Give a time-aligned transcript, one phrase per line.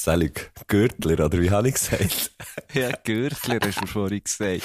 [0.00, 2.30] Selig Gürtler, oder wie habe ich gesagt?
[2.72, 4.62] Ja, Gürtler hast du vorhin gesagt.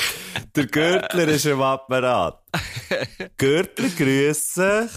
[0.55, 2.39] Der Gürtler ist im Apparat.
[3.37, 4.91] Gürtler, grüß sich.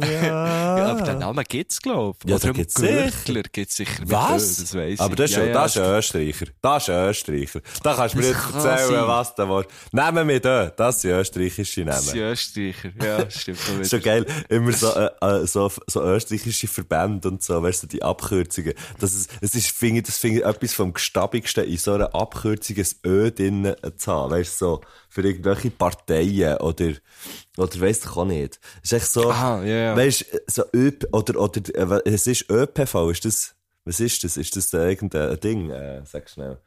[0.00, 0.78] Ja.
[0.78, 2.30] Ja, aber den Namen gibt's, glaub ich.
[2.30, 4.56] Ja, Oder den gibt's Gürtler gibt's sicher mit Ö, Was?
[4.56, 6.46] das weiss Aber das ist, ja, das ist ein Österreicher.
[6.62, 7.60] Das ist ein Österreicher.
[7.82, 9.08] Da kannst du mir kann erzählen, sein.
[9.08, 9.64] was da war.
[9.92, 10.70] Nehmen wir da.
[10.70, 12.32] Das sind österreichische Das sind Namen.
[12.32, 12.90] Österreicher.
[13.02, 13.58] Ja, stimmt.
[13.58, 14.26] schon Das ist schon geil.
[14.48, 18.74] Immer so, äh, äh, so, so österreichische Verbände und so, weißt du, die Abkürzungen.
[18.98, 22.14] Das ist, es ist, finde ich, das finde ich etwas vom Gestabigsten, in so einer
[22.14, 24.30] Abkürzung ein Ö drin zu haben.
[24.32, 24.80] Weißt du, so,
[25.10, 26.92] für irgendwelche Parteien oder,
[27.58, 28.58] oder weiss ich auch nicht.
[28.82, 29.96] Es ist echt so, Aha, ja, ja.
[29.96, 34.36] weißt du, so ÖP, oder, oder, äh, es ist ÖPV, ist das, was ist das?
[34.36, 36.58] Ist das äh, irgendein Ding, äh, sag schnell,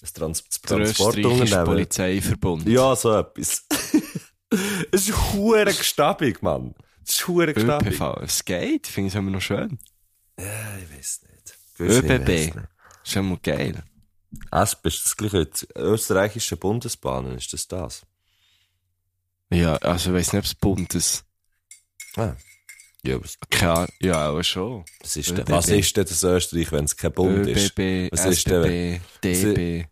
[0.00, 1.64] das Trans Transportunternehmen?
[1.64, 2.66] Polizeiverbund.
[2.68, 3.66] Ja, so etwas.
[4.90, 6.74] Es ist hure gestabig, Mann.
[7.04, 7.92] Es ist hure gestabig.
[7.94, 8.20] ÖPV.
[8.22, 8.88] Es geht.
[8.88, 9.78] Finde ich es immer noch schön.
[10.36, 11.58] Ja, ich weiß nicht.
[11.74, 12.28] Ich weiss ÖBB.
[12.28, 12.54] nicht.
[13.04, 13.80] Ist immer geil.
[14.50, 15.46] ASP ist das gleiche.
[15.46, 18.02] Die österreichische Bundesbahnen, ist das das?
[19.50, 21.24] Ja, also ich weiss nicht, ob es Bundes...
[22.16, 22.34] Ah.
[23.02, 23.88] Ja, was, Keine.
[24.00, 24.84] Ja, aber schon.
[25.00, 27.76] was, ist denn, was ist denn das Österreich, wenn es kein Bund ist?
[27.78, 29.86] ÖBB, Was ist denn- DB.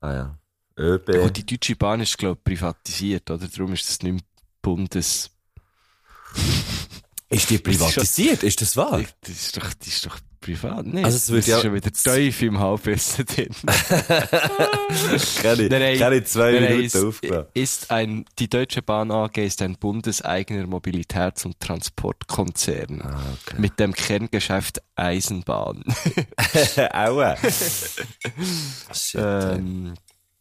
[0.00, 0.38] Ah ja.
[0.78, 1.06] ÖB.
[1.22, 3.46] Gut, die Deutsche Bahn ist, glaube ich, privatisiert, oder?
[3.46, 4.22] Darum ist das nicht mehr
[4.62, 5.30] Bundes...
[7.28, 8.42] Ist die privatisiert?
[8.42, 9.04] Ist das wahr?
[9.20, 11.04] Das ist doch, das ist doch privat, nicht?
[11.04, 13.48] Also es wird ja- ist schon wieder tief im Halbwissen drin.
[15.42, 17.46] Keine, Nein, keine zwei nein, Minuten ist, aufgenommen.
[17.54, 23.00] ist ein, die Deutsche Bahn AG ist ein bundeseigener Mobilitäts- und Transportkonzern.
[23.02, 23.20] Ah,
[23.58, 25.82] Mit dem Kerngeschäft Eisenbahn.
[26.92, 27.36] Aua.
[28.92, 29.20] Shit.
[29.20, 29.94] ähm,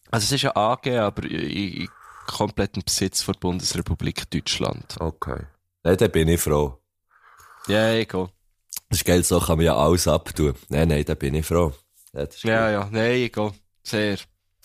[0.09, 1.39] also es ist eine AG, aber in,
[1.83, 1.89] in
[2.27, 4.95] kompletten Besitz von der Bundesrepublik Deutschland.
[4.99, 5.43] Okay.
[5.83, 6.77] Nein, da bin ich froh.
[7.67, 8.29] Ja, egal.
[8.91, 10.53] Das ist geil, so kann man ja alles abtun.
[10.67, 11.71] Nein, nein, da bin ich froh.
[12.11, 13.53] Ja, Ja, ja, nein, egal.
[13.83, 14.17] Sehr.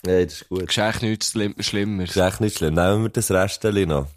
[0.03, 0.67] Nein, das ist gut.
[0.67, 2.03] Geschenk nichts schlimm, schlimmer.
[2.03, 2.73] Das ist echt nicht schlimm.
[2.73, 4.07] Nehmen wir das Restchen noch.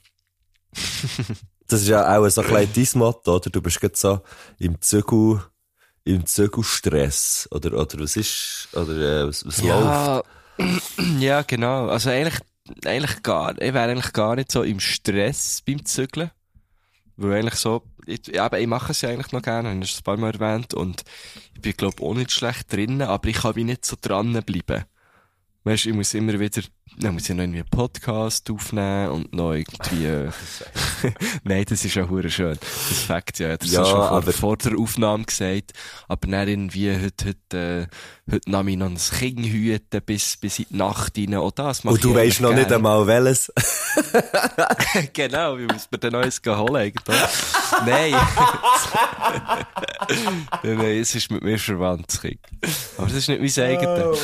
[1.69, 3.51] das ist ja auch so ein kleines Motto, oder?
[3.51, 4.21] Du bist gerade so
[4.59, 5.43] im Zügel,
[6.03, 7.49] im Zügelstress.
[7.53, 9.69] Oder, oder was ist, oder, äh, was, was läuft?
[9.69, 10.23] Ja,
[11.21, 11.87] ja, genau.
[11.87, 12.41] Also eigentlich,
[12.85, 16.33] eigentlich gar, ich wäre eigentlich gar nicht so im Stress beim Zügeln.
[17.17, 19.93] Weil eigentlich so, ich, ja, aber ich mache es ja eigentlich noch gerne, habe ich
[19.93, 21.03] es ein paar Mal erwähnt, und
[21.55, 24.85] ich bin, glaube auch nicht schlecht drinnen, aber ich kann wie nicht so dranbleiben.
[25.63, 26.63] Weißt du, ich muss immer wieder,
[26.99, 30.31] dann muss ich noch irgendwie einen Podcast aufnehmen und noch irgendwie, äh,
[31.45, 32.57] nein, das ist ja hure schön.
[32.59, 35.73] Das Fakt, ja, das Ja, ja, schon vor, aber- vor der Aufnahme gesagt.
[36.09, 37.95] Aber dann irgendwie, heute, heute, äh,
[38.31, 41.35] heute ich noch ein Kind hüten bis, bis in die Nacht rein.
[41.35, 43.53] Auch das Und du weisst noch eigentlich nicht einmal welches.
[44.03, 45.09] gerne.
[45.13, 47.17] genau, wie muss man denn neues holen eigentlich?
[47.87, 48.13] Nein.
[50.63, 52.41] nein, nein, es ist mit mir verwandt, das Kind.
[52.97, 54.19] Aber das ist nicht mein eigenes.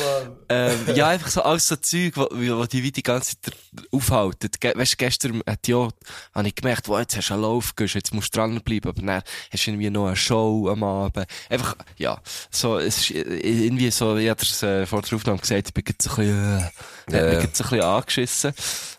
[0.49, 3.55] ähm, ja, einfach so alles so Zeug, wo, wo die wie die ganze Zeit
[3.91, 4.49] aufhalten.
[4.75, 5.89] Weißt du, gestern hat ja,
[6.33, 9.23] habe ich gemerkt, wow, jetzt hast du einen Lauf, jetzt musst du dranbleiben, aber dann
[9.51, 11.27] hast du irgendwie noch eine Show am Abend.
[11.49, 15.67] Einfach, ja, so, es ist irgendwie so, ich hatte es äh, vor der Aufnahme gesagt,
[15.67, 17.41] ich bin jetzt ein bisschen, äh, mich ja.
[17.41, 18.53] jetzt ein bisschen angeschissen.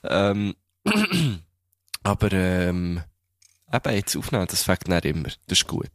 [0.05, 0.55] Ähm,
[2.03, 3.03] aber, ähm,
[3.73, 5.29] eben jetzt aufnehmen, das fängt dann immer.
[5.47, 5.91] Das ist gut.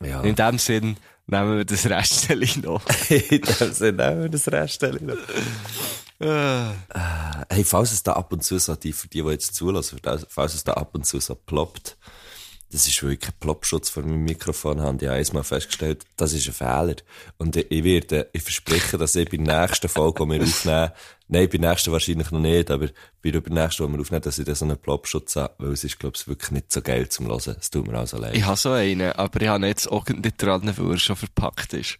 [0.00, 0.22] Ja.
[0.22, 2.82] In dem Sinn nehmen wir das Restchen noch.
[3.08, 5.16] In dem Sinne nehmen wir das Restchen noch.
[6.20, 6.74] Äh,
[7.50, 10.54] Hey, falls es da ab und zu so, die, für die, die jetzt zulassen, falls
[10.54, 11.98] es da ab und zu so ploppt,
[12.72, 16.54] das ist wirklich ein Ploppschutz vor meinem Mikrofon, haben die einmal festgestellt, das ist ein
[16.54, 16.96] Fehler.
[17.36, 20.90] Und ich, werde, ich verspreche, dass ich bei der nächsten Folge, die wir aufnehmen,
[21.28, 22.88] nein, bei der nächsten wahrscheinlich noch nicht, aber
[23.22, 25.84] bei der nächsten, die wir aufnehmen, dass ich da so einen Ploppschutz habe, weil es
[25.84, 27.56] ist, glaube ich, wirklich nicht so geil zum Hören.
[27.60, 28.34] Es tut mir also leid.
[28.34, 31.74] ich habe so einen, aber ich habe jetzt auch nicht dran, weil er schon verpackt
[31.74, 31.98] ist.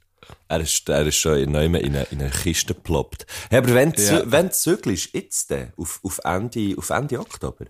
[0.48, 3.26] Er ist, er ist schon in, in, eine, in eine Kiste geploppt.
[3.50, 4.24] Hey, aber wenn, Ja.
[4.24, 4.50] ja.
[4.50, 7.66] zügelst, jetzt denn, auf, auf Ende, auf Ende Oktober?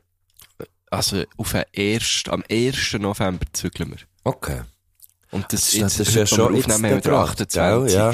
[0.93, 2.95] Also, auf den 1., am 1.
[2.95, 3.99] November zügeln wir.
[4.25, 4.63] Okay.
[5.31, 7.61] Und das, Das- jetzt, das ist ja schon jetzt aufnehmen, haben wir den dran, 28.
[7.61, 7.97] gell?
[7.97, 8.13] Ja.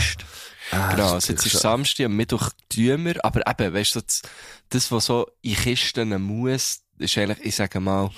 [0.71, 4.01] Ah, genau, also jetzt ist schon- Samstag, am Mittwoch tun wir, aber eben, weißt du,
[4.03, 4.23] das,
[4.69, 8.11] das, was so in Kisten muss, ist eigentlich, ich sage mal,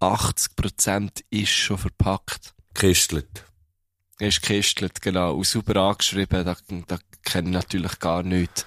[0.00, 2.54] 80% ist schon verpackt.
[2.74, 3.44] Kistelt.
[4.18, 5.34] Ist gekistelt, genau.
[5.36, 6.56] Und super angeschrieben, da,
[6.86, 8.66] da kenne ich natürlich gar nichts.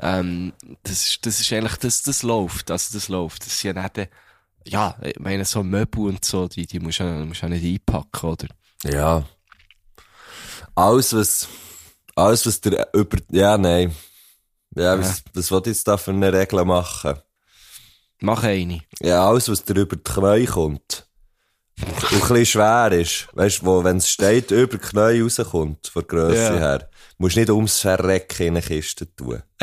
[0.00, 0.52] Ähm,
[0.84, 3.44] das ist, das ist eigentlich, das, das läuft, also das läuft.
[3.44, 4.10] Das sind ja nicht,
[4.68, 7.64] ja, ich meine, so Möbel und so, die, die musst du ja, musst ja nicht
[7.64, 8.46] einpacken, oder?
[8.84, 9.24] Ja.
[10.74, 11.48] Alles, was,
[12.14, 13.94] alles, was der über, ja, nein.
[14.76, 17.18] Ja, was, was will ich jetzt da für eine Regel machen?
[18.20, 18.80] Mach eine.
[19.00, 21.06] Ja, alles, was dir über die Knie kommt.
[21.80, 23.28] Und ein bisschen schwer ist.
[23.34, 26.58] Weißt du, wenn es steht, über die Knie rauskommt, von der Grösse Ja.
[26.58, 29.42] her, musst du nicht ums Verrecken in eine Kiste tun.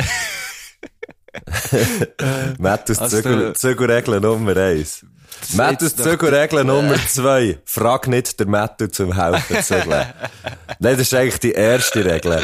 [2.59, 5.05] Mattus also Zügelregel Nummer eins.
[5.53, 7.59] Mattus Zügelregel Nummer zwei.
[7.65, 9.89] Frag nicht der Mattu zum Helfen zügeln.
[9.89, 10.13] Nein,
[10.79, 12.41] das ist eigentlich die erste Regel.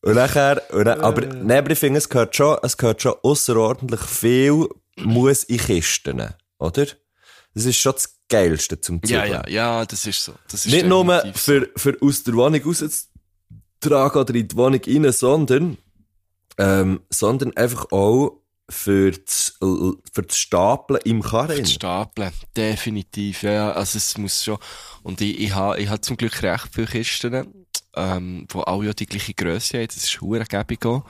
[0.00, 3.14] Und nachher, und dann, aber, nein, aber ich finde, es gehört schon, es gehört schon
[3.22, 4.66] ausserordentlich viel
[4.96, 6.22] muss in Kisten,
[6.58, 6.86] oder?
[7.54, 9.42] Das ist schon das Geilste zum Ja, Zügeln.
[9.46, 10.34] ja, ja, das ist so.
[10.50, 15.12] Das ist Nicht nur für, für aus der Wohnung rauszutragen oder in die Wohnung rein,
[15.12, 15.78] sondern,
[16.58, 21.64] ähm, sondern einfach auch für das, für das Stapeln im Karren.
[21.64, 22.30] zu stapeln.
[22.56, 23.72] Definitiv, ja.
[23.72, 24.58] Also es muss schon.
[25.02, 27.66] Und ich, ich habe ich ha zum Glück recht viele Kisten,
[27.96, 29.86] ähm, wo alle ja die gleiche Grösse haben.
[29.86, 31.04] Das ist hure gäbig auch.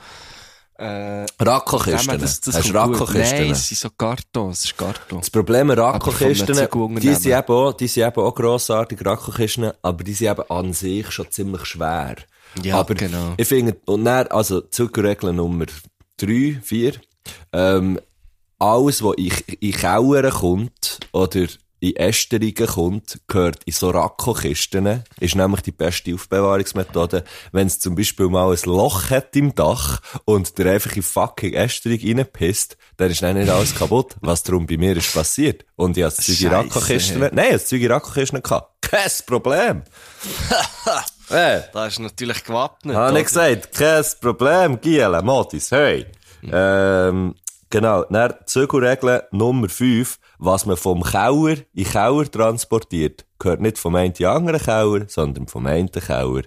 [0.75, 2.17] Äh, Racco-Kisten.
[2.19, 2.73] das, das Hast.
[2.73, 3.39] Racco-Kisten?
[3.39, 5.19] Nein, es sind so Karton, es ist Karton.
[5.19, 7.01] Das Problem Racco-Kisten, Zügelunternehmen.
[7.01, 10.71] die sind eben auch, die sind eben auch grossartig, Racco-Kisten, aber die sind eben an
[10.71, 12.15] sich schon ziemlich schwer.
[12.63, 13.33] Ja, aber genau.
[13.37, 15.65] ich finde, und dann, also, Zuckerregel Nummer
[16.17, 16.93] drei, vier,
[17.53, 17.99] ähm,
[18.57, 21.47] alles, was in, in Keller kommt, oder
[21.79, 27.23] in Ästerungen kommt, gehört in so Racco-Kisten, ist nämlich die beste Aufbewahrungsmethode.
[27.51, 31.53] Wenn es zum Beispiel mal ein Loch hat im Dach und der einfach in fucking
[31.53, 35.65] Ästerung reinpisst, dann ist dann nicht alles kaputt, was darum bei mir ist passiert.
[35.75, 38.81] Und ich habe das Zeug in Racco-Kisten, nein, das Zeug in Racco-Kisten gehabt.
[38.81, 39.83] Kein Problem.
[41.29, 41.63] hey.
[41.73, 42.95] Da ist natürlich gewappnet.
[42.95, 46.05] Habe ich gesagt, kein Problem, Giele, Motis, hey.
[46.43, 47.35] Ähm,
[47.69, 53.95] genau, dann Zügelregel Nummer 5, was man vom Keller in Keller transportiert, gehört nicht vom
[53.95, 56.43] einen in anderen Keller, sondern vom einen Keller.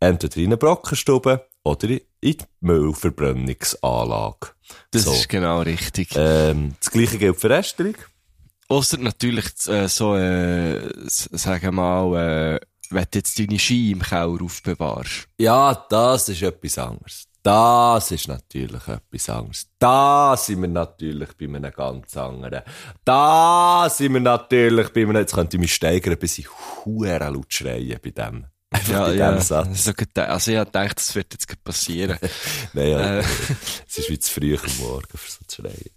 [0.00, 4.48] Entweder in eine Brockenstube oder in die Müllverbrennungsanlage.
[4.90, 5.12] Das so.
[5.12, 6.08] ist genau richtig.
[6.14, 7.94] Ähm, das gleiche gilt für Ästerung.
[8.68, 14.00] Ausser natürlich äh, so, äh, sagen wir mal, äh, wenn du jetzt deine Ski im
[14.02, 15.28] Keller aufbewahrst.
[15.38, 17.24] Ja, das ist etwas anderes.
[17.42, 19.66] Das ist natürlich etwas anderes.
[19.78, 22.62] Da sind wir natürlich bei einem ganz anderen.
[23.04, 26.48] Da sind wir natürlich bei einem, jetzt könnte ich mich steigern, bis ich
[26.84, 28.46] huere laut schreien bei dem.
[28.70, 29.40] Einfach Ja, bei ja.
[29.40, 29.84] Satz.
[29.84, 29.92] So,
[30.22, 32.18] also ich gedacht, das wird jetzt passieren.
[32.72, 33.24] Nein, ja, Äh.
[33.88, 35.90] es ist wie zu früh am Morgen, für so zu schreien.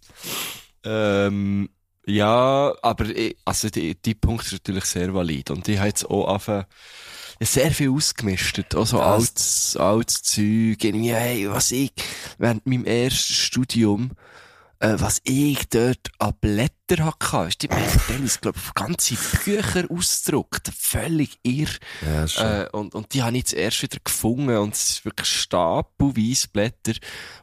[0.83, 1.69] ähm,
[2.09, 5.51] ja, aber ich, also die, die Punkt ist natürlich sehr valid.
[5.51, 6.65] Und ich habe jetzt auch angefangen,
[7.41, 8.75] sehr viel ausgemistet.
[8.75, 10.83] Auch so Das- altes, altes Zeug.
[10.83, 11.91] Irgendwie, hey, was ich
[12.38, 14.11] während meinem ersten Studium,
[14.80, 17.70] äh, was ich dort an Blätter hatte, ist die
[18.08, 20.72] Dennis, glaube ich, ganze Bücher ausgedruckt.
[20.78, 21.68] Völlig irr.
[22.06, 22.46] Ja, schon.
[22.46, 26.48] Äh, und, und die habe ich jetzt erst wieder gefunden und es ist wirklich stapelweise
[26.48, 26.94] Blätter,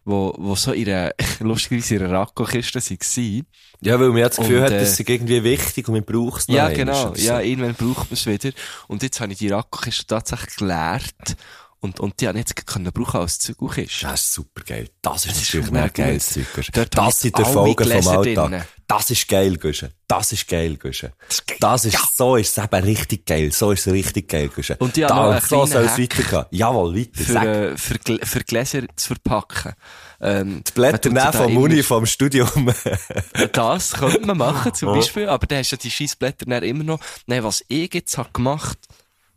[0.04, 3.46] wo, wo so in einer, lustigerweise in einer Racco-Kiste waren.
[3.82, 6.04] ja, weil man ja das Gefühl und, hat, äh, das ist irgendwie wichtig und man
[6.04, 7.12] braucht es noch Ja, genau.
[7.16, 8.50] Ja, irgendwann braucht man es wieder.
[8.88, 11.36] Und jetzt habe ich die Racco-Kiste tatsächlich geleert.
[11.80, 14.06] Und, und die habe ich jetzt können brauchen als Zügelkiste.
[14.06, 14.88] Das ist super geil.
[15.02, 16.52] Das ist Das ist natürlich.
[16.54, 16.72] Guschen.
[16.74, 18.66] Dort habe Das sind die Folgen vom Alltag.
[18.88, 19.92] Das ist geil, Guschen.
[20.08, 21.12] Das ist geil, geil.
[21.60, 23.52] Das ist, so ist es eben richtig geil.
[23.52, 24.76] So ist es richtig geil, Guschen.
[24.78, 26.44] Und die haben da, so soll es weitergehen.
[26.50, 27.24] Jawohl, weiter.
[27.24, 29.72] Für, äh, für, Gl- für Gläser zu verpacken.
[30.20, 32.72] Ähm, die Blätter nehmen vom Uni, vom Studium.
[33.52, 35.28] Das könnte man machen, zum Beispiel.
[35.28, 37.00] Aber dann hast du ja die Scheissblätter dann immer noch.
[37.26, 38.78] Nein, was ich jetzt hab gemacht,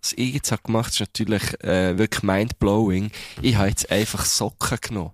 [0.02, 3.12] was ich jetzt hab gemacht, ist natürlich, äh, wirklich mindblowing.
[3.42, 5.12] Ich habe jetzt einfach Socken genommen.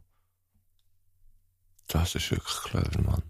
[1.88, 3.24] das ist wirklich clever, Mann.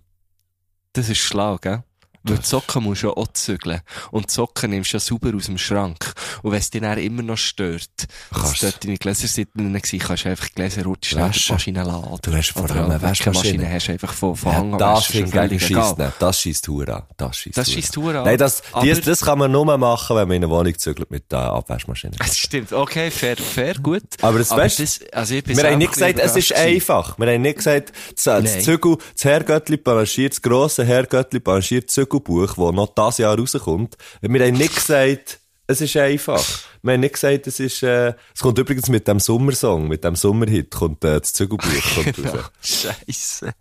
[0.94, 1.84] Das ist schlau, gell?
[2.28, 3.82] Weil die Socken musst du ja auch zügeln.
[4.12, 6.14] Und die Socken nimmst du ja sauber aus dem Schrank.
[6.42, 7.90] Und wenn es dich dann immer noch stört,
[8.32, 11.52] dass dort deine Gläser sind, dann gewesen, kannst du einfach die Gläser rutschen in die.
[11.52, 12.18] Maschine laden.
[12.22, 13.70] Du hast vor allem eine Waschmaschine.
[13.72, 15.48] Hast du einfach von, von Ja, Hang an das scheisst egal.
[15.50, 16.14] nicht.
[16.20, 17.04] Das scheisst Hure an.
[17.18, 18.24] Das scheisst Das an.
[18.26, 21.12] Nein, das, Aber- dies, das kann man nur machen, wenn man in eine Wohnung zügelt
[21.12, 22.14] mit der Abwaschmaschine.
[22.18, 22.74] Das stimmt.
[22.74, 24.04] Okay, fair, fair, gut.
[24.22, 27.18] Aber das weißt- das, also ich Wir haben nicht gesagt, es ist einfach.
[27.20, 28.64] Wir haben nicht gesagt, das, das.
[28.64, 31.90] Zügel, das Herrgöttli panaschiert, das grosse Herrgöttli panaschiert
[32.24, 33.98] Zügelbuch, das noch dieses Jahr rauskommt.
[34.22, 36.44] Wir haben nicht gesagt, es ist einfach.
[36.84, 40.16] Wir haben nicht gesagt, es ist, äh, es kommt übrigens mit dem Sommersong, mit dem
[40.16, 42.52] Sommerhit, kommt, äh, das Zügelbuch kommt raus.
[42.62, 43.52] Scheiße.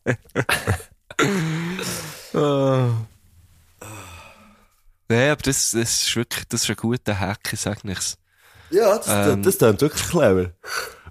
[2.35, 2.39] oh.
[5.09, 8.17] Nein, aber das, das ist wirklich, das ist ein guter Hack, sag nichts.
[8.71, 10.51] Ja, das, Ähm, das, das klingt wirklich clever.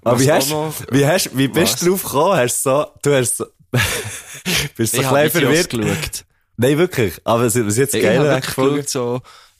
[0.02, 1.80] Aber wie hast, noch- wie hast, wie bist Was?
[1.80, 2.36] du drauf gekommen?
[2.36, 3.46] Hast so, du hast so,
[4.76, 6.24] bist so ich Videos verwirrt?
[6.56, 7.20] Nein, wirklich.
[7.24, 8.76] Aber was was jetzt Ich geil habe ist, wirklich gefunden?
[8.82, 8.88] geschaut,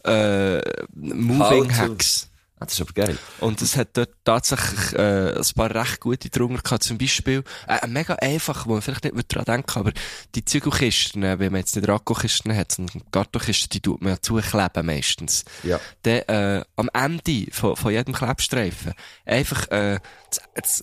[0.05, 0.61] so, äh,
[0.95, 2.29] Moving Hacks.
[2.61, 3.19] Ah, das ist aber geil.
[3.41, 6.85] Und es hat dort tatsächlich äh, ein paar recht gute drunter gehabt.
[6.85, 9.93] Zum Beispiel, äh, mega einfach, wo man vielleicht nicht dran denken aber
[10.37, 14.21] die Zügelkisten, äh, wenn man jetzt nicht Rakkokisten hat, sondern Kartonkisten, die tut man ja
[14.21, 15.45] zukleben meistens.
[15.65, 15.81] Ja.
[16.03, 18.95] Dann, äh, am Ende von, von jedem Klebstreifen
[19.27, 19.99] einfach äh,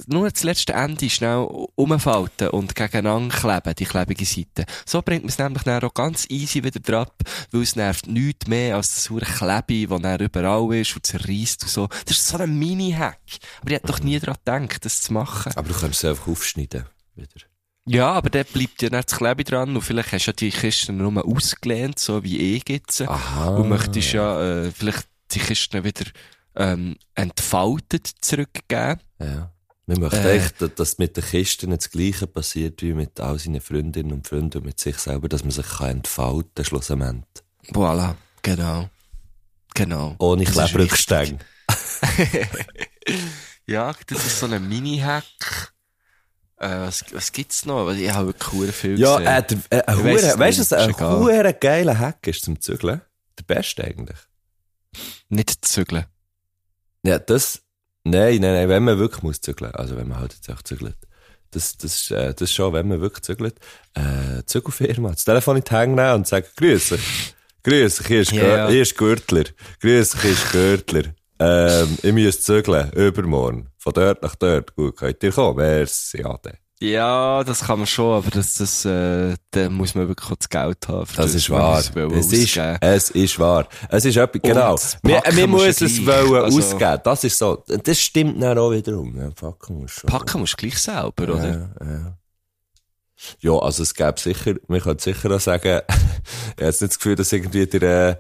[0.08, 4.66] nur das letzte Ende schnell umfalten und gegeneinander kleben, die klebige Seite.
[4.86, 7.08] So bringt man es nämlich dann auch ganz easy wieder dran,
[7.52, 11.64] weil es nervt nichts mehr als das saure Klebe, das dann überall ist und zerreißt
[11.64, 11.88] und so.
[12.06, 13.20] Das ist so ein Mini-Hack.
[13.62, 15.52] Aber ich hätte doch nie daran gedacht, das zu machen.
[15.56, 16.86] Aber du kannst es einfach aufschneiden.
[17.16, 17.52] Wieder.
[17.86, 20.52] Ja, aber dort bleibt ja nicht das Klebe dran und vielleicht hast du ja die
[20.52, 23.02] Kisten nur ausgelehnt, so wie ich jetzt.
[23.02, 23.56] Aha.
[23.56, 26.06] Und möchtest ja äh, vielleicht die Kisten wieder
[26.56, 29.00] ähm, entfaltet zurückgeben.
[29.20, 29.52] Ja.
[29.88, 30.32] Wir möchten Äh.
[30.40, 34.60] eigentlich, dass- mit den Kisten das Gleiche passiert wie mit all seinen Freundinnen und Freunden
[34.60, 37.26] und mit sich selber, dass man sich kann entfalten kann, schlussendlich.
[37.74, 38.90] Voilà, genau.
[39.74, 40.16] Genau.
[40.20, 41.40] Ohne Klebrückstänge.
[43.68, 45.74] Ja, das ist so ein Mini-Hack.
[46.58, 47.92] Äh, was, was gibt's noch?
[47.92, 49.28] Ich habe wirklich viel Ja, gesehen.
[49.28, 53.02] äh, der, äh, ein es weißt du, was ein geiler Hack ist zum Zügeln?
[53.40, 54.18] Der beste eigentlich.
[55.30, 56.06] Nicht zügeln.
[57.04, 57.62] Ja, das,
[58.04, 60.96] nein, nein, nein, wenn man wirklich muss zügeln, also wenn man halt jetzt auch zügelt.
[61.52, 63.56] Das, das, äh, das schon, wenn man wirklich zügelt,
[63.94, 67.36] äh, Zügelfirma, das Telefon in die Hände nehmen und sagen, grüß dich.
[67.64, 68.70] Grüß hier ist, ja.
[68.70, 69.44] hier ist Gürtler.
[69.82, 71.04] Grüß hier ist Gürtler.
[71.40, 73.70] Ähm, ich muss zügeln, übermorgen.
[73.78, 74.76] Von dort nach dort.
[74.76, 75.58] Gut, könnt ihr kommen?
[75.58, 76.58] Merci, Ade.
[76.82, 80.50] Ja, das kann man schon, aber das, das, äh, da muss man wirklich auch das
[80.50, 81.06] Geld haben.
[81.06, 81.78] für Das ist wahr.
[81.78, 83.68] es ist, es ist wahr.
[83.90, 84.72] Es ist etwas, genau.
[84.72, 87.00] das Wir, wir du es wollen Also- ausgeben.
[87.04, 87.64] Das ist so.
[87.84, 89.16] Das stimmt dann auch wiederum.
[89.16, 90.08] Ja, packen musst du.
[90.08, 91.70] Packen musst du gleich selber, oder?
[91.80, 92.18] Ja, ja.
[93.40, 95.96] Ja, also es gäbe sicher, man könnte sicher auch sagen, ich
[96.56, 98.16] habe jetzt nicht das Gefühl, dass irgendwie der, äh,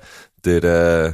[0.45, 0.63] der,
[1.07, 1.13] äh,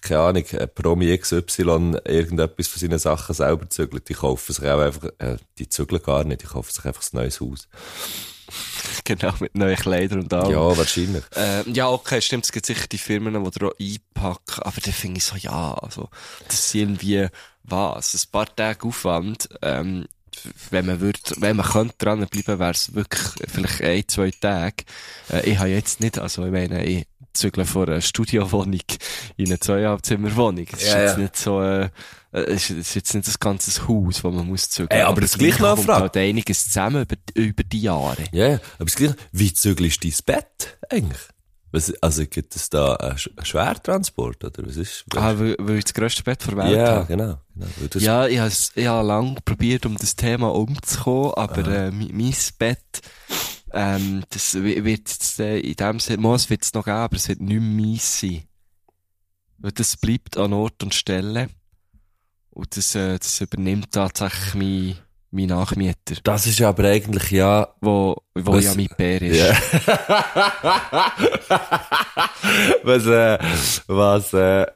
[0.00, 0.44] keine Ahnung,
[0.74, 4.08] Promi XY irgendetwas von seinen Sachen selber zügelt.
[4.08, 7.16] Die kaufen sich auch einfach, äh, die zügeln gar nicht, die kaufen sich einfach ein
[7.16, 7.68] neues Haus.
[9.04, 10.50] Genau, mit neuen Kleidern und allem.
[10.50, 11.24] Ja, wahrscheinlich.
[11.34, 14.90] Ähm, ja, okay, stimmt, es gibt sicher die Firmen, die da auch einpacken, aber da
[14.92, 16.08] finde ich so, ja, also,
[16.46, 17.28] das ist irgendwie,
[17.62, 20.06] was, ein paar Tage Aufwand, ähm,
[20.70, 24.84] wenn man würde, wenn man könnte dranbleiben, wäre es wirklich vielleicht ein, zwei Tage.
[25.30, 28.80] Äh, ich habe jetzt nicht, also ich meine, ich zügle von einer Studiowohnung
[29.36, 30.66] in eine Zweieinhalbzimmerwohnung.
[30.72, 31.18] Es ist Ja, jetzt ja.
[31.18, 31.90] nicht so, äh,
[32.32, 34.90] es ist, es ist jetzt nicht das ganze Haus, wo man muss zügeln.
[35.00, 36.00] Ey, aber das gleich noch Frage.
[36.02, 38.24] halt einiges zusammen über, über die Jahre.
[38.32, 38.54] Ja.
[38.76, 41.20] Aber das Gleiche, wie zügelst du dein Bett eigentlich?
[41.72, 45.04] Was, also gibt es da einen Sch- einen Schwertransport, oder was ist?
[45.14, 47.06] Ah, weil, weil ich das grösste Bett der Welt ja, habe.
[47.06, 47.38] genau.
[47.54, 47.66] genau.
[47.90, 52.34] Das- Ja, ich habe ich habe lange probiert, um das Thema umzukommen, aber äh, mein
[52.58, 52.78] Bett,
[53.72, 57.16] ähm, das wi- wird jetzt äh, in dem Sinne, es wird es noch geben, aber
[57.16, 58.42] es wird nicht mehr sein.
[59.58, 61.48] Weil das bleibt an Ort und Stelle.
[62.50, 64.96] Und das, äh, das übernimmt tatsächlich mein,
[65.30, 69.36] mein Nachmieter, Das ist aber eigentlich ja, wo, wo Was- ja mein Bär ist.
[69.38, 69.56] Ja.
[72.82, 73.38] was, äh,
[73.86, 74.66] was, äh,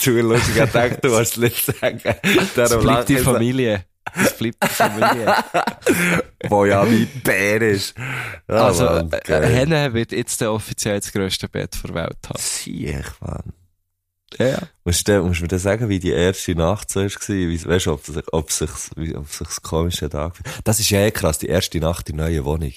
[0.00, 2.00] zu lustig, ich dachte, du hast es nicht sagen.
[2.22, 3.18] Es Darum bleibt die.
[3.18, 3.84] Familie.
[4.14, 5.34] Es bleibt die Familie.
[6.48, 7.94] Wo ja mein Bär ist.
[8.48, 9.46] Ja, also, Mann, äh.
[9.46, 12.38] Henne wird jetzt der offiziell das grösste Bett der Welt haben.
[12.38, 13.52] Siech, Mann.
[14.38, 14.58] Ja, ja.
[14.84, 17.08] Musst du, musst du mir dann sagen, wie die erste Nacht so war?
[17.28, 20.48] Wie, weißt du, ob sich, ob sich's, wie, ob sich's komisch hat angefühlt?
[20.64, 22.72] Das ist ja eh krass, die erste Nacht in der neuen Wohnung.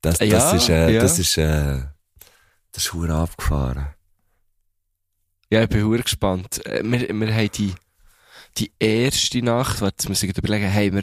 [0.00, 1.00] Das, das Ja, ist, äh, ja.
[1.00, 1.82] das ist, äh,
[2.72, 3.88] das ist hure abgefahren.
[5.50, 6.64] Ja, ich bin gespannt.
[6.66, 7.74] Äh, Wir, wir haben die,
[8.58, 11.02] die erste Nacht, jetzt muss ich überlegen, haben wir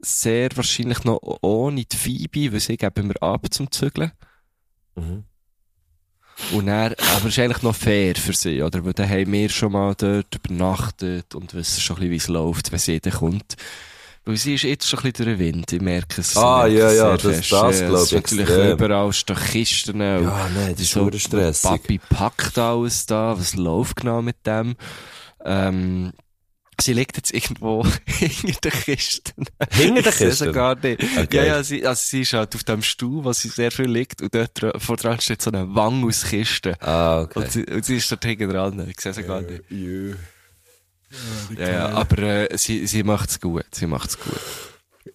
[0.00, 4.12] sehr wahrscheinlich noch ohne die Phoebe, weil sie geben wir ab zum Zügeln.
[4.94, 5.24] Mhm.
[6.52, 8.84] Und dann, aber es ist eigentlich noch fair für sie, oder?
[8.84, 12.28] Weil dann haben wir schon mal dort übernachtet und wissen schon ein bisschen, wie es
[12.28, 13.56] läuft, wenn sie dann kommt.
[14.24, 16.36] Weil sie ist jetzt schon ein bisschen durch den Wind, ich merke es.
[16.36, 17.52] Ah, ich merke ja, ja, das- fest.
[17.52, 18.72] das Ja, glaub es ist ich natürlich extrem.
[18.72, 21.62] überall stehen Kisten Ja, nein, das ist hure stressig.
[21.70, 24.76] Papi packt alles da, was läuft genau mit dem?
[25.44, 26.12] Ähm,
[26.80, 29.44] sie liegt jetzt irgendwo hinter den Kisten.
[29.70, 30.52] Hinter den Ich sehe sie Kisten?
[30.52, 31.02] gar nicht.
[31.02, 31.36] Okay.
[31.36, 34.22] Ja, ja, sie, also sie ist halt auf dem Stuhl, wo sie sehr viel liegt,
[34.22, 36.74] und dort vor dran steht so eine Wang aus Kisten.
[36.80, 37.38] Ah, okay.
[37.38, 38.88] Und, sie, und sie ist dort hinten dran.
[38.88, 39.62] Ich sehe sie gar nicht.
[39.70, 40.14] Jö.
[41.56, 43.64] Ja, ja, aber äh, sie, sie macht's gut.
[43.72, 44.38] Sie macht's gut.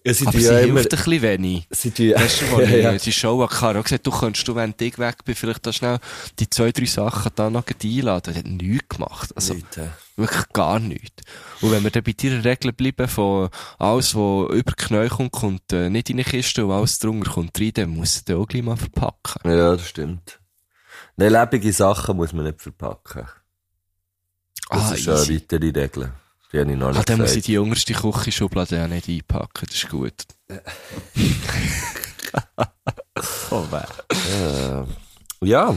[0.04, 1.66] Ja, sie Aber sie ja hilft immer, ein bisschen wenig.
[1.70, 2.96] sie tun, Weißt du, wo ja, ich ja.
[2.96, 5.98] die Show hatte, auch gesagt, du könntest, du, wenn ich weg bin, vielleicht da schnell
[6.38, 8.34] die zwei, drei Sachen da noch einladen.
[8.34, 9.30] Er hat nichts gemacht.
[9.36, 9.88] Also, Nicht, äh.
[10.16, 11.22] wirklich gar nichts.
[11.60, 13.48] Und wenn wir dann bei deiner Regel bleiben, von
[13.78, 17.30] alles, was über die Knie kommt, kommt äh, nicht in eine Kiste und alles drunter
[17.30, 19.40] kommt rein, dann muss den auch gleich mal verpacken.
[19.50, 20.40] Ja, das stimmt.
[21.16, 23.26] Nein, lebende Sachen muss man nicht verpacken.
[24.70, 26.12] Das Ah, ist eine weitere Regel.
[26.54, 29.66] Die habe ich noch Ah, nicht dann muss ich die jüngerste Küchenschublade ja nicht einpacken,
[29.66, 30.14] das ist gut.
[33.50, 34.84] oh, weh.
[35.48, 35.74] Ja.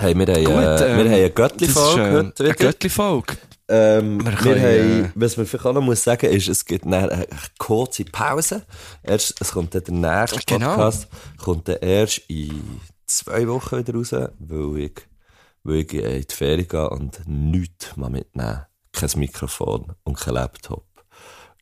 [0.00, 2.54] Hey, wir haben, Gut, äh, ähm, wir haben eine Göttli-Folge äh, heute eine.
[2.54, 3.36] Göttli-Folge.
[3.68, 7.26] Ähm, Wir wir haben, was man vielleicht auch noch muss sagen, ist, es gibt eine
[7.58, 8.64] kurze Pause.
[9.02, 10.70] Erst, es kommt dann der nächste Genau.
[10.70, 14.92] Podcast, kommt dann erst in zwei Wochen wieder raus, weil ich,
[15.64, 18.62] weil ich in die Ferien gehe und nichts mitnehmen.
[18.92, 20.86] Kein Mikrofon und kein Laptop.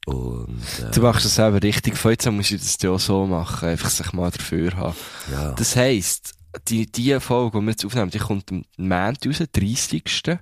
[0.07, 1.97] Und, äh, Du machst das selber richtig.
[1.97, 3.69] Von jetzt an muss ich das ja auch so machen.
[3.69, 4.97] Einfach sich mal dafür haben.
[5.31, 5.53] ja.
[5.53, 6.35] Das heisst,
[6.69, 10.39] die, die Folge, die wir jetzt aufnehmen, die kommt am Montag raus, 30.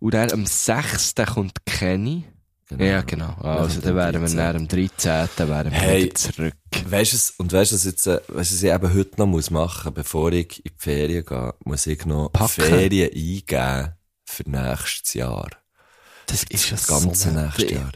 [0.00, 1.14] Und dann am 6.
[1.34, 2.24] kommt Kenny.
[2.70, 2.84] Genau.
[2.84, 3.34] Ja, genau.
[3.40, 5.28] Also, dann wären wir dann am 13.
[5.38, 6.04] wären wir Hey.
[6.04, 6.54] wieder zurück.
[6.86, 9.26] Weißt du, und weißt du, was jetzt, äh, weißt du, was ich eben heute noch
[9.26, 12.48] muss machen, bevor ich in die Ferien gehe, muss ich noch Packen.
[12.62, 13.92] Ferien eingeben
[14.26, 15.48] für nächstes Jahr.
[16.28, 17.92] Das ist ja Das ganze so nächste Jahr.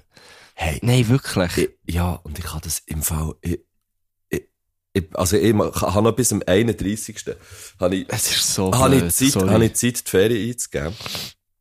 [0.55, 1.57] Hey, Nein, wirklich.
[1.59, 3.61] ich, ja, und ich habe das im Fall, ich,
[4.29, 4.43] ich,
[4.93, 7.25] ich, also ich habe noch bis zum 31.
[7.79, 9.13] habe ich, es ist so habe blöd.
[9.19, 10.95] ich Zeit, habe ich Zeit, die Ferien einzugeben.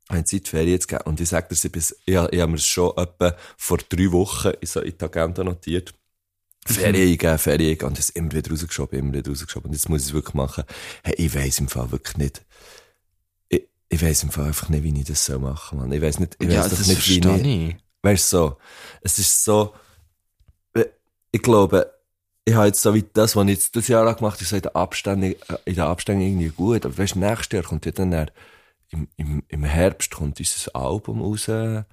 [0.08, 1.02] Habe ich Zeit, die Ferien einzugeben.
[1.06, 4.12] Und ich sage dir, ich, bis, ich, ich habe mir es schon etwa vor drei
[4.12, 5.94] Wochen in, so in die Agenda notiert.
[6.64, 7.88] Ferien eingeben, Ferien eingeben.
[7.88, 9.68] Und das immer wieder rausgeschoben, immer wieder rausgeschoben.
[9.68, 10.64] Und jetzt muss ich es wirklich machen.
[11.02, 12.42] Hey, ich weiss im Fall wirklich nicht.
[13.92, 15.92] Ich, Fall einfach nicht, wie ich das soll machen soll.
[15.92, 17.76] Ich weiss nicht, ich weiss ja, das nicht, wie ich, ich.
[18.02, 18.56] Weißt du, so,
[19.02, 19.74] es ist so,
[20.74, 20.86] äh,
[21.30, 21.92] ich glaube,
[22.44, 24.62] ich habe jetzt so wie das, was ich jetzt das Jahr gemacht habe, so in
[24.62, 26.86] der Abständen, äh, in der Abständen irgendwie gut.
[26.86, 28.30] Aber weißt du, nächstes Jahr kommt ja dann, dann
[28.88, 31.48] im, im, im Herbst kommt unser Album raus.
[31.48, 31.84] Ähm,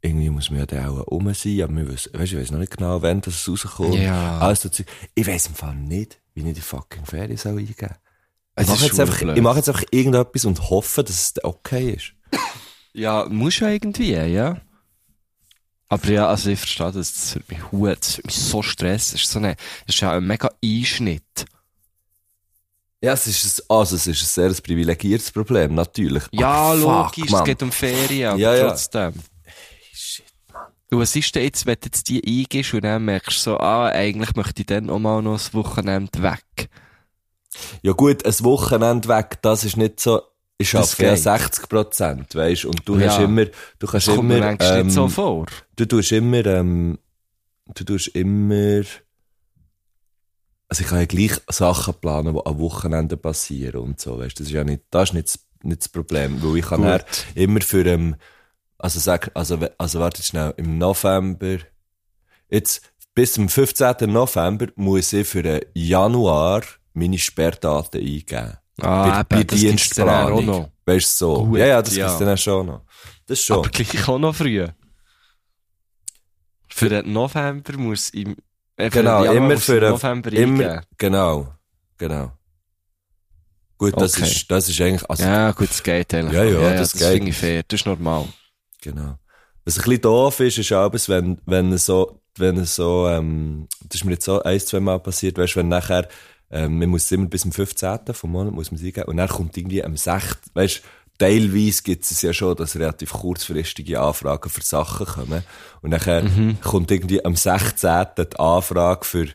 [0.00, 2.50] irgendwie muss man ja dann auch rum sein, aber wir wissen, weißt, du, ich weiss
[2.50, 3.94] noch nicht genau, wann das rauskommt.
[3.94, 4.38] Ja.
[4.38, 4.86] Alles so Zeug.
[5.14, 7.70] Ich weiss im Fall nicht, wie ich die fucking Ferien soll eingeben.
[7.80, 7.88] Ich
[8.56, 12.12] Mache ist jetzt einfach, ich mache jetzt einfach irgendetwas und hoffe, dass es okay ist.
[12.92, 14.60] Ja, muss ja irgendwie, ja.
[15.88, 19.14] Aber ja, also ich verstehe das, das wird mich hu- das wird mich so stressen.
[19.14, 21.44] Das ist so eine, das ist ja ein mega Einschnitt.
[23.02, 26.22] Ja, es ist, ein, also es ist ein sehr privilegiertes Problem, natürlich.
[26.30, 27.40] Ja, Aber fuck, logisch, Mann.
[27.40, 28.68] es geht um Ferien, aber Ja, ja.
[28.68, 29.14] trotzdem.
[29.92, 30.62] Shit, Mann.
[30.90, 33.58] Und was ist denn jetzt, wenn du jetzt die eingibst und dann merkst du so,
[33.58, 36.68] ah, eigentlich möchte ich dann auch mal noch ein Wochenende weg.
[37.82, 40.22] Ja gut, ein Wochenende weg, das ist nicht so,
[40.58, 41.22] ich Das schaffe ja geht.
[41.22, 43.10] 60 Prozent, weisst, und du Ja.
[43.10, 45.46] hast immer, du Das kannst kommt mir immer, manchmal ähm, nicht so vor.
[45.76, 46.98] du tust immer, ähm,
[47.74, 48.82] du tust immer,
[50.68, 54.46] also ich kann ja gleich Sachen planen, die am Wochenende passieren und so, weißt, das
[54.46, 57.02] ist ja nicht, das ist nicht, das- nicht das Problem, weil ich kann dann
[57.34, 58.16] immer für, ähm,
[58.78, 61.58] also sag, also, also warte schnell, im November,
[62.48, 62.82] jetzt,
[63.14, 64.06] bis zum 15.
[64.10, 66.62] November muss ich für den Januar
[66.94, 68.56] meine Sperrdaten eingeben.
[68.80, 70.44] Ah, bei, bei eben, das auch Dienstplanung.
[70.46, 70.68] noch.
[70.86, 71.46] Weißt du, so.
[71.46, 72.18] Gut, ja, ja, das ja.
[72.18, 72.82] dann auch schon noch.
[73.26, 73.58] Das schon.
[73.58, 74.66] Aber gleich auch noch früh.
[76.68, 78.36] Für den November muss im,
[78.76, 80.86] äh, Genau, immer für den- November Immer, eingeben.
[80.96, 81.54] genau,
[81.98, 82.32] genau.
[83.76, 84.26] Gut, das Okay.
[84.30, 86.32] ist, das ist eigentlich, also, Ja, gut, das geht eigentlich.
[86.34, 87.12] Ja, ja, das das geht.
[87.12, 88.26] finde ich fair, das ist normal.
[88.80, 89.18] genau.
[89.64, 94.04] Was ein bisschen doof ist, ist auch, wenn, wenn so, wenn so, ähm, das ist
[94.04, 96.08] mir jetzt so ein, zwei Mal passiert, weißt, wenn nachher,
[96.52, 97.98] ähm, man muss immer bis zum 15.
[98.12, 100.82] vom Monat muss man es eingeben, und dann kommt irgendwie am 6., weißt,
[101.18, 105.42] teilweise gibt es ja schon, dass relativ kurzfristige Anfragen für Sachen kommen,
[105.80, 106.60] und nachher Mhm.
[106.60, 108.26] kommt irgendwie am 16.
[108.32, 109.28] die Anfrage für,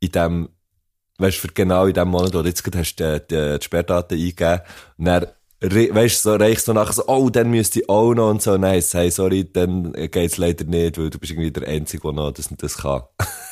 [0.00, 0.48] in dem,
[1.18, 4.16] weißt, für genau in dem Monat, wo du jetzt gerade hast, die, die, die Sperrdaten
[4.18, 4.60] eingegeben,
[4.96, 5.26] und dann,
[5.62, 8.82] weißt so reichst du nachher so, oh, dann müsste ich auch noch und so, nein,
[8.92, 12.48] hey, sorry, dann geht's leider nicht, weil du bist irgendwie der Einzige, der noch das,
[12.56, 13.02] das kann.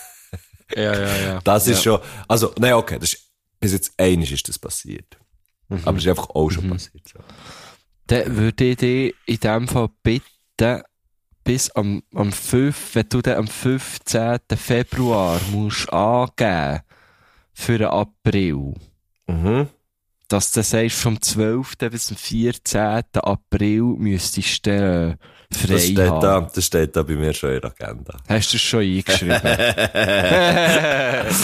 [0.74, 1.40] Ja, ja, ja.
[1.44, 1.98] Das ist ja.
[1.98, 5.18] schon, also, nein, okay, das ist, bis jetzt einiges ist das passiert.
[5.84, 7.06] Aber es ist einfach auch schon passiert.
[7.08, 7.18] So.
[8.06, 10.82] Dann würde ich dich in dem Fall bitten,
[11.44, 14.38] bis am, am 5, wenn du dann am 15.
[14.56, 16.80] Februar musst angeben
[17.52, 18.74] für den April,
[19.26, 19.68] Mhm.
[20.28, 21.90] dass du sagst, vom 12.
[21.90, 23.02] bis zum 14.
[23.14, 25.18] April müsstest du
[25.50, 28.16] äh, Das steht, frei da, das steht da bei mir schon in der Agenda.
[28.28, 29.40] Hast du es schon eingeschrieben?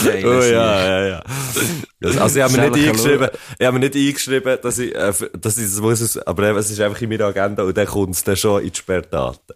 [0.05, 1.23] Nein, Oh ja, ja, ja.
[2.21, 5.57] Also ich habe mir nicht eingeschrieben, ich habe mir nicht eingeschrieben, dass ich, äh, dass
[5.59, 8.25] ich das muss, es- aber es ist einfach in meiner Agenda und dann kommt es
[8.25, 9.55] dann schon in die Sperrdaten.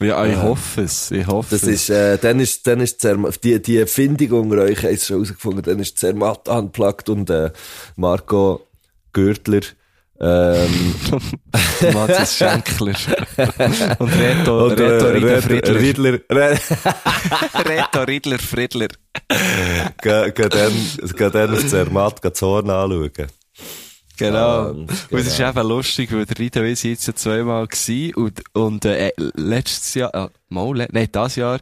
[0.00, 1.10] Ja, ich hoffe es.
[1.10, 1.68] Ich hoffe Das es.
[1.68, 5.62] ist, äh, dann ist, dann ist Zermatt, die, die Erfindung unter euch es schon herausgefunden,
[5.62, 7.50] dann ist Zermatt unplugged und, äh,
[7.96, 8.66] Marco
[9.12, 9.60] Gürtler,
[10.22, 10.94] ähm,
[11.92, 12.94] Matthias Schenkler.
[13.98, 15.80] Und Reto, und, äh, Reto Riedler Friedler.
[15.80, 16.20] Riedler,
[17.66, 18.88] Reto Riedler Friedler.
[20.00, 23.10] geh, dann, auf Zermatt, geh Horn anschauen.
[24.16, 24.74] Genau.
[24.74, 28.42] Ganz Und es ist eben lustig, weil der Rita ist jetzt ja zweimal gewesen und,
[28.52, 31.58] und, äh, letztes Jahr, äh, mal, le nein, das Jahr,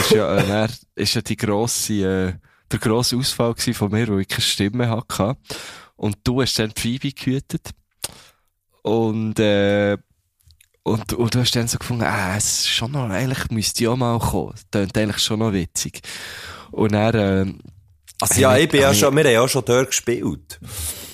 [0.00, 2.32] ist ja, äh, dann, ist ja die grosse, äh,
[2.72, 5.36] der grosse Ausfall von mir, wo ich keine Stimme hatte.
[5.96, 7.70] Und du hast dann die Phoebe gehütet.
[8.82, 9.96] Und, äh,
[10.82, 13.88] und, und du hast dann so gefunden, ah, es ist schon noch, eigentlich müsste ich
[13.88, 14.54] auch mal kommen.
[14.70, 16.00] Das klingt eigentlich schon noch witzig.
[16.70, 17.54] Und dann, äh,
[18.20, 20.58] Also ja, ich bin ja schon, wir haben ja schon dort gespielt.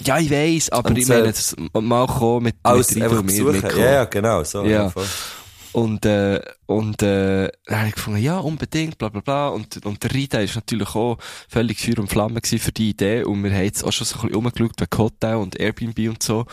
[0.04, 3.42] ja, ich weiss, aber Und ich meine, das mal kommen mit, Als mit einfach mir
[3.44, 3.78] mitkommen.
[3.80, 4.64] Ja, genau, so.
[4.64, 4.92] Ja.
[5.72, 9.48] Und, äh, und, äh, dann habe ich gefunden, ja, unbedingt, bla, bla, bla.
[9.48, 11.18] Und, und der Rita ist natürlich auch
[11.50, 13.24] völlig Feuer und Flamme für die Idee.
[13.24, 16.22] Und wir haben jetzt auch schon so ein bisschen rumgeschaut wegen Hotel und Airbnb und
[16.22, 16.46] so.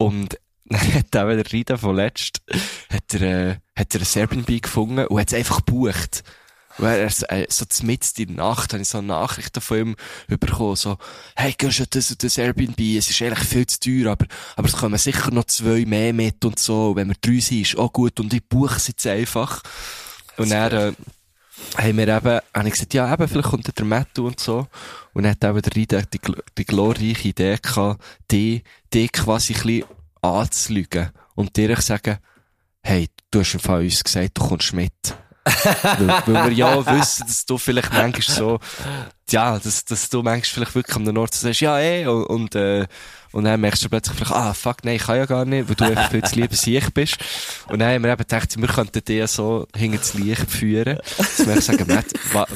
[0.00, 2.40] Und dann hat auch der Rita von letzt,
[2.90, 6.22] hat er, äh, hat er ein Airbnb gefunden und hat es einfach gebucht.
[6.78, 9.60] Und er, er, so- äh, so mitten in der Nacht habe ich so eine Nachricht
[9.62, 9.96] von ihm
[10.28, 10.96] bekommen, so,
[11.36, 14.68] hey, gehst du das und das Airbnb, es ist eigentlich viel zu teuer, aber, aber
[14.68, 17.76] es kommen sicher noch zwei mehr mit und so, und wenn wir drei sind, ist
[17.76, 19.62] auch gut, und ich buche es jetzt einfach.
[20.38, 20.92] Und dann, äh,
[21.76, 24.66] haben wir eben, habe ich gesagt, ja, eben, vielleicht kommt der Mattu und so.
[25.12, 26.20] Und dann hat eben der Rita die,
[26.58, 29.84] die glorreiche Idee gehabt, die, die quasi ein bisschen
[30.22, 31.10] anzulügen.
[31.34, 32.18] Und dir sagen,
[32.82, 34.92] hey, du hast Fall uns gesagt, du kommst mit.
[35.44, 38.60] weil, weil wir ja wissen, dass du vielleicht manchmal so,
[39.30, 42.86] ja, dass, dass du manchmal vielleicht wirklich am Nord sagst, ja, eh, und, und, äh,
[43.32, 45.74] und dann merkst du plötzlich vielleicht, ah, fuck, nein, ich kann ja gar nicht, weil
[45.76, 47.16] du einfach viel zu lieb ich bist.
[47.68, 50.98] Und dann haben wir eben gedacht, wir könnten dir so hinter das Licht führen.
[51.16, 52.06] Dass wir sagen, Matt,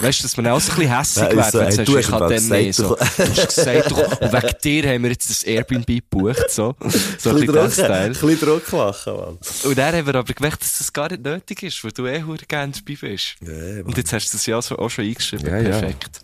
[0.02, 1.98] weißt du, dass wir auch so ein bisschen hässig Ja, werden, so, wenn du sagst,
[2.00, 2.88] ich kann dann nicht so.
[2.96, 6.74] du- hast gesagt, du, und wegen dir haben wir jetzt das Airbnb gebucht, so.
[7.18, 8.08] So ein bisschen das Teil.
[8.10, 9.38] bisschen Druck machen, Mann.
[9.64, 12.22] Und dann haben wir aber gemerkt, dass das gar nicht nötig ist, weil du eh
[12.48, 13.36] gerne dabei bist.
[13.40, 15.46] Ja, Und jetzt hast du das ja auch schon eingeschrieben.
[15.46, 15.70] Ja.
[15.78, 16.20] Perfekt.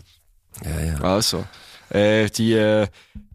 [0.65, 1.01] ja, ja.
[1.01, 1.45] Also,
[1.91, 2.87] äh, die äh,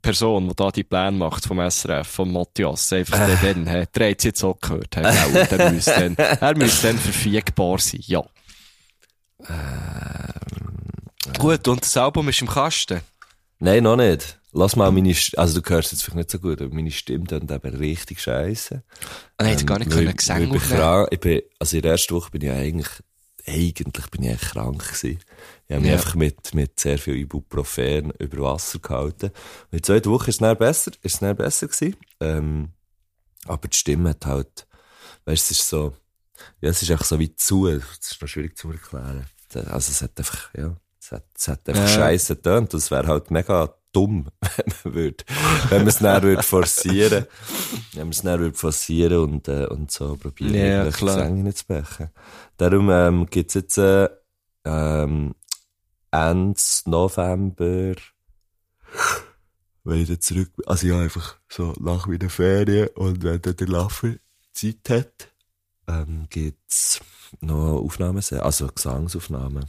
[0.05, 3.35] Person, die da die Pläne macht vom SRF, von Matthias, einfach Äh.
[3.41, 6.87] der dann, äh, der hat jetzt auch gehört, hey, genau, der müsste dann, er müsste
[6.87, 8.23] dann verfügbar sein, ja.
[9.49, 13.01] Ähm, Gut, und das Album ist im Kasten.
[13.59, 14.39] Nein, noch nicht.
[14.53, 17.25] Lass mal meine, St- also du hörst jetzt vielleicht nicht so gut, aber meine Stimme
[17.25, 18.83] dann eben richtig scheiße.
[19.37, 22.41] Er hätte gar nicht können Gesang weil ich bin also in der ersten Woche bin
[22.41, 22.87] ich eigentlich,
[23.47, 25.19] eigentlich bin ich krank gewesen.
[25.67, 25.95] Ich habe mich Ja.
[25.97, 29.25] einfach mit, mit sehr viel Ibuprofen über Wasser gehalten.
[29.27, 29.33] Und
[29.71, 31.95] in der zweiten Woche ist es dann besser, ist es dann besser gewesen.
[32.19, 32.69] Ähm,
[33.45, 34.67] aber die Stimme hat halt,
[35.25, 35.95] weißt es ist so,
[36.61, 39.25] ja, es ist einfach so wie zu, das ist noch schwierig zu erklären.
[39.53, 41.87] Also es hat einfach, ja, es hat, es hat einfach Ja.
[41.89, 42.73] scheiße getönt.
[42.73, 45.23] Und es wäre halt mega dumm, wenn man würde,
[45.69, 47.25] wenn man es dann würde forcieren,
[47.93, 50.83] wenn man es dann würde forcieren und, äh, und so probieren, Ja.
[50.89, 52.09] Gesänge nicht zu brechen.
[52.57, 54.09] Darum, ähm, gibt's jetzt, äh,
[54.65, 55.33] ähm,
[56.15, 57.95] Ende November,
[59.83, 63.55] wenn ich dann zurück bin, also ja, einfach so nach meiner Ferien und wenn dann
[63.55, 64.15] der Laffer
[64.53, 65.31] Zeit hat,
[65.87, 67.01] ähm, gibt's
[67.41, 69.65] noch Aufnahmen, also Gesangsaufnahmen,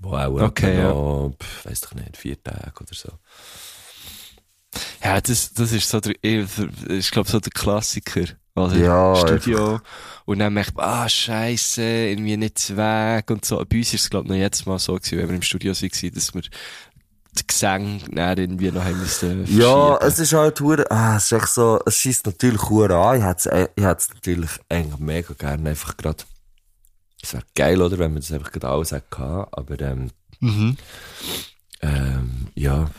[0.00, 0.88] wo auch Okay, ja.
[0.88, 3.12] noch, pff, weiss doch nicht, vier Tage oder so.
[5.02, 8.24] Ja, das, das ist so der, ich glaube so der Klassiker.
[8.54, 9.80] Also Ja, Studio.
[10.26, 13.56] Und dann merkt man, ah, scheiße, irgendwie nicht zu Weg und so.
[13.68, 15.72] Bei uns ist es, glaube ich, noch jetzt mal so gewesen, wenn wir im Studio
[15.72, 16.42] waren, dass wir
[17.36, 21.32] die Gesänge dann irgendwie noch haben müssen Ja, es ist halt hure, ah, es ist
[21.32, 23.18] echt so, es schießt natürlich hure an.
[23.18, 26.22] Ich hätte es, es natürlich eigentlich mega gerne einfach gerade,
[27.20, 30.76] es wäre geil, oder, wenn man das einfach gerade alles hätte aber, ähm, Mhm.
[31.80, 32.90] ähm, ja,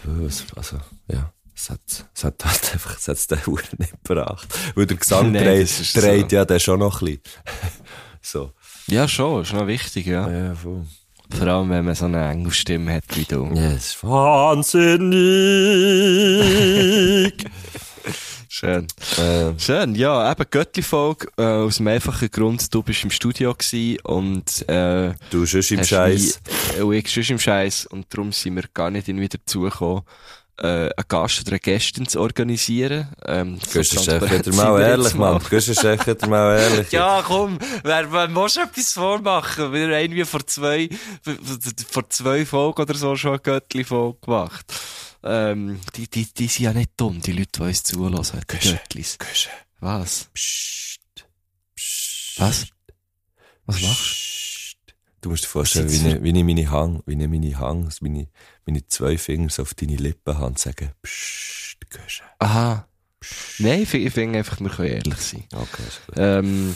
[0.55, 1.31] also, ja.
[1.55, 1.79] Es hat,
[2.13, 4.47] es hat halt einfach, es hat es den Hure nicht gebracht.
[4.75, 6.35] Weil der Gesang Nein, dreht, das dreht so.
[6.35, 7.21] ja dann schon noch ein bisschen.
[8.21, 8.51] so.
[8.87, 10.29] Ja, schon, ist noch wichtig, ja.
[10.29, 10.85] Ja, voll.
[11.29, 13.45] Vor allem, wenn man so eine Engelstimme hat wie du.
[13.55, 14.95] Ja, es ist wahnsinnig.
[18.47, 18.87] Schön.
[19.17, 23.53] ähm, Schön, ja, eben Göttli-Folge, äh, aus dem einfachen Grund, du bist im Studio
[24.03, 26.39] und, äh, du schon im Scheiß.
[26.79, 30.03] Und ich schon im Scheiß und darum sind wir gar nicht irgendwie dazugekommen,
[30.57, 33.09] äh, einen Gast oder eine Gästin zu organisieren.
[33.25, 35.13] Ähm, du transparent wieder mal ehrlich.
[35.15, 35.41] Mann.
[35.49, 36.91] Du echt wieder mal ehrlich.
[36.91, 39.73] Ja, komm, wer, wer muss etwas vormachen?
[39.73, 40.89] Wir haben irgendwie vor zwei,
[41.89, 44.65] vor zwei Folgen oder so schon ein Göttli-Folge gemacht.
[45.23, 48.71] Ähm, die, die, die sind ja nicht dumm, die Leute, die uns zulassen, die.
[48.71, 49.17] Göttlis.
[49.17, 50.29] Gehst Was?
[50.33, 50.99] Psst.
[51.75, 52.39] Psst.
[52.39, 52.67] Was?
[53.65, 54.35] Was machst Psst.
[55.21, 57.97] Du musst dir vorstellen, wie ich, wie ich meine Hang, wie ich meine Hang, also
[58.01, 58.27] meine,
[58.65, 62.45] meine zwei Finger auf deine Lippen haben und sagen, psst, gehst du?
[62.45, 62.87] Aha.
[63.59, 65.45] Nein, ich finde einfach, wir können ehrlich sein.
[65.53, 66.15] Okay, ist gut.
[66.17, 66.75] Ähm,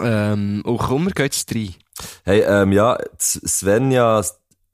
[0.00, 1.74] ähm, und komm, wir gehen jetzt rein.
[2.24, 4.24] Hey, ähm, ja, Svenja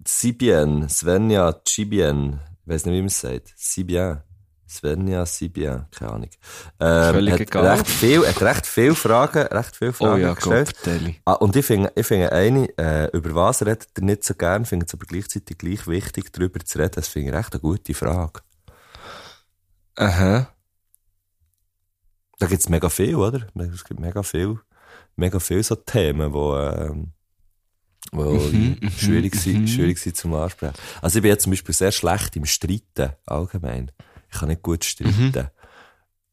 [0.06, 3.52] Sibien, Svenja Chibien, ich weiss nicht, wie man es sagt.
[3.56, 4.22] Sibien.
[4.68, 6.30] Svenja Sibien, keine Ahnung.
[6.80, 7.66] Ähm, Völlig hat egal.
[7.66, 10.72] recht viel, hat recht viele Fragen, recht viele Oh Fragen ja, gestellt.
[10.84, 11.14] Gott.
[11.24, 14.64] Ah, und ich finde, ich finde eine, äh, über was redet ihr nicht so gern,
[14.64, 16.92] finde es aber gleichzeitig gleich wichtig, darüber zu reden.
[16.96, 18.40] Das finde ich echt eine gute Frage.
[19.96, 20.48] Aha.
[22.38, 23.46] Da gibt's mega viel, oder?
[23.72, 24.58] Es gibt mega viel,
[25.16, 27.12] mega viel so Themen, wo, ähm,
[28.12, 29.66] wo Mhm, mhm, schwierig sind, mhm.
[29.68, 30.74] schwierig sind zum Ansprechen.
[31.00, 33.90] Also ich bin jetzt zum Beispiel sehr schlecht im Streiten, allgemein.
[34.36, 35.32] Ich kann nicht gut streiten.
[35.32, 35.50] Mhm.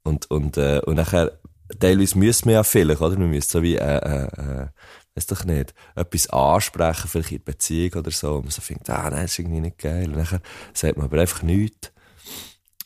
[0.04, 1.40] Und, und, äh, und nachher,
[1.80, 3.18] teilweise müssen wir ja vielleicht, oder?
[3.18, 4.68] Wir müssen so wie, äh, äh, äh,
[5.16, 8.36] weiss doch nicht, etwas ansprechen, vielleicht in der Beziehung oder so.
[8.36, 10.10] Und man so findet, ah, nein, das ist irgendwie nicht geil.
[10.10, 10.42] Und nachher
[10.74, 11.92] sagt man aber einfach nichts.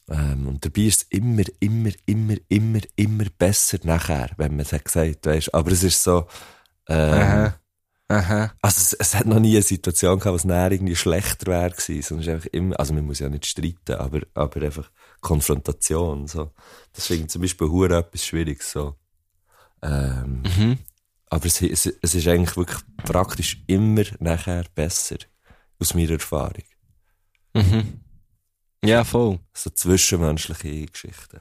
[0.10, 4.72] Ähm, und dabei ist es immer, immer, immer, immer, immer besser nachher, wenn man es
[4.72, 5.54] hat gesagt, weisst.
[5.54, 6.28] Aber es ist so,
[6.88, 7.60] ähm, Aha.
[8.10, 8.54] Aha.
[8.62, 11.72] also es, es hat noch nie eine Situation gehabt, wo es näher irgendwie schlechter wäre
[11.72, 14.90] gewesen, sondern es ist einfach immer, also man muss ja nicht streiten, aber, aber einfach
[15.22, 16.52] Konfrontation, so.
[16.94, 18.96] Das finde ich zum Beispiel hure etwas Schwieriges, so.
[19.82, 20.78] Ähm, Mhm.
[21.30, 25.18] aber es, es, es ist eigentlich wirklich praktisch immer nachher besser,
[25.80, 26.64] aus meiner Erfahrung.
[27.54, 28.02] Mhm.
[28.84, 29.40] Ja, voll.
[29.54, 31.40] So zwischenmenschliche Geschichten.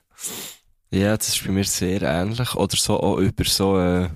[0.91, 2.55] Ja, das ist bei mir sehr ähnlich.
[2.55, 4.09] Oder so auch über so, äh,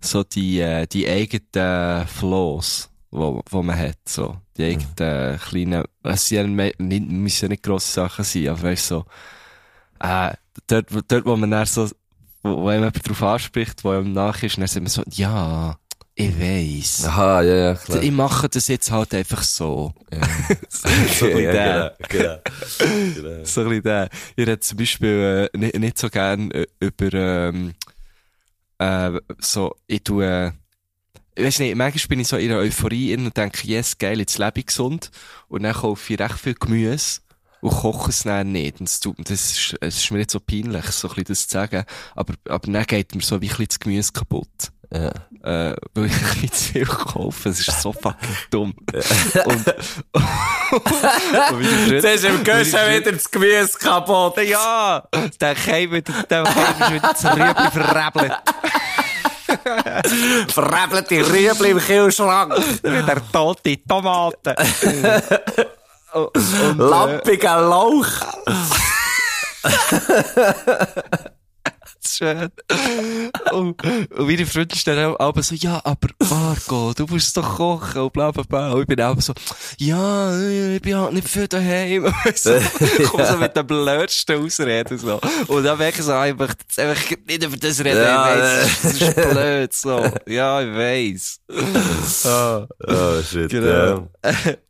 [0.00, 4.36] so die, äh, die eigenen Flows, wo, wo man hat, so.
[4.56, 9.04] Die eigenen kleinen, es ja nicht, müssen ja nicht grosse Sachen sein, aber weißt so,
[10.00, 10.32] äh,
[10.66, 11.88] dort, wo- dort, wo man dann so,
[12.42, 15.78] wo, wo einem jemand drauf anspricht, wo einem nach ist, dann sagt man so, ja,
[16.18, 17.04] ich weiss.
[17.04, 18.02] Aha, ja, ja, klar.
[18.02, 19.92] Ich mache das jetzt halt einfach so.
[20.70, 21.96] so ein Ja, bisschen ja, der.
[22.08, 22.38] genau, genau.
[23.14, 23.44] genau.
[23.44, 24.08] So ein bisschen der.
[24.34, 27.74] Ich rede zum Beispiel äh, nicht, nicht so gern äh, über ähm,
[28.78, 30.52] äh, so, ich tue, äh,
[31.36, 34.38] ich weiß nicht, manchmal bin ich so in einer Euphorie und denke, yes, geil, jetzt
[34.38, 35.10] lebe ich gesund.
[35.48, 37.20] Und dann kaufe ich recht viel Gemüse
[37.60, 38.80] und koche es dann nicht.
[38.80, 41.46] Und das, tut, das, ist, es ist mir nicht so peinlich, so ein bisschen das
[41.48, 41.84] zu sagen.
[42.14, 44.72] Aber, aber dann geht mir so wie ein bisschen das Gemüse kaputt.
[44.90, 45.08] Ja.
[45.42, 47.48] Äh, weil ich ein bisschen zu viel kaufe.
[47.50, 48.74] Es ist so fucking dumm.
[49.44, 54.38] und, und Freunde- im Göschen wieder das Gemüse kaputt.
[54.42, 55.06] ja,
[55.40, 58.32] der Keim wieder, ist wieder zu Rüebli verrebelt.
[60.48, 62.54] Verrebbelte Rüebli im Kühlschrank.
[62.82, 64.54] Wieder tote Tomaten.
[64.54, 66.26] äh,
[66.76, 68.06] Lampiger Lauch.
[72.06, 72.50] schön.
[73.52, 78.02] Und, und meine Freunde stehen auch aber so, ja, aber Marco, du musst doch kochen
[78.02, 78.72] und bla bla bla.
[78.72, 79.32] Und ich bin auch so,
[79.78, 80.38] ja,
[80.74, 82.12] ich bin halt nicht viel daheim.
[82.34, 85.20] so, ich komme so mit den blödsten Ausreden so.
[85.48, 88.34] Und dann merke ich so, ah, ich möchte jetzt einfach nicht über das reden, Ja,
[88.34, 90.10] ich weiss, das ist blöd, so.
[90.26, 91.40] Ja, ich weiss.
[92.24, 92.66] Ah.
[92.86, 94.08] Oh, shit, Genau.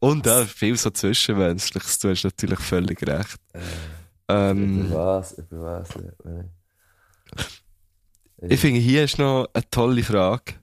[0.01, 3.37] Und ja, viel so Zwischenmenschliches, du hast natürlich völlig recht.
[4.29, 5.33] Ähm, Über was?
[5.33, 5.88] Über was?
[8.49, 10.55] Ich finde, hier ist noch eine tolle Frage.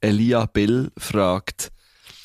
[0.00, 1.72] Elia Bill fragt,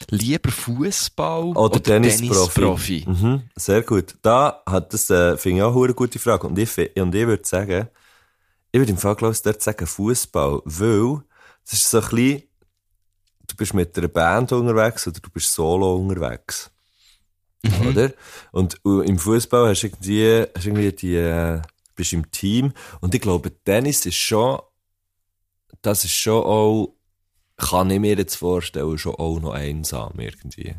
[0.10, 3.02] lieber Fußball Oder oder, Tennisprofi.
[3.02, 3.06] Tennisprofi?
[3.08, 4.16] Mhm, sehr gut.
[4.22, 6.48] Da hat das, äh, finde ich auch eine gute Frage.
[6.48, 7.88] Und ich, und ich würde sagen,
[8.72, 11.24] ich würde im Fall, glaube ich, dort sagen Fußball, weil,
[11.64, 12.44] das ist so ein bisschen,
[13.48, 16.70] du bist mit einer Band unterwegs oder du bist solo unterwegs.
[17.88, 18.12] Oder?
[18.52, 21.62] Und äh, im Fußball hast du irgendwie, hast irgendwie die, äh,
[21.96, 22.74] bist im Team.
[23.02, 24.60] Und ich glaube, Tennis ist schon,
[25.82, 26.96] das ist schon auch,
[27.58, 30.76] kann ich mir jetzt vorstellen, schon auch noch einsam irgendwie.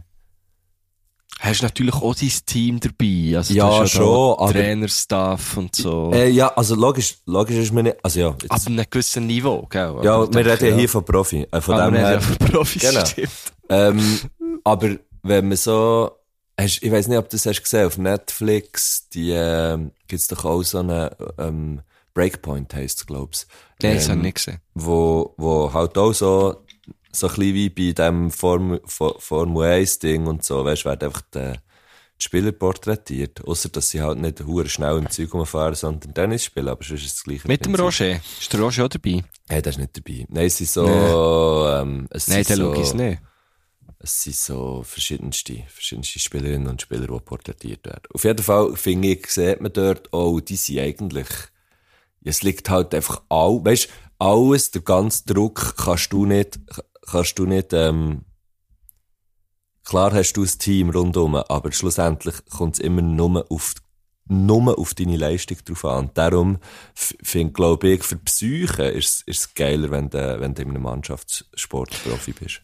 [1.40, 3.37] Hast du natürlich auch dein Team dabei.
[3.37, 6.11] Also Ja, hast schon, aber- Trainerstaff und so.
[6.14, 9.66] Äh, ja, also logisch, logisch ist mir nicht, also ja, jetzt, Ab einem gewissen Niveau,
[9.68, 9.96] gell?
[10.03, 12.12] ja, Aber ich wir reden ja hier von Profi, äh, von Ah, dem her.
[12.12, 13.05] ja von Profis, Genau.
[13.05, 13.31] stimmt.
[13.68, 14.20] Ähm,
[14.62, 16.12] aber wenn man so,
[16.58, 20.44] hast, ich weiß nicht, ob du das hast gesehen, auf Netflix, die, ähm, gibt's doch
[20.44, 21.82] auch so eine, ähm,
[22.14, 23.46] Breakpoint heisst es, glaub's.
[23.82, 24.60] Nein, das ähm, habe ich nicht gesehen.
[24.74, 26.64] wo, wo halt auch so,
[27.10, 31.06] so ein bisschen wie bei dem Form, Fo- Formel 1 Ding und so, weißt, werden
[31.08, 33.44] einfach die, die Spieler porträtiert.
[33.44, 37.00] Außer dass sie halt nicht hure schnell im Zeug rumfahren, sondern Tennis spielen, aber sonst
[37.00, 37.48] ist es das gleiche.
[37.48, 37.74] Mit dem.
[37.74, 38.20] Roger.
[38.40, 39.24] Ist der Roger auch dabei?
[39.48, 40.24] Hey, der ist nicht dabei.
[40.28, 40.86] Nein, es sind so,
[41.68, 43.22] ähm, es Nein, der so, ich nicht.
[43.98, 48.04] Es sind so verschiedenste, verschiedenste Spielerinnen und Spieler, die porträtiert werden.
[48.12, 51.28] Auf jeden Fall, finde ich, sieht man dort, oh, die sind eigentlich,
[52.22, 56.60] es liegt halt einfach all, weißt, alles, der ganze Druck kannst du nicht,
[57.10, 58.24] kannst du nicht, ähm,
[59.84, 63.74] klar hast du ein Team rundum, aber schlussendlich kommt es immer nur auf,
[64.26, 66.10] nur auf deine Leistung drauf an.
[66.14, 66.58] Darum
[66.94, 70.82] finde, glaube ich, für die Psyche ist es geiler, wenn du, wenn du in einem
[70.82, 72.62] Mannschaftssport Profi bist.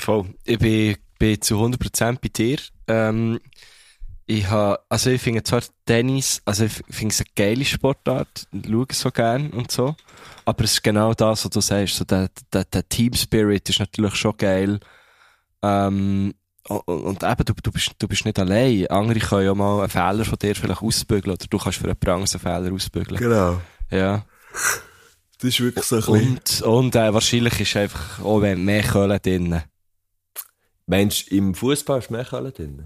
[0.00, 0.26] Voll.
[0.44, 2.58] Ich bin, bin zu 100% bei dir.
[2.88, 3.38] Ähm,
[4.26, 8.86] ich also ich finde zwar Tennis, also ich finde es eine geile Sportart, ich schaue
[8.92, 9.96] so gern und so,
[10.44, 13.80] aber es ist genau das, was du sagst, so der, der, der Team Spirit ist
[13.80, 14.78] natürlich schon geil.
[15.62, 16.32] Ähm,
[16.68, 18.86] und, eben, du, du, bist, du bist nicht allein.
[18.86, 21.98] Andere können ja mal einen Fehler von dir vielleicht ausbügeln oder du kannst für einen
[21.98, 23.18] Prangs einen Fehler ausbügeln.
[23.18, 23.60] Genau.
[23.90, 24.24] Ja.
[25.40, 29.62] Das ist wirklich so ein Und, und äh, wahrscheinlich ist einfach auch mehr Köln drin.
[30.90, 32.84] Mensch, im Fußball ist mehr Kalle drin.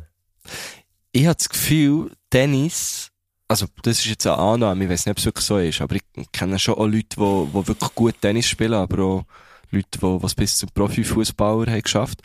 [1.11, 3.11] ich habe das Gefühl, Tennis,
[3.49, 5.97] also das ist jetzt eine Annahme, ich weiß nicht, ob es wirklich so ist, aber
[5.97, 9.25] ich kenne schon auch Leute, die, die wirklich gut Tennis spielen, aber auch
[9.71, 12.21] Leute, die was bis zum Profifußballer haben geschafft.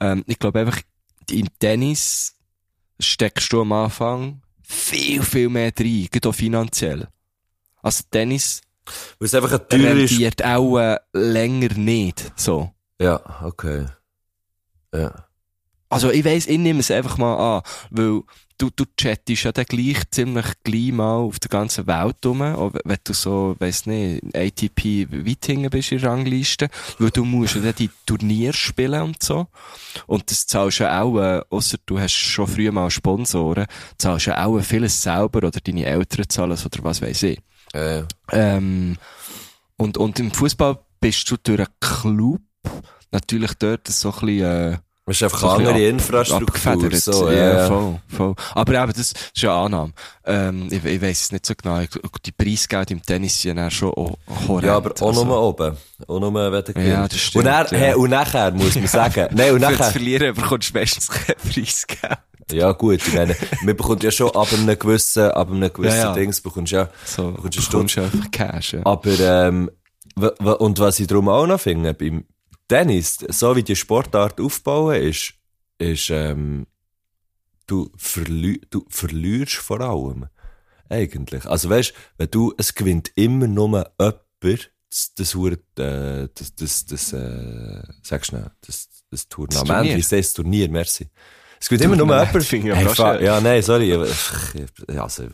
[0.00, 0.82] Ähm, ich glaube einfach,
[1.30, 2.34] im Tennis
[3.00, 7.08] steckst du am Anfang viel, viel mehr rein, gerade auch finanziell.
[7.80, 8.60] Also Tennis
[9.18, 10.10] Weil es einfach ein teurer ist.
[10.10, 12.70] rentiert auch äh, länger nicht, so.
[13.00, 13.86] Ja, okay.
[14.98, 15.26] Ja.
[15.88, 18.22] Also ich weiss, ich nehme es einfach mal an, weil
[18.58, 22.98] du, du chattest ja dann gleich ziemlich gleich mal auf der ganzen Welt rum, wenn
[23.04, 27.60] du so, weiss nicht, ATP weit hinten bist in der Rangliste, weil du musst ja
[27.60, 29.46] dann die Turniere spielen und so.
[30.06, 33.66] Und das zahlst du ja auch, äh, ausser du hast schon früher mal Sponsoren,
[33.98, 37.38] zahlst du ja auch vieles selber oder deine Eltern zahlen oder was weiss ich.
[37.72, 38.96] Äh, Ähm,
[39.76, 42.40] und, und im Fußball bist du durch einen Club
[43.12, 44.78] natürlich dort so ein bisschen, äh,
[45.08, 46.90] es ist einfach so andere ab- Infrastruktur.
[46.96, 48.34] So, ja, ja, voll, voll.
[48.54, 49.92] Aber eben, das ist ja Annahme.
[50.24, 51.80] Ähm, ich, ich weiss es nicht so genau.
[52.24, 54.16] Die Preisgeld im Tennis sind ja schon auch
[54.48, 54.64] horrend.
[54.66, 55.76] Ja, aber auch Also, nur oben.
[56.08, 56.88] Auch nur, wenn du gewinnst.
[56.90, 57.78] Ja, das stimmt, Und, dann, ja.
[57.78, 61.08] hey, und nachher muss man sagen, nein, und Für das nachher, Verlieren bekommst du meistens
[61.08, 62.18] kein Preisgeld.
[62.52, 66.04] ja gut, ich meine, man bekommt ja schon ab einem gewissen, ab einem gewissen Ja,
[66.06, 66.12] ja.
[66.14, 68.10] Dings, bekommst du ja, So, bekommst du bekommst Stutz.
[68.12, 68.80] du einfach Cash, ja.
[68.84, 69.70] Aber, ähm,
[70.58, 72.24] und was ich darum auch noch finde, beim
[72.68, 75.34] Tennis, so wie die Sportart aufbauen ist,
[75.78, 76.66] ist, ähm,
[77.66, 80.26] du, verlü du verlierst vor allem.
[80.88, 81.44] Eigentlich.
[81.46, 83.68] Also weißt, wenn du, es gewinnt immer nur
[84.00, 89.96] jemand, das, das, äh, das, das, das, äh, sag schnell, das, das Tournament, Turnier.
[89.96, 91.08] wie ist das Turnier, merci.
[91.60, 92.44] Es gewinnt immer nur jemand.
[92.44, 95.24] finde ich aber Hey, fa- ja, nein, sorry, ich, also,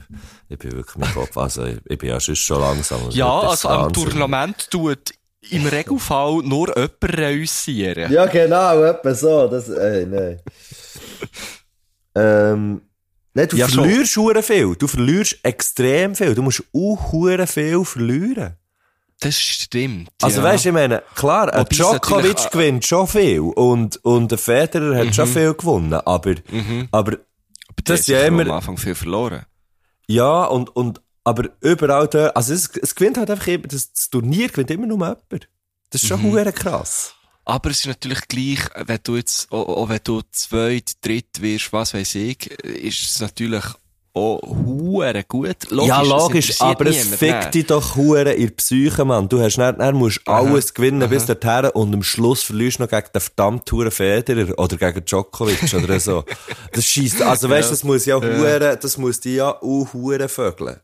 [0.48, 3.10] ich bin wirklich mein Kopf, also, ich, bin ja schon langsam.
[3.10, 3.92] Ja, das also am.
[3.92, 5.12] Tournament tut
[5.50, 8.12] im Regelfall nur jemand reüssieren.
[8.12, 9.48] Ja, genau, etwa so.
[9.48, 10.40] Das, ey, nein.
[12.14, 12.82] ähm,
[13.34, 13.84] nein, du Ja, schon.
[13.84, 14.74] verlierst hure viel.
[14.76, 16.34] Du verlierst extrem viel.
[16.34, 18.54] Du musst auch hure viel verlieren.
[19.20, 20.08] Das stimmt.
[20.20, 20.44] Also ja.
[20.44, 25.14] weißt du, ich meine, klar, ein Djokovic gewinnt schon viel und, und der Federer hat
[25.14, 26.88] schon viel gewonnen, aber, Mhm.
[26.90, 29.42] aber, Aber das ist ja am immer, Anfang viel verloren.
[30.08, 34.10] ja, und, und, aber überall da, also es, es gewinnt halt einfach immer, das, das
[34.10, 35.48] Turnier gewinnt immer nur jemand.
[35.90, 36.52] Das ist schon Mhm.
[36.54, 37.14] krass.
[37.44, 41.72] Aber es ist natürlich gleich, wenn du jetzt, auch, auch wenn du zweit, dritt wirst,
[41.72, 43.64] was weiß ich, ist es natürlich
[44.14, 45.70] auch hure gut.
[45.70, 47.50] Logisch, ja, logisch, aber es fickt nein.
[47.50, 49.28] dich doch hure in die Psyche, Mann.
[49.28, 51.34] Du hast nicht, dann musst Aha, alles gewinnen bis aha.
[51.34, 55.72] dorthin und am Schluss verlierst du noch gegen den verdammten hure Federer oder gegen Djokovic
[55.74, 56.24] oder so.
[56.72, 60.28] Das schießt, also weißt du, das muss ja hure, das muss dich ja auch hure
[60.28, 60.80] vögeln.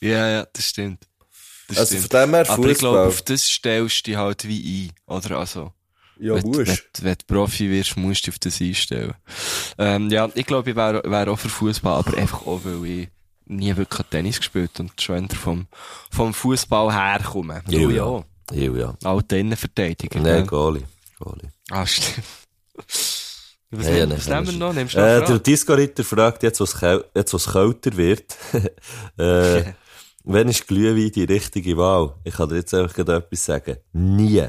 [0.00, 1.06] Ja, ja, das stimmt.
[1.68, 2.10] Das Also stimmt.
[2.12, 3.08] von dem her Aber ich glaube, Fußball.
[3.08, 5.38] auf das stellst du dich halt wie ein, oder?
[5.38, 5.72] Also,
[6.18, 6.66] Ja, wenn, musst.
[6.68, 9.14] wenn, wenn du Profi wirst, musst du dich auf das einstellen.
[9.78, 13.08] Ähm, ja, ich glaube, ich wäre wär auch für Fußball, aber einfach auch, weil ich
[13.46, 15.66] nie wirklich Tennis gespielt und schon vom,
[16.10, 17.62] vom Fußball herkomme.
[17.68, 18.24] Ja, ja.
[18.52, 18.96] Ja, ja.
[19.02, 20.20] Alte Innenverteidiger.
[20.20, 20.46] Nein, gell?
[20.46, 20.82] Goalie.
[21.18, 21.50] Goalie.
[21.70, 22.22] Ah, stimmt.
[23.78, 24.72] Was, Ja, ja, nehmen- was nein, nehmen wir noch?
[24.74, 25.38] Nimmst du noch Äh, der?
[25.38, 28.36] Disco-Ritter fragt jetzt, was, was kälter wird.
[29.18, 29.64] äh,
[30.24, 32.14] wenn ist Glühwein die richtige Wahl?
[32.24, 33.76] Ich kann dir jetzt einfach gerade etwas sagen.
[33.92, 34.44] Nie.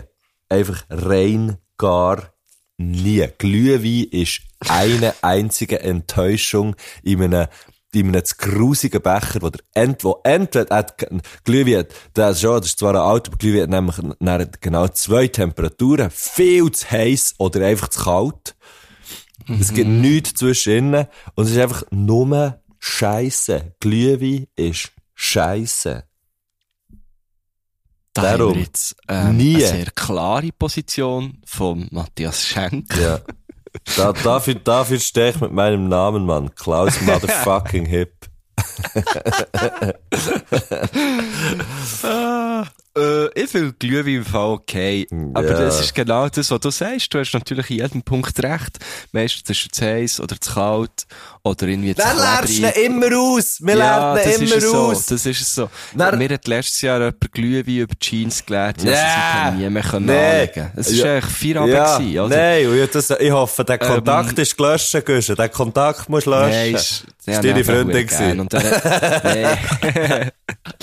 [0.49, 2.33] Einfach rein gar
[2.77, 3.27] nie.
[3.37, 7.47] Glühwein ist eine einzige Enttäuschung in einem
[7.93, 10.97] in einem zu grusigen Becher, wo der ent, wo entweder, hat,
[11.43, 14.87] Glühwein hat, das ist schon, das ist zwar ein Auto, aber Glühwein hat nämlich genau
[14.89, 16.11] zwei Temperaturen.
[16.11, 18.55] Viel zu heiß oder einfach zu kalt.
[19.59, 23.75] Es gibt nichts zwischen ihnen und es ist einfach nur Scheiße.
[23.79, 26.03] Glühwein ist Scheiße.
[28.13, 28.49] Da Darum.
[28.49, 29.55] haben wir jetzt ähm, Nie.
[29.55, 32.93] eine sehr klare Position von Matthias Schenk.
[32.97, 33.19] Ja.
[33.95, 36.53] Da, dafür, dafür stehe ich mit meinem Namen, Mann.
[36.55, 38.13] Klaus Motherfucking Hip.
[42.97, 45.07] Äh, ich finde Glühwein im Fall okay.
[45.33, 45.57] Aber Ja.
[45.57, 47.13] das ist genau das, was du sagst.
[47.13, 48.77] Du hast natürlich in jedem Punkt recht.
[49.11, 51.05] Meistens ist es zu heiß oder zu kalt
[51.43, 52.77] oder irgendwie zu lernt klebrig.
[52.77, 53.59] ihn immer aus?
[53.61, 54.75] Wir ja, lernen immer so.
[54.77, 55.05] aus.
[55.05, 55.69] Das ist es so.
[55.95, 59.57] Dann- Mir hat letztes Jahr jemand Glühwein über Jeans gelernt, ja, Nee.
[59.57, 60.17] sie nie mehr können Nee.
[60.17, 60.71] anlegen.
[60.75, 61.13] Es ist Ja.
[61.15, 62.35] eigentlich Feierabend ja, gewesen, oder?
[62.35, 65.35] Nein, ich, das, ich hoffe, der Kontakt ist gelöscht, Güsche.
[65.35, 66.49] Den Kontakt musst du löschen.
[66.51, 68.47] Nein, ist, ist deine Freundin gewesen.
[68.49, 68.63] Dann,
[69.23, 69.57] nein.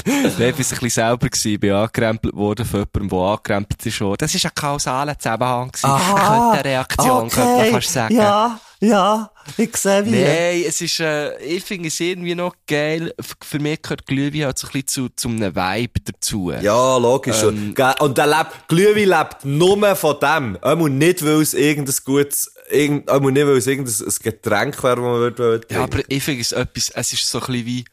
[0.06, 1.72] ich war ein bisschen selber gewesen, bin
[2.04, 4.18] angerempelt worden von jemandem, der angerempelt ist worden.
[4.18, 5.72] Das ist ein kausaler Zusammenhang.
[5.82, 8.14] Aha, Eine Reaktion, könnte man fast sagen.
[8.14, 10.10] Ja, ja, ich sehe wie.
[10.10, 13.14] Nein, es ist, äh, ich finde es irgendwie noch geil.
[13.42, 16.52] Für mich gehört Glühwein halt so ein bisschen zu, zu einem Vibe dazu.
[16.52, 17.42] Ja, logisch.
[17.42, 20.58] Ähm, und, und der lebt, Glühwein lebt nur von dem.
[20.62, 24.96] Einmal nicht, weil es irgendein gutes, irgend, einmal nicht, weil es irgendein ein Getränk wäre,
[24.96, 27.84] das man würde Ja, aber ich finde es etwas, es ist so ein bisschen wie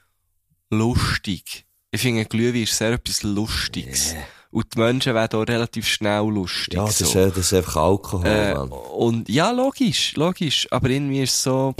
[0.70, 1.66] lustig.
[1.92, 4.16] Ich finde, Glühwein ist sehr etwas Lustiges.
[4.50, 6.74] Und die Menschen werden auch relativ schnell lustig.
[6.74, 7.06] Ja, das, so.
[7.06, 10.68] ist, das ist einfach Alkohol, Äh, und ja, logisch, logisch.
[10.72, 11.74] Aber irgendwie ist es so,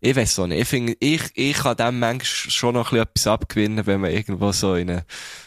[0.00, 0.62] ich weiß auch nicht.
[0.62, 4.10] Ich finde, ich, ich kann dem manchmal schon noch ein bisschen etwas abgewinnen, wenn man
[4.12, 5.04] irgendwo so in, eine,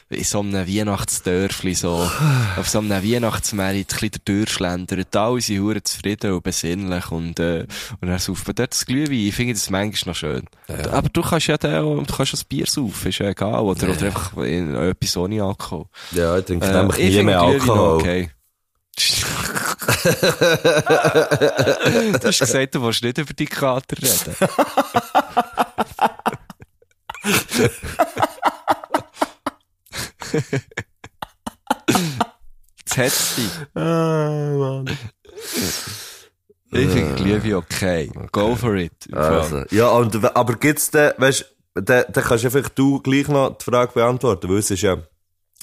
[0.09, 2.09] in so einem Weihnachtsdörfli so,
[2.57, 5.15] auf so einem Weihnachtsmarkt ein bisschen durchschlendert.
[5.15, 7.67] Alle sind hure zufrieden und besinnlich und, äh,
[8.01, 9.27] und dann sauft man dort das Glühwein.
[9.27, 10.45] Ich finde das manchmal noch schön.
[10.91, 13.61] Aber du kannst ja auch, du kannst das Bier saufen, ist ja egal.
[13.61, 15.85] Oder, oder einfach in, etwas ohne Alkohol.
[16.11, 17.99] Ja, ich trinke Äh, nämlich ich nie mehr Alkohol.
[17.99, 18.31] Okay.
[18.99, 19.05] du
[22.27, 24.35] hast gesagt, du willst nicht über die Kater reden.
[32.95, 33.49] Dich.
[33.75, 34.97] Ah, Mann.
[36.71, 38.11] Ich finde Glühwein okay.
[38.31, 38.91] Go for it.
[39.13, 43.57] Also, ja, und, aber gibt's da, weißt, da, da kannst du einfach du gleich noch
[43.57, 44.97] die Frage beantworten, weil es ist ja,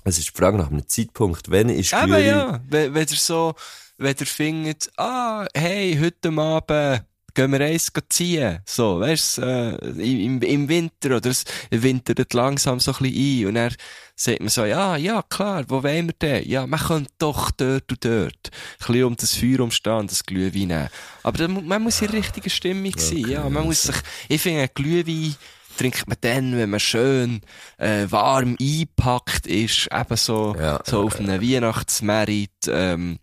[0.04, 2.26] es ist die Frage nach einem Zeitpunkt, wenn ist Aber Glühwein?
[2.26, 3.54] ja, wenn, wenn ihr so,
[3.98, 7.04] wenn ihr findet, ah, hey, heute Abend
[7.36, 8.60] gehen wir eins ziehen.
[8.64, 13.46] So, weißt äh, im, im Winter, oder es wintert langsam so ein bisschen ein.
[13.48, 13.74] Und dann
[14.16, 16.48] sagt man so, ja, ja, klar, wo wollen wir denn?
[16.48, 18.50] Ja, man könnte doch dort und dort.
[18.50, 20.88] Ein bisschen um das Feuer umstehen, das Glühwein nehmen.
[21.22, 23.48] Aber dann, man muss in der richtigen Stimmung sein, ja.
[23.48, 23.96] Man muss sich,
[24.28, 25.36] ich finde, Glühwein,
[25.76, 27.42] trinkt man dann, wenn man schön
[27.76, 32.50] äh, warm eingepackt ist, eben so, Ja, so auf einem Weihnachtsmerit.
[32.66, 33.18] Ähm,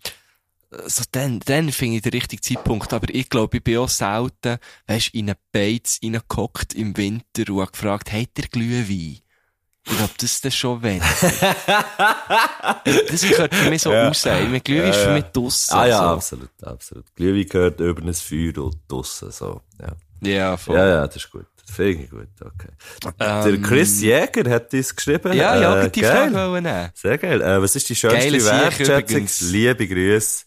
[0.88, 2.92] so dann, dann finde ich den richtigen Zeitpunkt.
[2.94, 4.58] Aber ich glaube, ich bin auch selten,
[4.88, 9.20] weisst, in einen Beiz reingehockt im Winter und gefragt, habt ihr Glühwein?
[9.86, 11.02] Ich glaube, das ist dann schon wenn.
[13.10, 14.08] das gehört für mich so Ja.
[14.08, 14.26] raus.
[14.26, 15.74] Ich meine, Glühwein ist für mich draussen.
[15.76, 16.04] Ah ja, so.
[16.04, 17.16] absolut, absolut.
[17.16, 19.90] Glühwein gehört über ein Feuer und draussen, so, ja.
[20.22, 20.78] Ja, voll.
[20.78, 21.46] Ja, ja, das ist gut.
[21.72, 22.70] Finde ich gut, okay.
[23.20, 25.34] Der Ähm, Chris Jäger hat uns geschrieben.
[25.34, 26.04] Ja, ja, äh, die.
[26.04, 26.90] Frage wollen nehmen.
[26.94, 27.42] Sehr geil.
[27.42, 29.28] Äh, was ist die schönste Wertschätzung?
[29.50, 30.46] Liebe Grüße.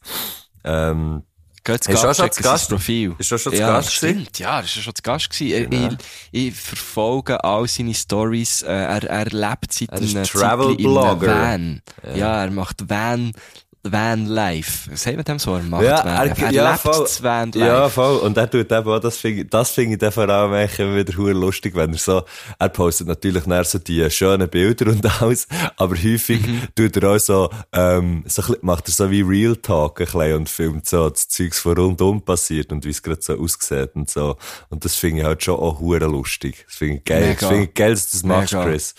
[0.65, 1.23] Ähm,
[1.65, 2.69] Geht zu Ist Gast, schon zu Gast?
[2.69, 3.15] Profil.
[3.19, 4.39] Ist auch schon zu ja, Gast stimmt.
[4.39, 5.69] Ja, ist ja schon zu Gast gewesen.
[5.69, 5.89] Genau.
[6.31, 8.63] Ich, ich verfolge all seine Stories.
[8.63, 11.27] Äh, er, er lebt seit Er einem Travel Blogger.
[11.27, 11.83] Van.
[12.15, 12.45] Ja.
[12.45, 13.33] er macht Van,
[13.93, 14.91] Van Life.
[14.91, 15.55] Was sagt man dem so?
[15.55, 16.39] Er macht Ja, Van er-.
[16.39, 17.01] Er ja, lebt voll.
[17.01, 17.59] das Van Life.
[17.67, 18.17] Ja, voll.
[18.19, 20.53] Und er tut eben auch, das finde ich, das finde ich dann vor allem
[20.97, 22.23] wieder hure lustig, wenn er so,
[22.59, 26.63] er postet natürlich nachher so die schönen Bilder und alles, aber häufig Mhm.
[26.75, 30.07] tut er auch so, ähm, so ein bisschen, macht er so wie Real Talk ein
[30.07, 33.91] bisschen und filmt so das Zeugs von rundum passiert und wie es gerade so aussieht
[33.95, 34.37] und so.
[34.69, 36.65] Und das finde ich halt schon auch hure lustig.
[36.67, 37.21] Das finde ich geil.
[37.21, 37.35] Mega.
[37.41, 38.65] Das finde ich geil, dass du das machst, Mega.
[38.65, 38.95] Chris.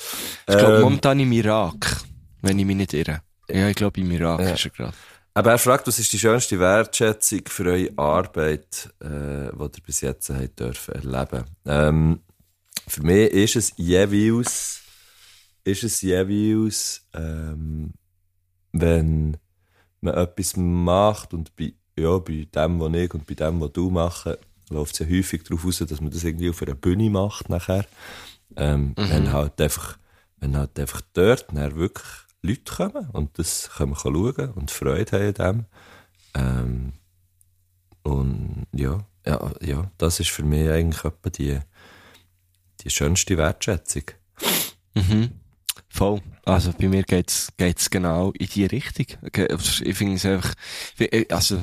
[0.47, 1.97] Ich glaube, Ähm, momentan im Irak.
[2.41, 3.21] Wenn ich mich nicht irre.
[3.49, 4.93] Ja, ich glaube, im Irak ist er gerade.
[5.33, 10.01] Aber er fragt, was ist die schönste Wertschätzung für eure Arbeit, äh, die ihr bis
[10.01, 11.45] jetzt habt dürfen erleben?
[11.65, 12.21] Ähm,
[12.87, 14.81] für mich ist es jeweils,
[15.63, 17.93] ist es jeweils, ähm,
[18.71, 19.37] wenn
[20.01, 23.91] man etwas macht und bei, ja, bei dem, was ich und bei dem, was du
[23.91, 24.27] machst,
[24.69, 27.85] läuft es ja häufig darauf aus, dass man das irgendwie auf einer Bühne macht nachher.
[28.55, 29.97] Ähm, Wenn halt einfach,
[30.37, 32.07] wenn halt einfach dort dann wirklich
[32.41, 35.65] Leute kommen und das können wir schauen und Freude haben an dem.
[36.35, 36.93] Ähm,
[38.03, 41.59] und ja, ja, ja, das ist für mich eigentlich etwa die,
[42.81, 44.03] die schönste Wertschätzung.
[44.95, 45.31] Mhm.
[45.89, 46.21] Voll.
[46.45, 49.07] Also bei mir geht's geht's genau in die Richtung.
[49.83, 50.53] Ich finde es einfach,
[51.29, 51.61] also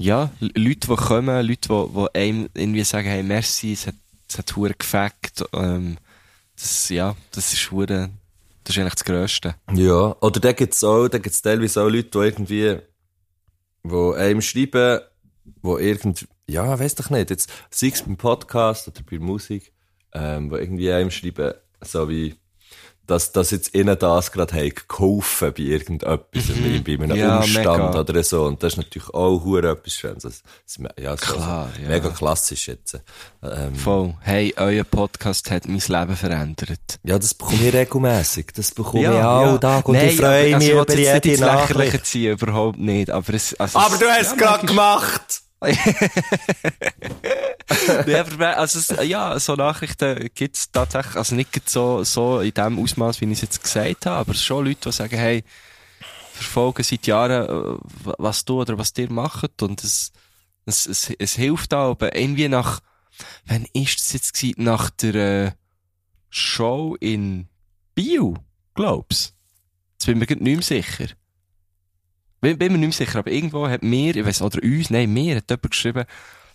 [0.00, 3.94] ja, Leute, die kommen, Leute, die, einem irgendwie sagen, hey, merci, es hat,
[4.28, 5.96] es hat gefackt, ähm,
[6.56, 8.10] das, ja, das ist hure,
[8.68, 9.54] das ist eigentlich das Grösste.
[9.72, 12.78] Ja, oder da gibt's auch, da gibt's teilweise auch Leute, die irgendwie,
[13.82, 15.00] wo einem schreiben,
[15.62, 19.72] wo irgend, ja, weiss doch nicht, jetzt, sei es beim Podcast oder bei Musik,
[20.12, 22.34] ähm, wo irgendwie einem schreiben, so wie,
[23.08, 26.84] dass, dass jetzt ihnen das gerade haben geholfen bei irgendetwas, mhm.
[26.84, 28.00] bei einem Ja, Umstand mega.
[28.00, 28.44] oder so.
[28.44, 30.22] Und das ist natürlich auch hure etwas Schönes.
[30.22, 31.88] Das, das, ja, so, Klar, so, ja.
[31.88, 33.00] Mega klassisch jetzt.
[33.42, 34.14] Ähm, Voll.
[34.20, 37.00] Hey, euer Podcast hat mein Leben verändert.
[37.02, 38.52] ja, das bekomme ich regelmässig.
[38.54, 39.58] Das bekomme Ja, ich auch ja.
[39.58, 42.06] Tag und Nein, ich freue aber- also mich ich über jede Nachricht.
[42.06, 43.10] ziehen, überhaupt nicht.
[43.10, 45.42] Aber, es, also Aber es- du hast es gerade gemacht!
[48.56, 53.26] also, es- ja, so Nachrichten gibt's tatsächlich, also nicht so, so in dem Ausmaß, wie
[53.26, 55.44] ich es jetzt gesagt habe, aber schon Leute, die sagen, hey,
[56.32, 57.78] verfolgen seit Jahren, äh,
[58.18, 60.12] was du oder was dir macht und es,
[60.66, 62.80] es, es, es hilft auch, aber irgendwie nach,
[63.46, 64.62] wann ist das jetzt gewesen?
[64.62, 65.14] Nach der
[65.46, 65.52] äh,
[66.30, 67.48] Show in
[67.94, 68.36] Bio,
[68.74, 69.34] glaub's.
[69.94, 71.06] Jetzt bin ich mir nicht mehr sicher.
[72.40, 75.12] Bin, bin mir nicht mehr sicher, aber irgendwo hat mir, ich weiss, oder uns, nein,
[75.12, 76.04] mir hat jemand geschrieben,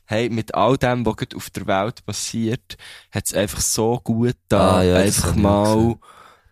[0.05, 2.77] hey, mit all dem, was auf der Welt passiert,
[3.11, 5.95] hat es einfach so gut da, Ah, ja, einfach mal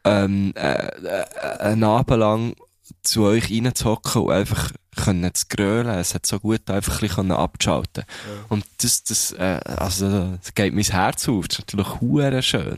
[0.04, 2.56] ähm, äh, äh, einen Abend lang
[3.04, 5.88] zu euch reinzuhocken und einfach können zu grölen.
[5.88, 8.04] Es hat so gut da, einfach ein bisschen abzuschalten.
[8.50, 11.48] Und das, das, äh, also, das geht mein Herz auf.
[11.48, 12.78] Das ist natürlich hure schön.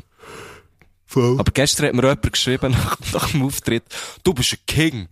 [1.05, 1.39] Voll.
[1.39, 3.83] Aber gestern hat mir jemand geschrieben, nach, nach dem Auftritt,
[4.23, 5.07] du bist ein King.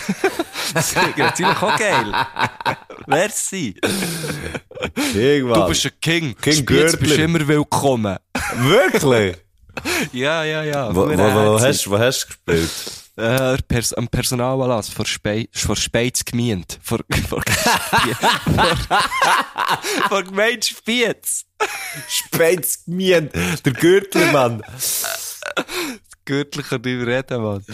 [0.74, 2.12] das ist natürlich auch geil.
[3.06, 3.74] Merci.
[5.14, 5.60] Irgendwann.
[5.60, 6.36] Du bist ein King.
[6.40, 8.16] King Spiez bist immer willkommen.
[8.56, 9.36] Wirklich?
[10.12, 10.94] Ja, ja, ja.
[10.94, 12.70] wo, wo, wo, hast, wo hast du gespielt?
[13.16, 16.78] Äh, Pers am Personalanlass vor, Spe vor Speiz gemient.
[16.82, 17.42] Vor, vor,
[20.08, 20.66] vor, Gemeinde.
[22.08, 23.30] Spitz gemien.
[23.64, 24.62] Der Gürtelmann.
[26.32, 27.64] Nicht mehr reden, Mann.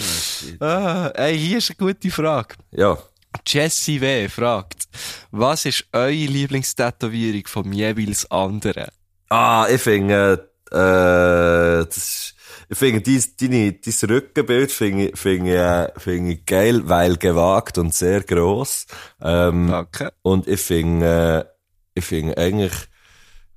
[0.61, 2.54] ah, ey, hier ist eine gute Frage.
[2.72, 2.98] Ja.
[3.46, 4.28] Jessie W.
[4.28, 4.88] fragt,
[5.30, 8.88] was ist eure Lieblingstätowierung vom jeweils anderen?
[9.28, 12.34] Ah, ich finde, äh, das ist,
[12.70, 17.94] ich finde, dies, deine, dein Rückenbild finde ich, äh, finde ich geil, weil gewagt und
[17.94, 18.86] sehr gross.
[19.22, 20.12] Ähm, Danke.
[20.22, 22.74] Und ich finde, äh, ich finde eigentlich,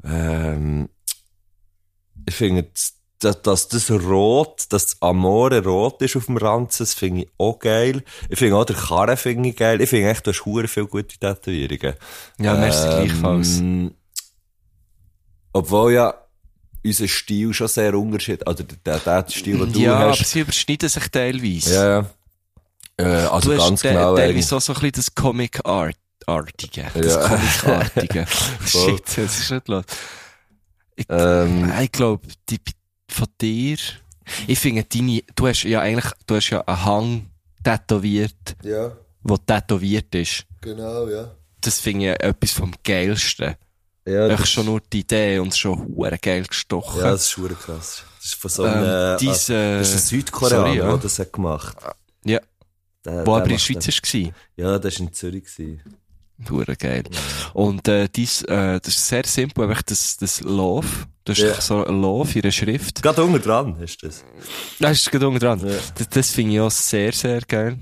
[0.03, 0.89] ähm,
[2.25, 2.69] ich finde,
[3.24, 7.30] dass, dass das Rot, dass das Amore rot ist auf dem Ranzen, das finde ich
[7.38, 8.03] auch geil.
[8.30, 9.80] Ich finde auch der Karren finde ich geil.
[9.82, 11.95] Ich finde echt, du hast hure viele gute Tätowierungen.
[12.39, 13.61] Ja, merci Ähm, gleichfalls.
[15.53, 16.13] Obwohl ja
[16.84, 20.26] unser Stil schon sehr unterschiedlich, also der, der, Stil, den du Ja, aber hast.
[20.26, 21.74] sie überschneiden sich teilweise.
[21.76, 22.05] Ja, ja.
[22.97, 24.15] Äh, also du ganz genau.
[24.15, 26.88] teilweise auch so ein bisschen das Comic-Art-artige.
[26.93, 27.28] Das Ja.
[27.28, 28.26] Comic-artige.
[28.65, 29.86] Shit, das ist nicht los.
[30.95, 32.57] Ich, Ähm, ich glaube, die
[33.14, 33.78] von dir,
[34.47, 37.30] ich finde deine, du hast ja eigentlich, du hast ja einen Hang
[37.64, 40.45] tätowiert, ja, der tätowiert ist.
[40.62, 41.36] genau, ja.
[41.62, 43.55] Das finde ich etwas vom Geilsten.
[44.03, 47.01] Ja, Echt schon nur die Idee und schon hure geil gestochen.
[47.01, 48.03] Ja, das ist schon krass.
[48.18, 50.88] Das ist von so Ähm, einem, dies, äh, äh, das ist ein Südkoreaner, sorry, ja.
[50.89, 51.78] der das hat gemacht.
[52.26, 52.39] Ja.
[53.05, 54.14] Der, Wo der aber in der Schweiz das.
[54.14, 54.32] war.
[54.55, 55.43] Ja, das war in Zürich.
[56.49, 57.03] Hure geil.
[57.53, 60.87] Und äh, dies, äh, das ist sehr simpel, einfach das, das Love.
[61.25, 61.59] Du hast Ja.
[61.61, 63.03] so ein Love in der Schrift.
[63.03, 64.23] Gerade unten dran ist das.
[64.79, 65.59] Das ist gerade unten dran.
[65.59, 65.75] Ja.
[65.95, 67.77] Das, das finde ich auch sehr, sehr geil.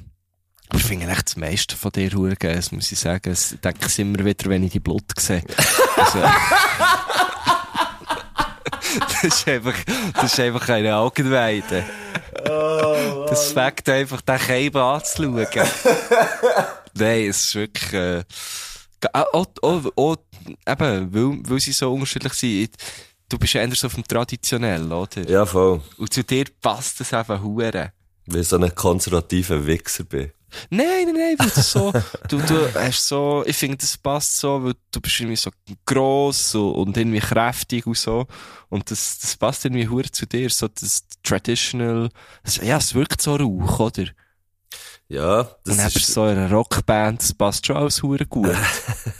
[0.67, 3.31] Aber ich finde echt das meiste von dir hure geil, das muss ich sagen.
[3.31, 5.41] Das denke ich immer wieder, wenn ich die Blut sehe.
[5.97, 6.19] Also,
[9.09, 9.73] das ist einfach,
[10.13, 11.83] das ist einfach eine Augenweide.
[13.29, 15.47] das fängt einfach, den Keim anzuschauen.
[16.97, 18.23] Nein, es ist wirklich, äh,
[18.99, 20.17] ge- auch, auch, auch,
[20.67, 22.75] eben, weil, weil sie so unterschiedlich sind.
[23.27, 25.29] Du bist ja eher so vom Traditionell, oder?
[25.29, 25.81] Ja, voll.
[25.97, 27.91] Und zu dir passt das eben hure.
[28.25, 30.31] Weil ich so ein konservativer Wichser bin.
[30.71, 31.93] Nein, nein, nein, weil du so,
[32.27, 35.51] du, du hast so, ich finde, das passt so, weil du bist irgendwie so
[35.85, 38.25] gross und, und irgendwie kräftig und so.
[38.69, 42.09] Und das, das passt irgendwie hure zu dir, so das Traditional,
[42.43, 44.05] das, ja, es wirkt so rauch, oder?
[45.09, 46.05] Ja, das und dann ist...
[46.05, 48.55] so in einer Rockband, das passt schon alles hure gut.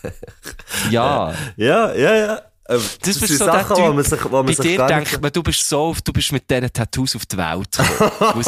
[0.92, 1.34] ja.
[1.58, 2.42] Ja, ja, ja.
[2.70, 4.62] Ähm, Das sind ist so der Sachen, Typ, wo man sich, wo man Bei sich
[4.66, 5.22] dir denkt nicht...
[5.24, 8.46] man, du bist so, du bist mit diesen Tattoos auf die Welt gekommen.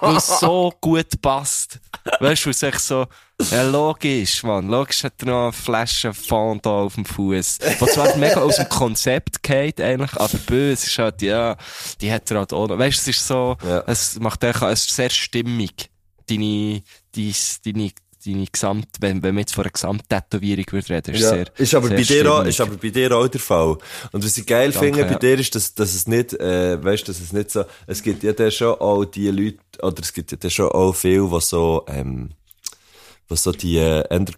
[0.00, 1.78] Weil es so gut passt.
[2.18, 3.06] Weißt du, weil es echt so,
[3.52, 4.66] ja, logisch, man.
[4.68, 7.58] Logisch hat er noch eine Flasche Fanta auf dem Fuß.
[7.78, 11.56] Was zwar mega aus dem Konzept geht, eigentlich, aber böse ist halt, ja,
[12.00, 12.76] die hat er halt auch noch.
[12.78, 13.84] Weißt du, es ist so, Ja.
[13.86, 15.88] es macht echt, es ist sehr stimmig.
[16.30, 16.82] Deine,
[17.14, 17.32] deine,
[17.64, 17.90] deine
[18.24, 21.74] deine Gesamt, wenn, wenn man jetzt von einer Gesamttätowierung würde reden, ist Ja, sehr, ist
[21.74, 23.78] aber sehr bei dir auch, ist aber bei dir auch der Fall.
[24.12, 25.18] Und was ich geil Danke, finde bei ja.
[25.18, 28.32] dir ist, dass, dass es nicht, äh, weißt, dass es nicht so, es gibt ja
[28.32, 31.84] dann schon auch die Leute, oder es gibt ja dann schon auch viele, die so,
[31.88, 32.30] ähm,
[33.28, 34.34] was so die, äh, änder,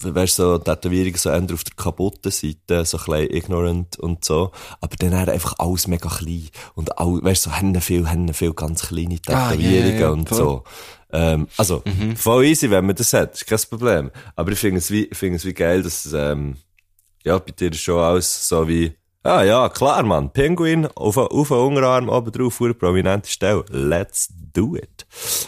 [0.00, 4.52] weißt so Tätowierungen so änder auf der kaputten Seite, so ein bisschen ignorant und so.
[4.80, 6.48] Aber dann einfach alles mega klein.
[6.74, 10.28] Und all, weißt so, haben viel, haben viel ganz kleine Ah, Tätowierungen ja, ja, und
[10.28, 10.38] voll.
[10.38, 10.64] so.
[11.10, 11.82] Ähm, also,
[12.16, 14.10] voll easy, wenn man das hat, ist kein Problem.
[14.36, 16.56] Aber ich finde es wie, ich finde es wie geil, dass, ähm,
[17.24, 18.92] ja, bei dir schon alles so wie,
[19.22, 23.64] ah ja, klar, Mann, Pinguin, auf, auf den Unterarm, oben drauf, eine prominente Stelle.
[23.70, 25.06] Let's do it.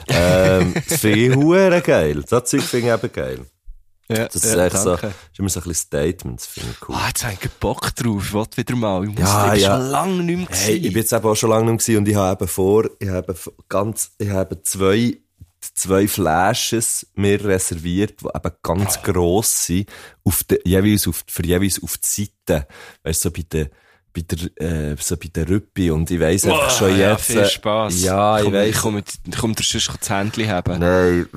[0.09, 2.25] ähm, das finde ich hure geil.
[2.29, 3.47] Das Zeug finde ich eben geil.
[4.09, 5.07] ja, Das ist ja, echt so, danke.
[5.09, 6.95] ist immer so ein bisschen Statement, das finde ich cool.
[6.99, 8.25] Ah, jetzt habe ich Bock drauf.
[8.27, 9.05] Ich will wieder mal.
[9.05, 9.77] Ich muss Ja, ja.
[9.77, 12.09] schon lange nicht mehr Hey, ich bin jetzt eben auch schon lange nicht mehr und
[12.09, 13.35] ich habe eben vor, ich habe
[13.69, 15.17] ganz, ich habe zwei,
[15.61, 19.91] zwei Flashes mir reserviert, die eben ganz gross sind,
[20.25, 22.67] auf de, jeweils auf, für jeweils auf die Seite.
[23.03, 23.71] Weißt du, so bei der,
[24.13, 27.27] bei der, äh, so bei der Rüppi und ich weiss einfach schon ja, jetzt.
[27.27, 28.03] viel äh, Spass.
[28.03, 28.69] Ja, ich komm, weiss.
[28.71, 30.79] Ich komme, ich komme dir sonst das Händchen haben.
[30.81, 31.29] Nein,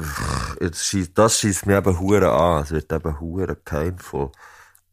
[0.61, 2.63] jetzt das schießt mir eben hure an.
[2.63, 4.31] Es wird eben hure painful.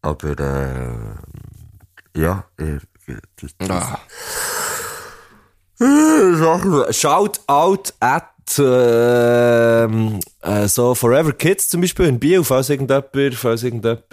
[0.03, 3.99] Aber, äh, ja, ich, das, Ah.
[6.93, 13.63] Shout out at ähm, äh, so Forever Kids zum Beispiel in Biel, falls irgendjemand, falls
[13.63, 14.05] irgendjemand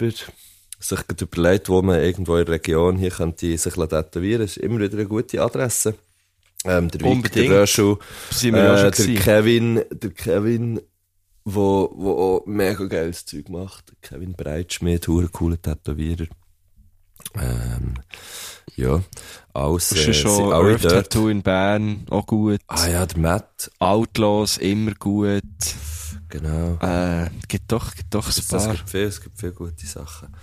[0.80, 4.96] sich überlegt, wo man irgendwo in der Region hier könnte sich tätowieren ist immer wieder
[4.96, 5.94] eine gute Adresse.
[6.64, 7.50] Ähm, der Vic, Unbedingt.
[7.50, 7.96] der Röschel,
[8.42, 9.14] ja äh, der.
[9.16, 10.80] Kevin, der Kevin,
[11.44, 13.92] wo, wo auch mega geiles Zeug macht.
[14.02, 16.26] Kevin Breitschmidt, cooler Tätowierer.
[17.34, 17.94] Ähm,
[18.78, 19.02] ja,
[19.52, 20.82] alles, Das äh, ist schon sind alle Earth.
[20.82, 22.60] Tattoo in Bern, auch gut.
[22.68, 25.42] Ah ja, der Matt, Outlaws, immer gut.
[26.28, 26.78] genau.
[26.80, 28.74] Äh, gibt doch, gibt doch ein Es, es, paar.
[28.74, 30.34] gibt viel, es gibt viele gute Sachen.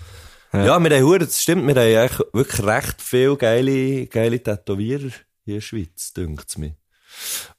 [0.53, 0.65] Ja.
[0.65, 5.09] Ja, wir haben hure, das stimmt, wir haben eigentlich wirklich recht viele geile, geile Tätowierer
[5.09, 5.15] hier
[5.45, 6.75] in der Schweiz, dünkt's mir.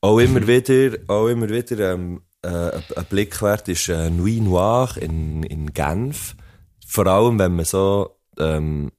[0.01, 4.43] Auch immer wieder, auch immer wieder, ähm, äh, ein ein Blick wert ist äh, Nuit
[4.43, 6.37] Noir in, in Genf.
[6.87, 8.93] Vor allem, wenn man so, ähm,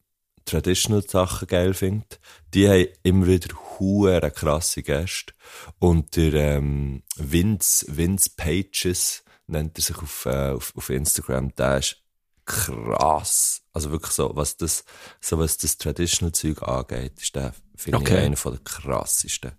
[0.48, 2.20] Traditional Sachen geil findet.
[2.54, 5.34] Die haben immer wieder hure krasse Gäste.
[5.80, 11.78] Und der, ähm, Vince, Vince Pages nennt er sich auf, äh, auf, auf Instagram, der
[11.78, 11.98] ist
[12.46, 13.62] krass.
[13.74, 14.84] Also wirklich so, was das,
[15.22, 18.18] so was das Traditional Zeug angeht, ist der, finde Okay.
[18.18, 19.52] ich, einer von der krassesten.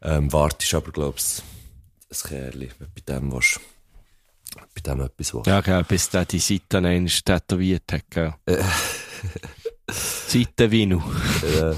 [0.00, 1.42] Ähm, wartest aber, glaubst
[2.10, 3.60] ein Kerli, wenn bei dem willst,
[4.74, 5.46] bei dem etwas willst.
[5.48, 8.34] Ja, gell, bis der die Seite einmal tätowiert hat, gell.
[9.88, 11.02] Seitenvino.
[11.58, 11.74] Ja.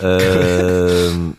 [0.00, 1.36] ähm,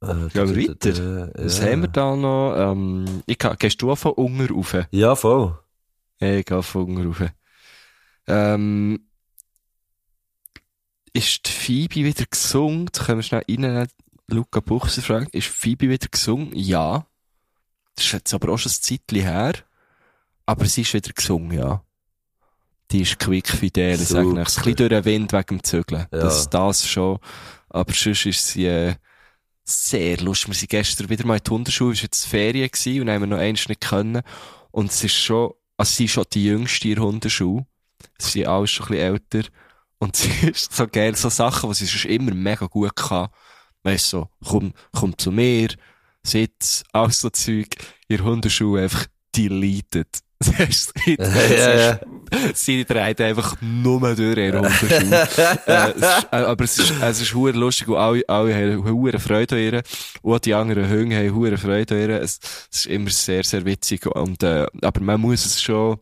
[0.00, 1.32] äh, Gehen wir weiter?
[1.34, 1.66] Was ja.
[1.66, 2.54] haben wir da noch?
[2.56, 4.76] Ähm, ich kann, gehst du auch von Unger rauf?
[4.90, 5.58] Ja, voll.
[6.18, 7.22] Ich gehe von Unger rauf.
[8.26, 9.06] Ähm,
[11.12, 12.86] ist die Phoebe wieder gesungen?
[12.86, 13.88] Jetzt können wir schnell rein,
[14.28, 15.28] Luca Buchser fragen.
[15.32, 16.50] Ist Phoebe wieder gesungen?
[16.54, 17.06] Ja.
[17.94, 19.54] Das ist jetzt aber auch schon ein Zeitchen her.
[20.46, 21.83] Aber sie ist wieder gesungen, ja.
[22.90, 24.58] Die ist quickfidel, ich sage nichts.
[24.58, 26.06] Ein bisschen durch den Wind wegen dem Zügeln.
[26.12, 26.18] Ja.
[26.18, 27.18] Das, das schon.
[27.70, 28.94] Aber sonst ist sie, äh,
[29.64, 30.48] sehr lustig.
[30.48, 33.22] Wir sind gestern wieder mal in die Hundeschule, es war jetzt Ferien gewesen und haben
[33.22, 34.22] wir noch eins nicht können.
[34.70, 37.66] Und es ist schon, also sie ist schon die jüngste in der.
[38.18, 39.48] Sie sind alle schon ein bisschen älter.
[39.98, 43.28] Und sie ist so geil, so Sachen, die sie sonst immer mega gut kann.
[43.82, 45.68] Weißt so, komm, komm zu mir,
[46.22, 47.68] sitz, alles so Zeug,
[48.08, 50.08] in der Hundeschule einfach deleted.
[50.44, 52.00] Sie, Ja, ja.
[52.54, 55.28] sie dreht einfach nur durch der Hundeschule.
[55.66, 59.54] äh, äh, aber es ist, es ist hure lustig und alle, alle haben hure Freude
[59.54, 59.82] an ihr.
[60.22, 62.20] Und die anderen Hunde haben hure Freude an ihr.
[62.20, 62.38] Es,
[62.70, 64.06] es ist immer sehr, sehr witzig.
[64.06, 65.98] Und, äh, aber man muss es schon,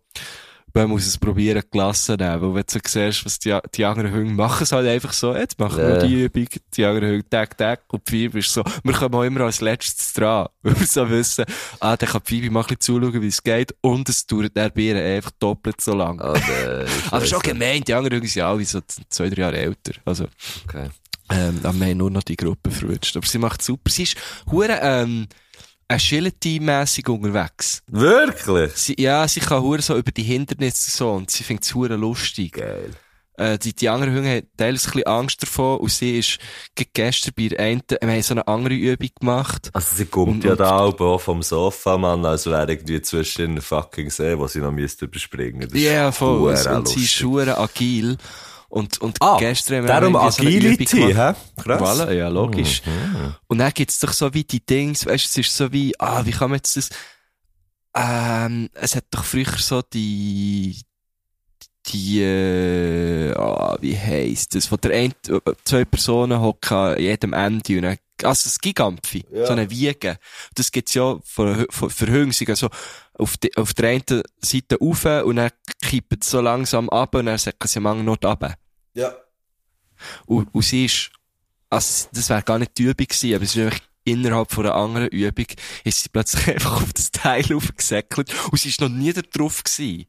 [0.74, 2.40] man muss es probieren gelassen nehmen.
[2.42, 5.58] Weil wenn du siehst, was die, die anderen Hunde machen, es halt einfach so, jetzt
[5.58, 6.06] machen wir Ja.
[6.06, 6.46] die Übung,
[6.76, 9.60] die anderen Hunde, tag, tag, und die Phoebe ist so, wir kommen auch immer als
[9.60, 10.48] letztes dran.
[10.62, 11.44] Weil wir so wissen,
[11.80, 14.56] ah, dann kann die Phoebe mal ein bisschen zuschauen, wie es geht, und es dauert
[14.56, 16.18] der Bier einfach doppelt so lang.
[16.18, 19.92] Der ist Aber schon gemeint, die anderen Hunde sind alle so zwei, drei Jahre älter.
[20.04, 20.26] Also.
[20.64, 20.88] Okay.
[21.30, 23.16] ähm, aber wir haben nur noch die Gruppe verwünscht.
[23.16, 23.90] Aber sie macht super.
[23.90, 24.16] Sie ist
[24.50, 25.26] hure, ähm,
[25.92, 27.82] agility-mässig unterwegs.
[27.88, 28.72] Wirklich?
[28.74, 31.96] Sie, ja, sie kann hure so über die Hindernisse so und sie findet es hure
[31.96, 32.52] lustig.
[32.52, 32.90] Geil.
[33.38, 36.38] Äh, die, die anderen Hunde haben teilweise ein bisschen Angst davon und sie ist
[36.92, 39.70] gestern bei der einen, wir haben so eine andere Übung gemacht.
[39.72, 43.00] Also sie kommt Und- ja und- da oben auch vom Sofa, Mann, als wäre irgendwie
[43.00, 45.62] zwischen den fucking See, wo sie noch müsste überspringen.
[45.62, 46.54] Ist Ja, voll.
[46.54, 48.18] Und sie ist hure agil.
[48.72, 51.36] Und, und Ah, gestern haben wir darum so eine Übung Agility, gemacht.
[51.56, 51.62] hä?
[51.62, 51.82] Krass.
[51.82, 52.80] Voilà, ja, logisch.
[52.86, 53.34] Mhm.
[53.48, 56.24] Und dann gibt's doch so wie die Dings, weißt du, es ist so wie, ah,
[56.24, 56.88] wie kann man jetzt das,
[57.94, 60.80] Ähm, es hat doch früher so die,
[61.86, 65.14] die, äh, ah, wie heisst das, von der ein,
[65.64, 69.46] zwei Personen hocken an jedem Ende und dann, also das Gigampfi, Ja.
[69.46, 70.18] so eine Wiege.
[70.54, 72.68] Das gibt's ja für, für, für Hüngsig, also
[73.14, 75.50] auf, die, auf der einen Seite rauf und dann
[75.82, 78.54] kippt es so langsam ab und dann säcken sie anderen Ort runter.
[78.94, 79.14] Ja.
[80.26, 81.10] Und, und sie ist,
[81.68, 85.08] also, das wäre gar nicht die Übung gewesen, aber es ist innerhalb von einer anderen
[85.08, 85.46] Übung,
[85.84, 89.62] ist sie plötzlich einfach auf das Teil aufgesäckelt und sie ist noch nie da drauf
[89.64, 90.06] gewesen.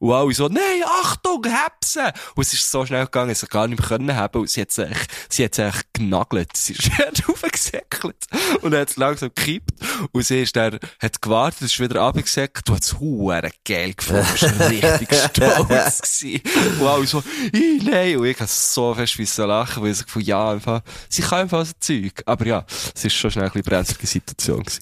[0.00, 2.12] Und alle so, nein, Achtung, hebse!
[2.34, 4.62] Und es ist so schnell gegangen, dass sie gar nicht mehr können haben und sie
[4.62, 4.96] hat sich,
[5.28, 6.56] sie hat sich genagelt.
[6.56, 6.90] Sie ist
[7.28, 8.16] aufgesäckelt.
[8.62, 9.74] Und dann hat es langsam gekippt.
[10.12, 14.26] Und sie ist dann, hat gewartet, ist wieder runtergesäckelt und hat es geil gefunden.
[14.36, 16.80] Sie war richtig stolz gewesen.
[16.80, 17.22] Und alle so,
[17.52, 18.16] «Ih, nein!
[18.16, 20.80] Und ich hab so fest müssen lachen, weil ich so gefunden, ja, einfach,
[21.10, 22.22] sie kann einfach so Zeug.
[22.24, 24.80] Aber ja, es ist schon schnell ein bisschen brenzlige Situation gewesen.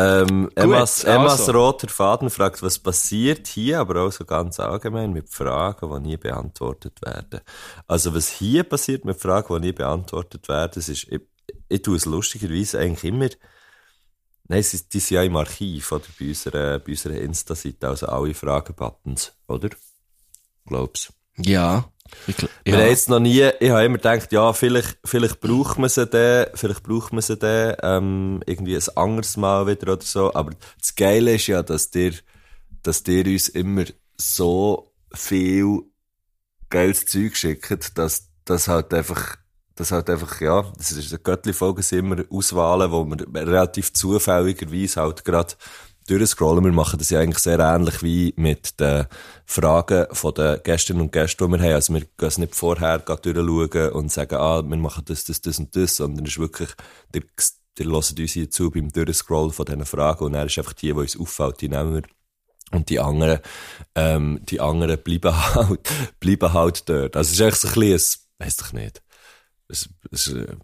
[0.00, 1.52] Ähm, Emmas, Emmas also.
[1.52, 6.16] roter Faden fragt, was passiert hier, aber auch so ganz allgemein mit Fragen, die nie
[6.16, 7.40] beantwortet werden.
[7.86, 11.20] Also, was hier passiert mit Fragen, die nie beantwortet werden, das ist, ich,
[11.68, 13.28] ich tue es lustigerweise eigentlich immer,
[14.48, 16.06] nein, sie, die sind ja im Archiv, oder?
[16.18, 19.70] Bei unserer, bei unserer Insta-Seite, also alle Fragen-Buttons, oder?
[20.66, 21.12] Glaub's.
[21.36, 21.90] Ja.
[22.26, 22.88] Ich, gl- Wir haben ja.
[22.88, 26.82] jetzt noch nie, ich habe immer gedacht, ja, vielleicht, vielleicht braucht man sie dann, vielleicht
[26.82, 30.32] braucht man sie dann, ähm, irgendwie ein anderes Mal wieder oder so.
[30.34, 32.14] Aber das Geile ist ja, dass dir,
[32.82, 33.84] dass dir uns immer
[34.16, 35.82] so viel
[36.70, 39.36] geiles Zeug schickt, dass, das halt einfach,
[39.74, 45.00] das halt einfach, ja, das ist eine Göttli-Folge, sind immer Auswahlen, wo wir relativ zufälligerweise
[45.00, 45.54] halt gerade
[46.10, 46.64] durchscrollen.
[46.64, 49.06] Wir machen das ja eigentlich sehr ähnlich wie mit den
[49.46, 51.74] Fragen von den Gästinnen und Gästen, die wir haben.
[51.74, 55.58] Also wir gehen es nicht vorher durchschauen und sagen, ah, wir machen das, das, das
[55.58, 56.70] und das, sondern es ist wirklich,
[57.14, 57.22] ihr,
[57.78, 60.88] ihr hört uns hier zu beim Durchscrollen von diesen Fragen und dann ist einfach die,
[60.88, 62.02] die uns auffällt, die nehmen wir.
[62.72, 63.40] Und die anderen,
[63.96, 65.80] ähm, die anderen bleiben halt,
[66.20, 67.16] bleiben halt dort.
[67.16, 69.02] Also es ist eigentlich so ein bisschen, weiss doch nicht.
[69.68, 70.56] Es, es, äh,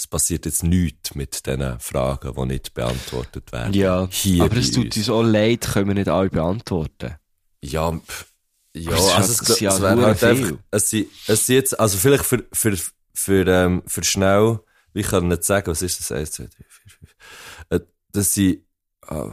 [0.00, 3.74] es passiert jetzt nichts mit diesen Fragen, die nicht beantwortet werden.
[3.74, 4.96] Ja, Hier aber es tut uns.
[4.96, 7.16] uns auch leid, können wir nicht alle beantworten.
[7.62, 8.26] Ja, pff,
[8.74, 11.46] ja, es also halt- es, es es ja wäre hure halt einfach, es sind, es
[11.48, 12.78] jetzt, also vielleicht für, für,
[13.12, 14.60] für, ähm, für schnell,
[14.94, 16.12] wie kann ich nicht sagen, was ist das?
[16.12, 17.16] 1, 2, 3, 4, 5.
[17.68, 17.80] Äh,
[18.12, 18.64] Das sind,
[19.06, 19.24] äh,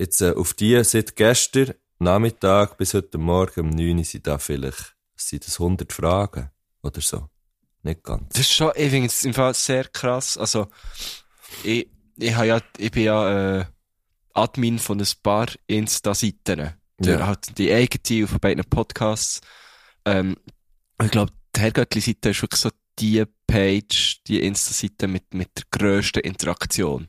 [0.00, 4.38] jetzt, äh, auf die seit gestern Nachmittag bis heute Morgen um 9 Uhr sind da
[4.38, 6.50] vielleicht, sind das 100 Fragen
[6.82, 7.28] oder so.
[7.82, 8.28] Nicht ganz.
[8.30, 10.38] Das ist schon, ich finde es im Fall sehr krass.
[10.38, 10.68] Also,
[11.64, 13.64] ich, ich, ja, ich bin ja äh,
[14.34, 16.60] Admin von ein paar Insta-Seiten.
[16.60, 16.74] Ja.
[17.00, 17.26] Ja.
[17.26, 19.40] Halt die eigene von beiden Podcasts.
[20.04, 20.36] Ähm,
[21.02, 26.20] ich glaube, die Herrgöttli-Seite ist wirklich so die Page, die Insta-Seite mit, mit der grössten
[26.20, 27.08] Interaktion.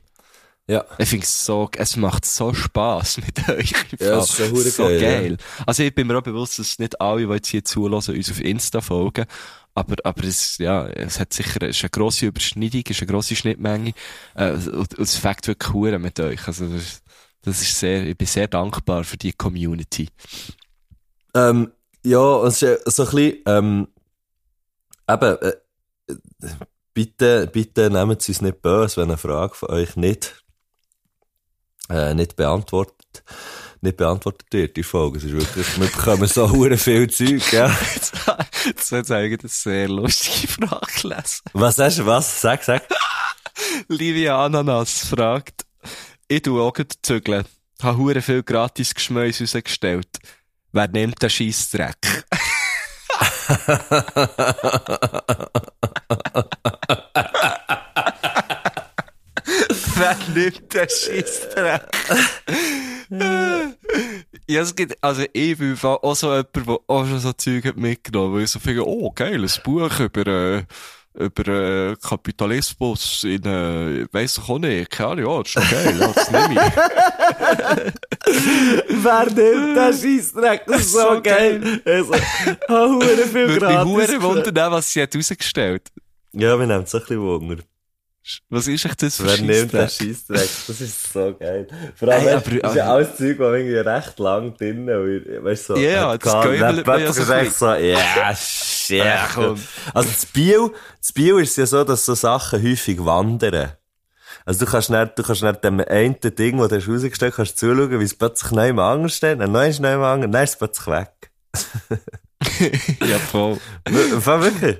[0.66, 0.84] Ja.
[0.98, 3.72] Ich finde es so, es macht so Spass mit euch.
[4.00, 5.36] Ja, es ist so geil, geil.
[5.66, 8.40] Also ich bin mir auch bewusst, dass nicht alle, die jetzt hier zulassen, uns auf
[8.40, 9.26] Insta folgen.
[9.74, 13.10] Aber, aber es, ja, es hat sicher, es ist eine grosse Überschneidung, es ist eine
[13.10, 13.92] grosse Schnittmenge.
[14.34, 16.46] Äh, und, und es fängt wirklich hure mit euch.
[16.46, 17.02] Also das,
[17.42, 20.08] das ist sehr, ich bin sehr dankbar für die Community.
[21.34, 21.72] Ähm,
[22.04, 23.88] ja, es ist ja so ein bisschen, ähm,
[25.08, 25.52] eben, äh,
[26.92, 30.44] bitte, bitte nehmt es uns nicht böse, wenn eine Frage von euch nicht,
[31.90, 33.24] äh, nicht beantwortet,
[33.84, 35.18] nicht beantwortet wird, die Folge.
[35.18, 37.66] Es ist wirklich, wir bekommen so hure viel Zeug, ja.
[38.64, 41.42] Jetzt, hat eigentlich eine sehr lustige Frage gelesen.
[41.52, 42.40] Was hast du, was?
[42.40, 42.82] Sag, sag.
[43.88, 45.64] Livia Ananas fragt,
[46.26, 47.44] ich tu auch zügeln.
[47.82, 50.08] Habe hure viel gratis Geschmäus rausgestellt.
[50.72, 51.96] Wer nimmt den Scheissdreck?
[59.96, 61.82] Wer nimmt den Scheissdreck?
[63.10, 67.76] Ja, es gibt, also ich bin auch so jemand, der auch schon so Zeug hat
[67.76, 70.62] mitgenommen, weil ich so finde, oh geil, ein Buch über, äh,
[71.14, 71.46] über
[71.92, 75.96] äh, Kapitalismus in, äh, weiss ich auch nicht, keine Ahnung, ja, das ist schon geil,
[76.00, 76.72] ja, das nehme ich.
[79.04, 80.66] Wer nimmt den Scheissdreck?
[80.66, 81.80] Das ist so, So geil.
[81.84, 82.14] Also,
[82.68, 83.84] hure viel Würde mich gratis.
[83.84, 85.90] hure wundern, was sie hat rausgestellt.
[86.32, 87.62] Ja, wir nehmen es ein bisschen Wunder.
[88.48, 90.08] Was ist echt das für Wer nimmt den Scheissdreck?
[90.08, 90.48] Scheissdreck?
[90.66, 91.66] Das ist so geil.
[91.94, 95.44] Vor allem, Ey, aber- das ist ja alles Zeug, das irgendwie recht lang drin ist.
[95.44, 95.80] Weißt du, so.
[95.80, 99.02] Ja, hat das dann man ja so ist echt so, ja, shit.
[99.92, 103.72] Also, das Bio, das Bio ist ja so, dass so Sachen häufig wandern.
[104.46, 107.58] Also, du kannst nicht, du kannst nicht dem einen Ding, das du hast rausgestellt kannst
[107.58, 110.44] zuschauen, wie es plötzlich neu im anders steht, dann neu ist neu im anderen, dann
[110.44, 111.10] ist es plötzlich weg.
[113.00, 113.58] Ja, Voll
[114.42, 114.78] wirklich.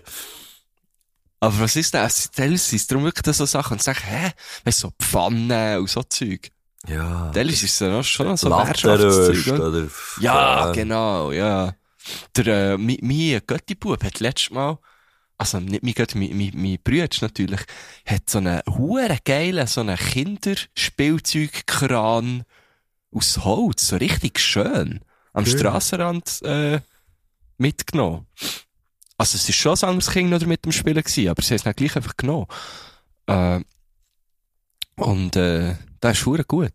[1.44, 2.04] Aber was ist denn?
[2.04, 4.30] Es teilweise sind es darum wirklich so Sachen und sagen, hä?
[4.64, 6.50] Weißt du, so Pfannen und so Zeug.
[6.88, 7.30] Ja.
[7.32, 9.88] Teilweise ist es dann auch schon so Lattenröst Wirtschaftszeug, oder?
[10.20, 11.74] Ja, genau, ja.
[12.36, 14.78] Der, äh, mein, mein Götti-Bub hat letztes Mal,
[15.36, 17.60] also nicht mein Götti, mein, mein, mein Bruder natürlich,
[18.06, 22.44] hat so einen huere geilen, so einen Kinderspielzeugkran
[23.10, 25.00] aus Holz, so richtig schön,
[25.34, 25.58] am Cool.
[25.58, 26.80] Strassenrand, äh,
[27.58, 28.26] mitgenommen.
[29.16, 31.62] Also es ist schon ein anderes Kind mit dem Spielen gewesen, aber sie haben es
[31.62, 32.46] dann gleich einfach genommen.
[33.26, 33.60] Äh,
[34.96, 36.72] und, äh, das ist hure gut.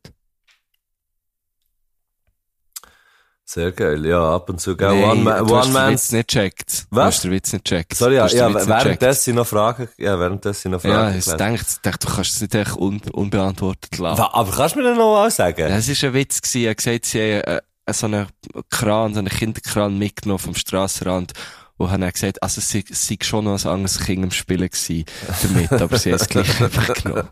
[3.46, 4.06] Sehr geil.
[4.06, 4.92] Ja, ab und zu, gell?
[4.94, 5.92] Nee, One, Man, du hast one den Man.
[5.94, 6.82] Witz nicht checkt.
[6.92, 7.06] Du Was?
[7.16, 7.96] hast den Witz nicht checkt.
[7.96, 10.82] Sorry, Du ja, hast ja währenddessen noch Fragen, ja, währenddessen noch.
[10.82, 11.14] Fragen.
[11.14, 14.20] Ja, ich denke, dachte, du kannst es nicht echt un unbeantwortet lassen.
[14.22, 15.62] Wa- Aber kannst du mir das noch mal sagen?
[15.64, 16.64] Es war ein Witz gewesen.
[16.64, 18.28] Er hat gesagt, sie haben äh, so einen
[18.70, 21.34] Kran, so einen Kinderkran mitgenommen vom Strassenrand.
[21.80, 25.06] Und haben dann gesagt, also es sei schon noch ein anderes Kind am Spielen gewesen
[25.42, 27.30] damit, aber sie haben es gleich einfach genommen.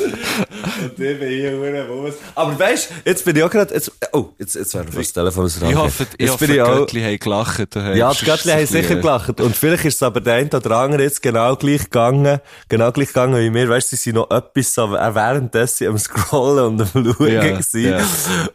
[0.00, 2.12] Und ich bin hier hure.
[2.34, 5.44] Aber weißt, jetzt bin ich auch gerade, jetzt, oh, jetzt, jetzt wäre fast das Telefon
[5.44, 7.74] aus Ich hoffe, ich jetzt hoffe, bin ich auch, Göttli haben gelacht.
[7.76, 9.40] ja, die Göttli haben sicher bisschen, gelacht.
[9.40, 13.08] Und vielleicht ist es aber der eine oder andere jetzt genau gleich gegangen, genau gleich
[13.08, 13.68] gegangen wie mir.
[13.68, 17.84] Weißt, sie sind noch etwas so äh, währenddessen am Scrollen und am Schauen Ja, gewesen.
[17.84, 18.00] ja.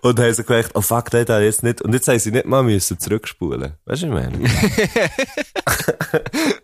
[0.01, 2.45] Und haben so gedacht, oh fuck, der hat jetzt nicht, und jetzt haben sie nicht
[2.45, 3.73] mal müssen zurückspulen.
[3.85, 4.33] Weißt du, ich meine?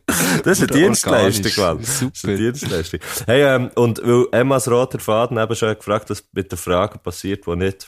[0.43, 1.65] das ist eine Dienstleistung, Mann.
[1.65, 1.87] organisch.
[1.87, 2.27] Das ist Super.
[2.27, 2.99] eine Dienstleistung.
[3.25, 6.99] Hey, ähm, und weil Emmas roter Faden eben schon hat gefragt, was mit den Fragen
[6.99, 7.87] passiert, die nicht,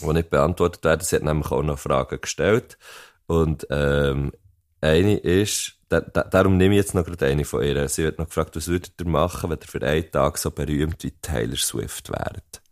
[0.00, 1.00] die nicht beantwortet werden.
[1.02, 2.78] Sie hat nämlich auch noch Fragen gestellt.
[3.26, 4.32] Und, ähm,
[4.80, 7.88] eine ist, da, da, darum nehme ich jetzt noch gerade eine von ihr.
[7.88, 11.02] Sie hat noch gefragt, was würdet ihr machen, wenn ihr für einen Tag so berühmt
[11.02, 12.62] wie Taylor Swift wäret?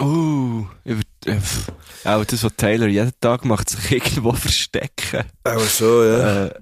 [0.00, 1.38] Uh, über, äh,
[2.04, 5.24] auch das, was Taylor jeden Tag macht, sich irgendwo verstecken.
[5.44, 6.46] Aber schon, ja.
[6.46, 6.54] Äh,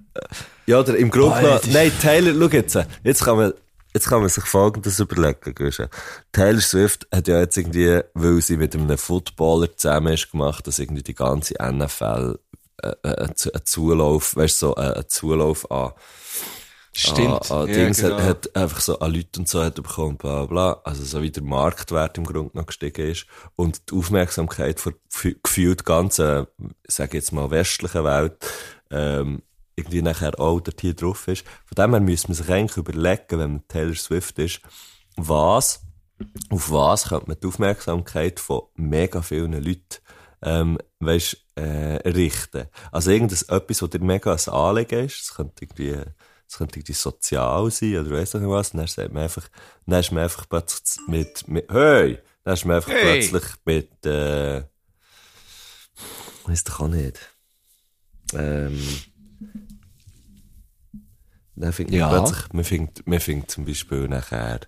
[0.66, 3.52] Ja, oder im Grunde Boah, ist- nein, Taylor, schau jetzt, jetzt kann man,
[3.94, 5.88] jetzt kann man sich Folgendes überlegen, Guschen.
[6.32, 10.78] Taylor Swift hat ja jetzt irgendwie, weil sie mit einem Footballer zusammen ist gemacht, dass
[10.78, 12.38] irgendwie die ganze NFL,
[12.82, 15.92] äh, äh, einen Zu- einen Zulauf, weißt du, so, äh, einen Zulauf an,
[16.94, 17.50] stimmt.
[17.50, 18.16] an, an Ja, Dings genau.
[18.18, 21.30] hat, hat einfach so an Leute und so hat bekommen, bla, bla, also so wie
[21.30, 26.46] der Marktwert im Grunde noch gestiegen ist und die Aufmerksamkeit von gef- gefühlt ganzen,
[26.86, 28.34] sag jetzt mal, westlichen Welt,
[28.90, 29.42] ähm,
[29.82, 31.44] irgendwie nachher auch dort hier drauf ist.
[31.66, 34.60] Von dem her müsste man sich eigentlich überlegen, wenn man Taylor Swift ist,
[35.16, 35.82] was,
[36.50, 39.98] auf was könnte man die Aufmerksamkeit von mega vielen Leuten,
[40.42, 42.68] ähm, weisst, äh, richten.
[42.90, 45.96] Also irgendetwas, etwas, was dir mega ein Anliegen ist, es könnte irgendwie,
[46.48, 49.48] es könnte irgendwie sozial sein oder weiss nicht was, und dann sagt man einfach,
[49.86, 52.18] dann ist man einfach plötzlich mit, mit, hey!
[52.44, 53.28] Dann ist man einfach Hey!
[53.28, 54.64] plötzlich mit, äh,
[56.44, 57.20] weiss doch auch nicht.
[58.34, 58.82] Ähm,
[61.70, 62.08] findet Ja.
[62.08, 64.60] plötzlich, man findet, man findet zum Beispiel nachher,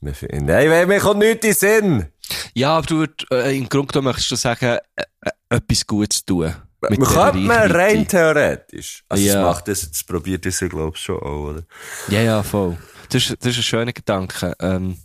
[0.00, 2.06] man findet, nein, mir kommt nichts in den Sinn!
[2.54, 6.24] Ja, aber du, würd, äh, im Grunde genommen möchtest du sagen, äh, äh, etwas Gutes
[6.24, 6.54] tun.
[6.88, 9.02] Mit man könnte man rein theoretisch.
[9.08, 9.34] Also, Ja.
[9.34, 11.62] das macht das, das probiert das ich, schon auch, oder?
[12.08, 12.76] Ja, ja, voll.
[13.10, 14.54] Das ist, das ist ein schöner Gedanke.
[14.60, 14.96] Ähm,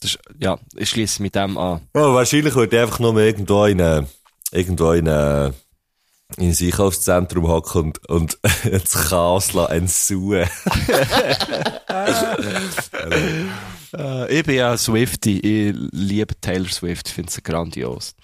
[0.00, 1.82] das ist, ja, ich schließe mit dem an.
[1.94, 3.78] Ja, wahrscheinlich würde ich einfach nur irgendwo in
[4.50, 5.06] irgendwo in
[6.36, 8.38] eine, in ein Einkaufszentrum hocken und, und
[8.70, 10.48] das Chaos lassen entsuen.
[13.92, 15.38] Äh, ich bin ja Swifty.
[15.38, 17.08] Ich liebe Taylor Swift.
[17.08, 18.14] Ich finde sie grandios.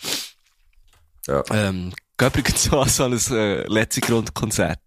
[1.26, 1.42] Ja.
[1.50, 4.80] Ähm, geh übrigens an so ein äh, letzte Grundkonzert.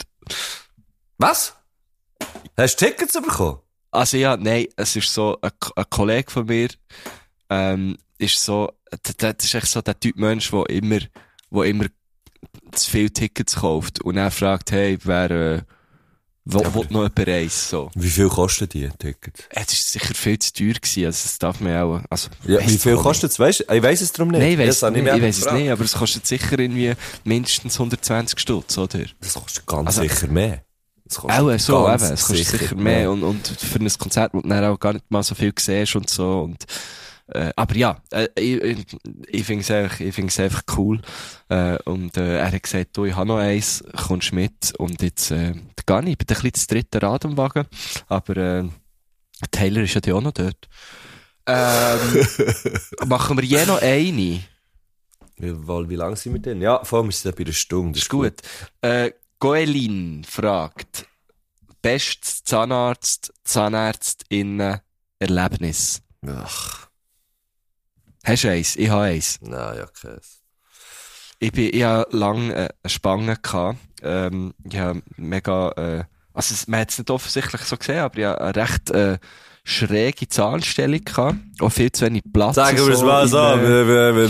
[1.18, 1.54] Was?
[2.58, 3.60] Hast du Tickets bekommen?
[3.92, 6.70] Also ja, nein, es ist so, ein, ein Kollege von mir,
[7.50, 8.72] ähm, ist so,
[9.04, 11.00] das ist echt so der Typ Mensch, der immer,
[11.50, 11.86] wo immer
[12.72, 15.62] zu viele Tickets kauft und dann fragt, hey, wer, äh,
[16.46, 17.92] wo, Ja, noch jemand reisen, so.
[17.96, 19.42] Wie viel kosten die Tickets?
[19.50, 22.30] Äh, Das ist sicher viel zu teuer gewesen, also das darf man auch, also.
[22.48, 23.40] Ja, wie viel kostet es?
[23.40, 23.66] Weißt?
[23.72, 24.40] Ich weiss es darum nicht.
[24.42, 26.94] Nein, ich weiss, habe nicht, ich weiss es nicht, aber es kostet sicher irgendwie
[27.24, 29.00] mindestens 120 Stutz, oder?
[29.22, 30.64] Das kostet ganz Also- sicher mehr.
[31.12, 34.64] Auch so, eben, es kostet sicher mehr und, und für ein Konzert, wo du dann
[34.66, 36.66] auch gar nicht mal so viel siehst und so und
[37.32, 41.02] äh, aber ja, äh, ich, ich, ich finde es einfach, ich find's einfach cool
[41.50, 45.32] äh, und äh, er hat gesagt, du, ich habe noch eins, kommst mit und jetzt
[45.32, 45.54] äh,
[45.86, 47.66] gar nicht, ich bin ein bisschen das dritte Rad am Wagen,
[48.08, 48.64] aber äh,
[49.52, 50.68] Taylor ist ja auch noch dort.
[51.46, 52.28] Ähm,
[53.08, 54.44] machen wir je noch eine?
[55.38, 56.62] Wie, wie lange sind wir denn?
[56.62, 57.94] Ja, vor allem ist es bei einer Stunde.
[57.94, 58.34] Das ist gut.
[58.82, 61.08] Äh, Goelin fragt,
[61.82, 64.80] bestes Zahnarzt, Zahnärztinnen
[65.20, 66.02] Erlebnis.
[66.28, 66.89] Ach,
[68.30, 68.76] Hast du eins?
[68.76, 69.40] Ich habe eins.
[69.42, 70.42] nein, ja, keins.
[71.40, 73.80] Ich bin, ich habe lange äh, eine Spange gehabt.
[74.04, 78.26] Ähm, ich habe mega, äh, also man hat es nicht offensichtlich so gesehen, aber ich
[78.26, 79.18] habe eine recht, äh,
[79.64, 81.38] schräge Zahnstellung gehabt.
[81.60, 82.54] Auch viel zu wenig Platz.
[82.56, 84.26] Sagen wir es so mal so, äh,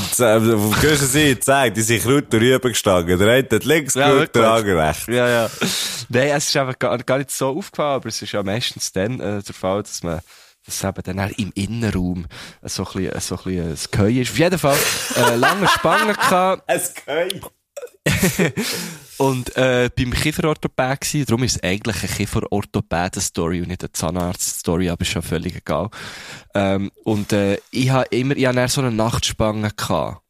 [0.55, 3.19] auf der Seite zeigt, die sind Kraut rüber gestanden.
[3.19, 5.07] Der eine hat links Ja, geschaut, der andere rechts.
[5.07, 5.49] Ja, ja.
[6.07, 9.19] Nein, es ist einfach gar, gar nicht so aufgefallen, aber es ist ja meistens dann
[9.19, 10.21] äh, der Fall, dass man
[10.69, 12.25] dass eben dann auch im Innenraum
[12.63, 14.31] so ein bisschen, so ein bisschen ein ist.
[14.31, 14.77] Auf jeden Fall,
[15.15, 17.41] äh, lange Spangen gehabt Es geht.
[19.17, 21.29] und äh, beim Kieferorthopäd.
[21.29, 25.89] Darum ist es eigentlich eine Kieferorthopäden-Story und nicht eine Zahnarzt-Story, aber ist schon völlig egal.
[26.53, 30.21] Ähm, und äh, ich habe immer, ich dann so eine Nachtspange gehabt.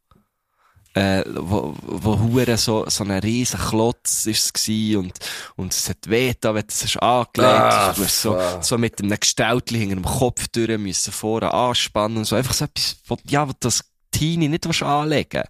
[0.99, 5.17] Äh, wo, wo hure so, so ein riesen Klotz ist es gsi und,
[5.55, 8.99] und es hat weh da, wenn du es angelegt Ah, du hast so, so mit
[9.01, 12.35] einem Gestaltli hinter dem Kopf durch müssen vorne anspannen und so.
[12.35, 15.43] Einfach so etwas, wo, ja, wo das Teenie nicht willst anlegen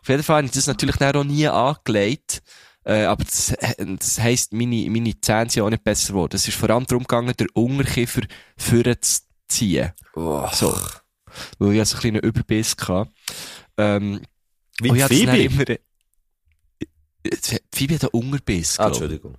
[0.00, 2.40] Auf jeden Fall habe ich das natürlich auch nie angelegt.
[2.84, 6.36] Äh, aber das, das heisst, meine, meine Zähne sind auch nicht besser geworden.
[6.36, 8.22] Es ist vor allem darum gegangen, den Unterkiefer
[8.56, 9.92] vorzuziehen.
[10.14, 10.48] Oh.
[10.50, 10.74] So.
[11.58, 13.10] Weil ich also einen kleinen Überbiss hatte.
[13.76, 14.22] Ähm,
[14.80, 15.78] Wie hatte dann Phoebe.
[17.24, 17.38] Immer,
[17.72, 18.78] Phoebe hat einen Unterbiss.
[18.78, 18.86] Ah.
[18.86, 19.36] Entschuldigung.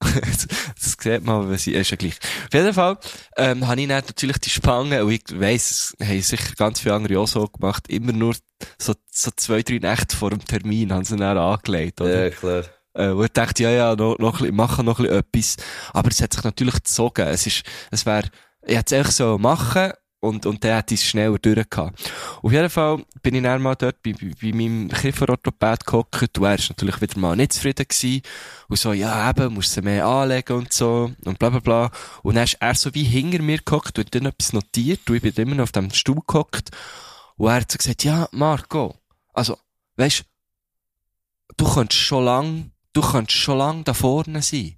[0.00, 2.18] das, das sieht man, wenn sie, ist ja gleich.
[2.46, 2.98] Auf jeden Fall,
[3.36, 6.94] ähm, habe ich dann natürlich die Spange, und ich weiss, es haben sicher ganz viele
[6.94, 8.34] andere auch so gemacht, immer nur
[8.78, 12.24] so, so zwei, drei Nächte vor dem Termin haben sie dann angelegt, oder?
[12.24, 12.64] Ja, klar.
[12.94, 15.56] Äh, wo ich dachte, ja, ja, noch, noch ein bisschen, machen noch ein bisschen etwas.
[15.94, 17.26] Aber es hat sich natürlich gezogen.
[17.26, 18.28] Es ist, es wäre,
[18.66, 19.92] ich hätte es einfach so machen
[20.22, 22.12] und, und hätte ich es schneller durchgehabt.
[22.42, 26.44] Auf jeden Fall bin ich dann mal dort bei, bei, bei meinem Kieferorthopäd gehockt und
[26.44, 28.22] er ist natürlich wieder mal nicht zufrieden gewesen.
[28.68, 31.90] Und so, ja, eben, musst du mehr anlegen und so und bla, bla, bla.
[32.22, 35.16] Und dann ist er so wie hinter mir gehockt und hat dann etwas notiert und
[35.16, 36.70] ich bin immer noch auf dem Stuhl gehockt.
[37.36, 38.94] Und er hat so gesagt, ja, Marco,
[39.32, 39.58] also,
[39.96, 40.24] weisst,
[41.56, 44.76] du könntest schon lang, du könntest schon lang da vorne sein.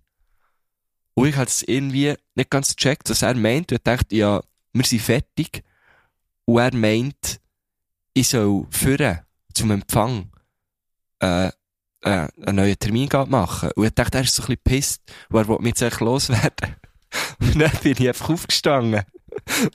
[1.12, 3.70] Und ich hatte es irgendwie nicht ganz gecheckt, was er meint.
[3.70, 4.42] Und ich dachte, ja,
[4.74, 5.64] wir sind fertig.
[6.44, 7.40] Und er meint,
[8.12, 9.20] ich soll führen
[9.54, 10.30] zum Empfang,
[11.20, 11.50] äh, äh,
[12.02, 13.70] einen neuen Termin machen.
[13.76, 16.00] Und ich dachte, er ist so ein bisschen pisst, weil er will mich jetzt eigentlich
[16.00, 16.76] loswerden.
[17.40, 19.02] Und dann bin ich einfach aufgestanden.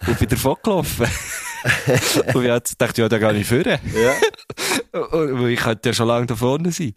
[0.07, 1.07] Und bin davon gelaufen.
[2.33, 3.79] und ich dachte, ja, da gehe ich führen.
[3.93, 4.13] Ja.
[5.11, 6.93] Und, weil ich könnte ja schon lange da vorne sein.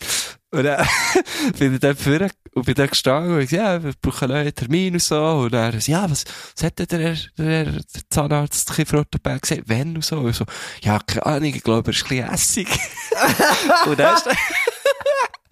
[0.53, 0.87] Und dann
[1.59, 4.55] bin ich dann vorne und bin dann gestanden und gesagt, ja, wir brauchen einen neuen
[4.55, 5.19] Termin und so.
[5.19, 6.25] Und dann, ja, was,
[6.55, 10.19] was hat denn der, der, der Zahnarzt, der Kieferorthopäd gesagt, wenn und so?
[10.19, 10.45] Und so,
[10.83, 12.69] ja, keine Ahnung, ich glaube, er ist ein bisschen hässig.
[13.87, 14.29] und dann ist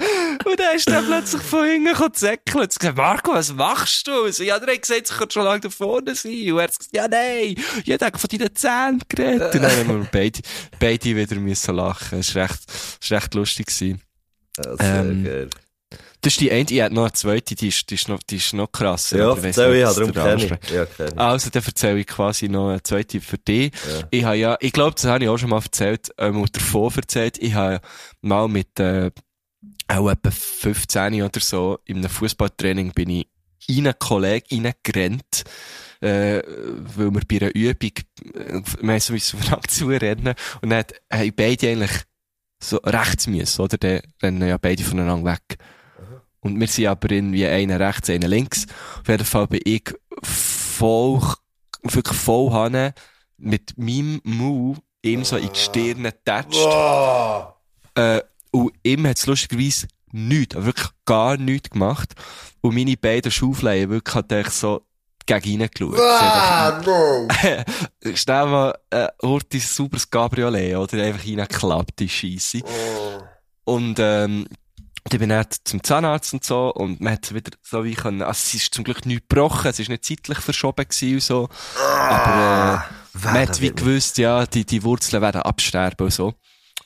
[0.45, 4.25] und dann ist er plötzlich von hinten zäckeln und gesagt, Marco, was machst du?
[4.25, 6.53] Und so, ja, der hat gesagt, ich könnte schon lange da vorne sein.
[6.53, 9.55] Und er hat gesagt, ja, nein, ich habe von deinen Zähnen geredet.
[9.55, 10.41] Und dann haben wir beide,
[10.79, 12.19] beide wieder müssen lachen.
[12.19, 12.61] Das war recht,
[13.09, 13.67] war recht lustig.
[13.67, 14.03] Gewesen.
[14.59, 15.51] Ja, sehr Ähm, geil.
[16.21, 18.37] Das ist die eine, ich hatte noch eine zweite, die ist, die ist noch, die
[18.37, 19.19] ist noch krasser.
[19.19, 20.71] Ja, erzähl ich, darum kenne ich.
[20.71, 21.19] Ja, kenn ich.
[21.19, 23.73] Also, dann erzähle ich quasi noch eine zweite für dich.
[23.73, 24.07] Ja.
[24.11, 27.39] Ich habe ja, ich glaube, das habe ich auch schon mal erzählt, ähm, davon erzählt,
[27.39, 27.81] ich habe
[28.21, 29.11] mal mit, äh,
[29.89, 33.27] auch etwa 15 oder so, in einem Fußballtraining bin ich
[33.67, 35.45] in einen Kollegen reingerannt,
[36.01, 36.43] äh,
[36.97, 37.93] weil wir bei einer Übung,
[38.35, 41.93] äh, wir haben so voneinander zurennen, und dann haben beide eigentlich
[42.63, 43.79] so rechts müssen, oder?
[43.79, 45.59] Dann rennen ja beide voneinander weg.
[46.41, 48.67] Und wir sind aber irgendwie einer rechts, einer links.
[49.01, 49.93] Auf jeden Fall bin ich
[50.23, 51.21] voll,
[51.83, 52.95] wirklich voll Hanne
[53.37, 56.61] mit meinem Move ihm so in die Stirn getatscht.
[56.61, 57.55] Wow.
[57.95, 62.15] Äh, und ihm hat es lustigerweise nichts, aber wirklich gar nichts gemacht.
[62.61, 64.87] Und meine beiden Schaufleien wirklich hat er so
[65.27, 65.97] gegen ihn geschaut.
[65.97, 67.29] Sie hat Ah, no.
[68.15, 71.03] Schnell mal, äh, Hortis sauberes Cabriolet, oder?
[71.03, 72.61] Einfach reingeklappt, die Scheisse.
[73.65, 74.47] Und, ähm,
[75.05, 78.23] und ich bin dann zum Zahnarzt und so, und man hat wieder so wie können,
[78.23, 81.49] also es ist zum Glück nicht gebrochen, es ist nicht zeitlich verschoben gewesen und so.
[81.79, 86.35] Aber, äh, man hat wie gewusst, ja, die, die Wurzeln werden absterben und so.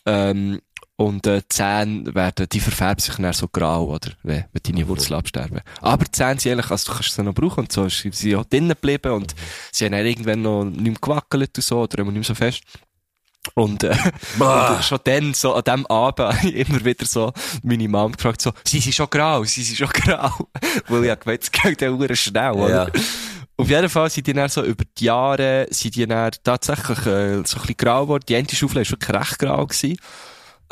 [0.07, 0.61] Ähm,
[0.97, 4.13] und äh, die Zähne werden, die verfärben sich dann so grau, oder?
[4.23, 5.61] Wenn, wenn deine Wurzeln absterben.
[5.81, 8.37] Aber die Zähne sind ehrlich, also du kannst sie noch brauchen und so, sie sind
[8.37, 9.35] auch drinnen geblieben und
[9.73, 12.35] sie haben dann irgendwann noch nicht mehr gewackelt und so, oder immer nicht mehr so
[12.35, 12.63] fest.
[13.55, 13.91] Und, äh,
[14.39, 17.33] und schon dann, so an dem Abend, immer wieder so
[17.63, 20.49] meine Mom gefragt, so, sie sind schon grau, sie sind schon grau.
[20.89, 22.89] Weil ich gemeint, es geht ja verdammt schnell, oder?
[22.95, 23.01] Ja.
[23.57, 27.43] Auf jeden Fall sind die dann so über die Jahre, sind die dann tatsächlich, äh,
[27.45, 28.25] so ein bisschen grau geworden.
[28.29, 29.97] Die eine Schaufel war wirklich recht grau gewesen.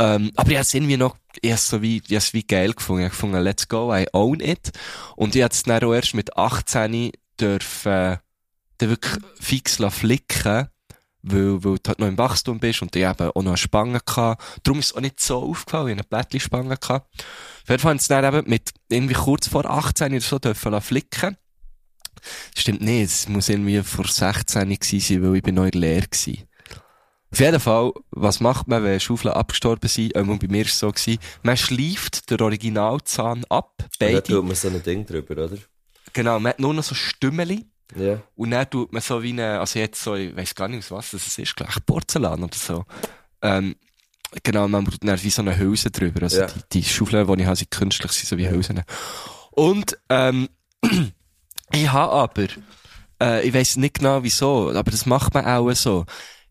[0.02, 3.02] Ähm, aber ich hab's irgendwie noch, hab's so wie, ich hab's wie geil gefunden.
[3.02, 4.72] Ich hab gefunden, let's go, I own it.
[5.14, 8.18] Und ich hab's dann auch erst mit 18 dürfen,
[8.78, 10.68] dann wirklich fix flicken,
[11.22, 14.00] weil, weil du halt noch im Wachstum bist und ich eben auch noch eine Spange
[14.04, 14.42] gehabt.
[14.64, 16.76] Darum ist es auch nicht so aufgefallen, ich hatte eine Blättli-Spange.
[16.80, 17.02] Auf
[17.68, 21.36] jeden Fall haben sie dann eben mit irgendwie kurz vor 18 oder so dürfen flicken.
[22.56, 25.80] Stimmt nicht, es muss irgendwie vor 16 gewesen sein, weil ich bin noch in der
[25.80, 26.48] Lehre gewesen.
[27.32, 30.14] Auf jeden Fall, was macht man, wenn Schaufeln abgestorben sind?
[30.16, 34.22] Ähm, und bei mir ist es so gewesen, man schleift den Originalzahn ab, Da beide.
[34.22, 35.56] tut man so ein Ding drüber, oder?
[36.12, 37.64] Genau, man hat nur noch so Stümmeli.
[37.96, 38.20] Ja.
[38.36, 40.90] Und dann tut man so wie eine, also jetzt so, ich weiss gar nicht, aus
[40.90, 42.84] was das ist, gleich Porzellan oder so.
[43.42, 43.76] Ähm,
[44.42, 46.22] genau, man braucht dann wie so eine Hülse drüber.
[46.22, 46.46] Also Ja.
[46.46, 48.82] die, die Schaufeln, die ich habe, sind künstlich, sind so wie Hülsen.
[49.52, 50.48] Und, ähm,
[51.72, 52.46] ich habe aber,
[53.22, 56.04] äh, ich weiss nicht genau wieso, aber das macht man auch so.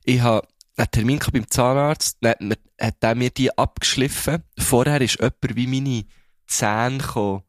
[0.04, 4.44] Ich habe einen Termin beim Zahnarzt, dann hat, mir, hat der mir die abgeschliffen.
[4.58, 6.06] Vorher ist jemand wie meine
[6.48, 7.44] Zähne gekommen,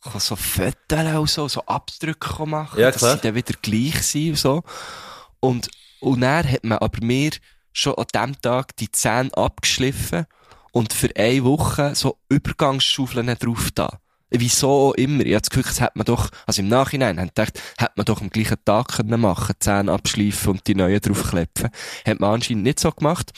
[0.00, 4.30] kann so Fotos und so, so Abdrücke machen, Ja, dass sie dann wieder gleich sind
[4.30, 4.62] und so.
[5.40, 5.70] Und,
[6.00, 7.30] und dann hat man aber mir
[7.72, 10.26] schon an dem Tag die Zähne abgeschliffen
[10.72, 14.00] und für eine Woche so Übergangsschaufeln drauf da.
[14.36, 15.24] Wieso auch immer.
[15.24, 17.92] Ich habe das Gefühl, das hat man doch, also im Nachhinein, habe ich gedacht, hätte
[17.94, 21.70] man doch am gleichen Tag können machen, Zähne abschleifen und die neuen draufklepfen.
[22.04, 23.32] Hat man anscheinend nicht so gemacht.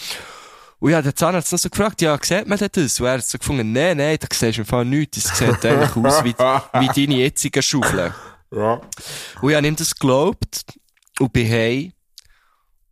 [0.78, 3.00] Und ja, der Zahnarzt noch so gefragt, ja, sieht man denn das?
[3.00, 5.22] Und er hat so gefunden, nein, nein, da siehst du im Fall nichts.
[5.22, 8.12] Das sieht eigentlich aus wie, wie deine jetzigen Schaufeln.
[8.50, 8.80] Ja.
[9.40, 10.64] Und ich habe ihm das geglaubt
[11.18, 11.92] und bin heim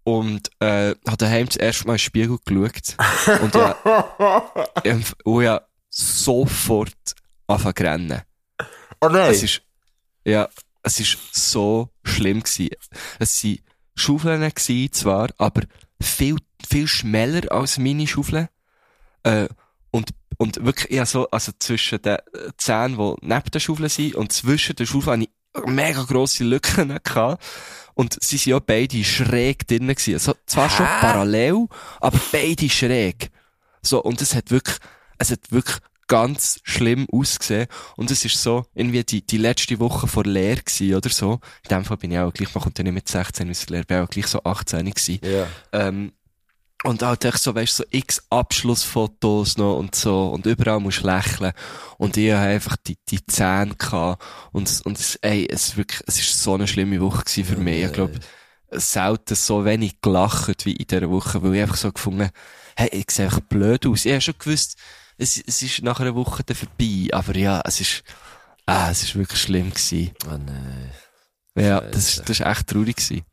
[0.04, 3.40] und äh, habe daheim das erste Mal in den Spiegel geschaut.
[3.42, 3.76] Und ja,
[5.24, 7.14] und habe sofort
[7.46, 8.22] angefangen zu rennen.
[9.00, 9.30] Oh nein!
[9.30, 9.62] Es ist,
[10.24, 10.48] ja,
[10.82, 12.70] es ist so schlimm gewesen.
[13.18, 13.58] Es waren
[13.94, 15.62] Schaufeln gewesen, zwar, aber
[16.00, 16.36] viel,
[16.68, 18.48] viel schmäler als meine Schaufeln.
[19.22, 19.48] Äh,
[19.90, 24.14] und, und wirklich, ja, so, also zwischen den äh, Zähnen, die neben den Schaufeln sind,
[24.14, 27.42] und zwischen den Schaufeln hatte ich mega grosse Lücken gehabt.
[27.94, 30.14] Und sie sind ja beide schräg drinnen gewesen.
[30.14, 31.68] Also, zwar schon parallel,
[32.00, 33.30] aber beide schräg.
[33.82, 34.78] So, und es hat wirklich,
[35.18, 37.66] es hat wirklich ganz schlimm ausgesehen.
[37.96, 41.40] Und es ist so, irgendwie die, die letzte Woche vor Lehre gewesen, oder so.
[41.64, 43.70] In dem Fall bin ich auch gleich, man kommt ja nicht mit 16 aus der
[43.72, 45.20] Lehre, bin auch gleich so 18 gewesen.
[45.22, 45.46] Ja.
[45.72, 46.12] Ähm,
[46.82, 51.02] und halt echt so, weißt du, so x Abschlussfotos noch und so, und überall musst
[51.02, 51.52] du lächeln.
[51.96, 54.22] Und ich habe einfach die, die Zähne gehabt.
[54.52, 57.84] Und, und es, ey, es wirklich, es ist so eine schlimme Woche gewesen für mich.
[57.84, 58.18] Ich glaube,
[58.70, 62.30] selten so wenig gelacht wie in dieser Woche, weil ich einfach so gefunden
[62.76, 64.04] hey, ich sehe einfach blöd aus.
[64.04, 64.76] Ich habe schon gewusst,
[65.16, 68.02] es, es ist nach einer Woche dann vorbei, aber ja, es ist,
[68.66, 70.12] ah, es ist wirklich schlimm gewesen.
[70.26, 70.92] Oh nein.
[71.56, 71.90] Ja, Scheiße.
[71.92, 73.24] das, das ist echt traurig gewesen.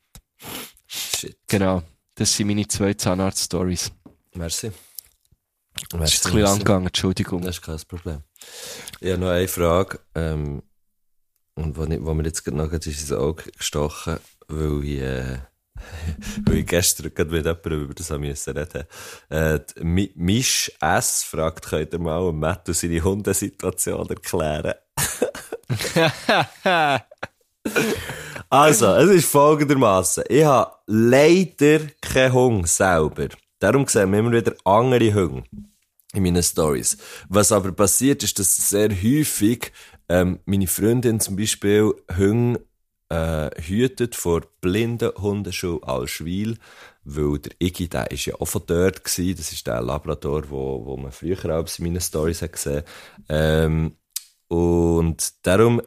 [0.88, 1.38] Shit.
[1.48, 1.84] Genau.
[2.16, 3.92] Das sind meine zwei Zahnarzt-Stories.
[4.36, 4.72] Merci.
[5.90, 7.42] Das ist ein bisschen lang gegangen, Entschuldigung.
[7.42, 8.24] Das ist kein Problem.
[9.00, 10.62] Ich habe noch eine Frage, ähm,
[11.56, 15.40] und wo, wo mir jetzt gerade noch ins Auge gestochen, weil ich, äh,
[16.46, 18.84] weil ich gestern gerade mit jemandem über das müssen reden.
[19.30, 19.60] Äh,
[20.16, 24.74] Misch S fragt, könnt ihr mal dem Matthew seine Hundesituation erklären?
[28.50, 30.26] Also, es ist folgendermaßen.
[30.28, 33.30] Ich habe leider keinen Hund selber.
[33.60, 35.44] Darum sehen wir immer wieder andere Hunde
[36.14, 36.98] in meinen Stories.
[37.30, 39.72] Was aber passiert, ist, dass sehr häufig
[40.10, 42.60] ähm, meine Freundin zum Beispiel Hunde
[43.12, 46.58] äh, hütet vor blinden Hundeschule Alschwil,
[47.04, 49.36] weil der Iggy, der ist ja auch von dort gewesen.
[49.38, 52.84] Das ist der Labrador, wo, wo man früher auch in meinen Stories hat gesehen.
[53.28, 53.98] Ähm,
[54.48, 55.82] und darum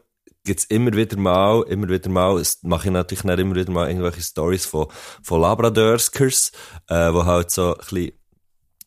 [0.44, 3.88] gibt's immer wieder mal, immer wieder mal, es mache ich natürlich nicht immer wieder mal
[3.88, 4.88] irgendwelche Stories von,
[5.22, 6.52] von Labradorskers,
[6.88, 8.12] äh, wo halt so ein bisschen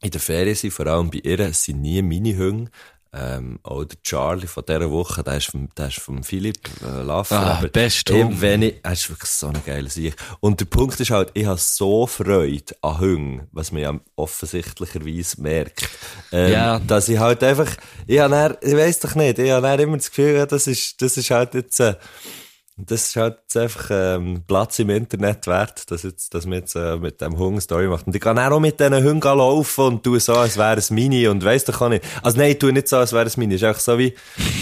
[0.01, 2.69] in der Ferien sind, vor allem bei ihr, es sind nie meine Hunde.
[3.20, 7.01] Ähm, auch der Charlie von dieser Woche, der ist vom, der ist vom Philipp äh,
[7.01, 7.39] Laffer.
[7.39, 10.15] Ah, aber best eben wenn ich, er ist wirklich so ein geiler Sieg.
[10.39, 15.41] Und der Punkt ist halt, ich habe so Freude an Hunden, was man ja offensichtlicherweise
[15.41, 15.89] merkt,
[16.32, 16.80] ähm, Ja.
[16.80, 17.70] dass ich halt einfach,
[18.05, 21.18] ich habe dann, ich weiss doch nicht, ich habe immer das Gefühl, das ist, das
[21.18, 21.95] ist halt jetzt, äh,
[22.80, 26.75] das ist halt jetzt einfach ähm, Platz im Internet wert, dass, jetzt, dass man jetzt
[26.75, 28.05] äh, mit dem Hund eine Story macht.
[28.05, 31.27] Und ich kann auch mit diesen Hunden laufen und tue so, als wäre es Mini
[31.27, 32.06] und weiss doch auch nicht.
[32.22, 33.56] Also nein, ich tue nicht so, als wäre es Mini.
[33.56, 34.14] Ist einfach so wie...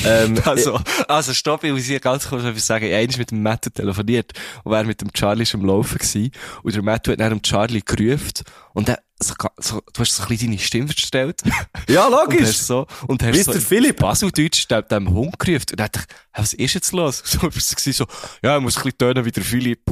[0.05, 2.85] Ähm, Also, also stopp, ich muss hier ganz kurz etwas sagen.
[2.85, 4.31] Ich habe mit dem Matthew telefoniert
[4.63, 6.31] und wäre mit dem Charlie am Laufen gewesen.
[6.63, 8.43] Und der Matthew hat dann dem Charlie gerufen
[8.75, 11.41] und er, so, so, du hast so ein bisschen deine Stimme verstellt.
[11.89, 12.49] ja, Und logisch.
[12.49, 13.97] hast so, und hast Wie so der Philipp.
[13.97, 15.65] Baseldeutsch dem, dem Hund gerufen.
[15.71, 17.23] Und dann dachte ich, was ist jetzt los?
[17.25, 17.49] So,
[17.91, 18.05] so,
[18.43, 19.81] ja, er muss ein bisschen tönen wie der Philipp.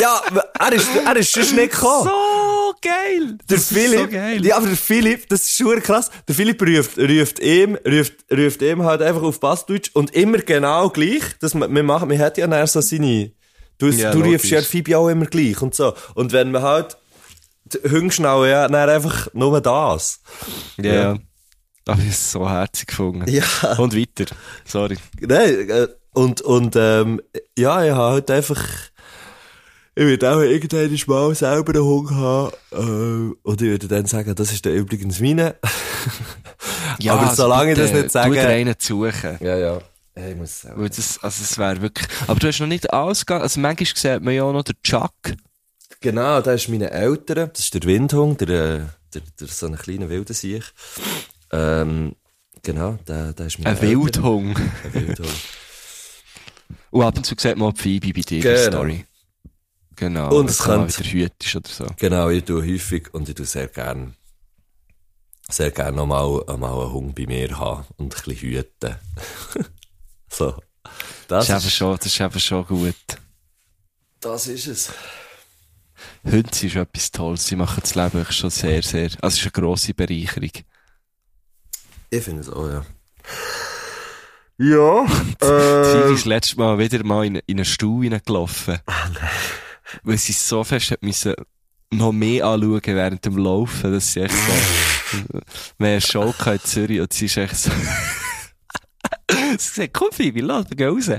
[0.00, 0.22] Ja,
[0.58, 2.04] er ist, er ist schon nicht gekommen.
[2.08, 3.36] so geil!
[3.48, 4.46] Der Das Philipp, so geil.
[4.46, 6.10] ja, aber der Philipp, das ist schon krass.
[6.28, 10.90] Der Philipp ruft, ruft ihm, ruft, ruft ihm halt einfach auf Bassdeutsch und immer genau
[10.90, 11.22] gleich.
[11.40, 13.32] Das, man, macht, man hat ja dann so seine,
[13.78, 15.92] du, Ja, du rufst ja Phoebe auch immer gleich und so.
[16.14, 16.96] Und wenn man halt,
[18.10, 20.20] schnallen ja dann einfach nur das.
[20.76, 21.18] Ja, ja.
[21.86, 23.28] Aber ich so herzig gefunden.
[23.30, 23.44] Ja.
[23.78, 24.32] Und weiter.
[24.64, 24.96] Sorry.
[25.20, 27.20] Nein, äh, und, und, ähm,
[27.56, 28.62] ja, ich habe halt einfach,
[29.94, 34.34] ich würde auch irgendwann mal selber einen Hund haben, äh, und ich würde dann sagen,
[34.34, 35.56] das ist dann übrigens meine.
[37.08, 39.38] Aber solange ich das nicht sage- Du dir einen suchen.
[39.40, 39.78] Ja, ja.
[40.16, 40.80] Ich muss sagen.
[40.80, 43.26] Weil das, also es wäre wirklich, aber du hast noch nicht alles.
[43.26, 45.12] Also manchmal sieht man ja auch noch den Chuck.
[46.00, 50.08] Genau, das ist meine Eltern, das ist der Windhund, der, der, der so ein kleiner
[50.08, 50.64] wilder Sieg.
[51.52, 52.16] Ähm,
[52.62, 54.02] genau, der, der ist meine Ein Eltern.
[54.02, 54.56] Wildhung.
[54.56, 55.30] Ein Wildhund.
[56.92, 58.66] Und ab und zu sieht man auch Phoebe bei dir in der Genau.
[58.78, 59.04] Story.
[59.94, 60.34] Genau.
[60.36, 61.86] Und es könnte- wieder hütest oder so.
[61.96, 64.16] Genau, ich tue häufig und ich tue sehr gern,
[65.48, 66.26] sehr gern noch mal,
[66.58, 68.96] mal einen Hund bei mir haben und ein bisschen hüten.
[70.32, 70.56] so.
[71.28, 72.94] Das Das, ist, eben schon, das ist eben schon gut.
[74.20, 74.90] das ist es.
[76.24, 77.46] Hunde sind schon etwas Tolles.
[77.46, 80.50] Sie machen das Leben wirklich schon sehr, sehr, also es ist eine grosse Bereicherung.
[82.10, 82.84] Ich finde es auch, ja.
[84.58, 85.06] Ja,
[85.40, 88.78] Sie äh, ist letztes Mal wieder mal in, in einen Stuhl hineingelaufen.
[88.86, 89.08] Ah,
[90.02, 91.34] Weil sie so fest hat müssen
[91.92, 95.42] noch mehr anschauen während dem Laufen, dass sie echt so, wir haben
[95.78, 97.70] eine Show in Zürich und sie ist echt so,
[99.58, 101.10] sie sagt, komm Phoebe, lass, wir gehen raus.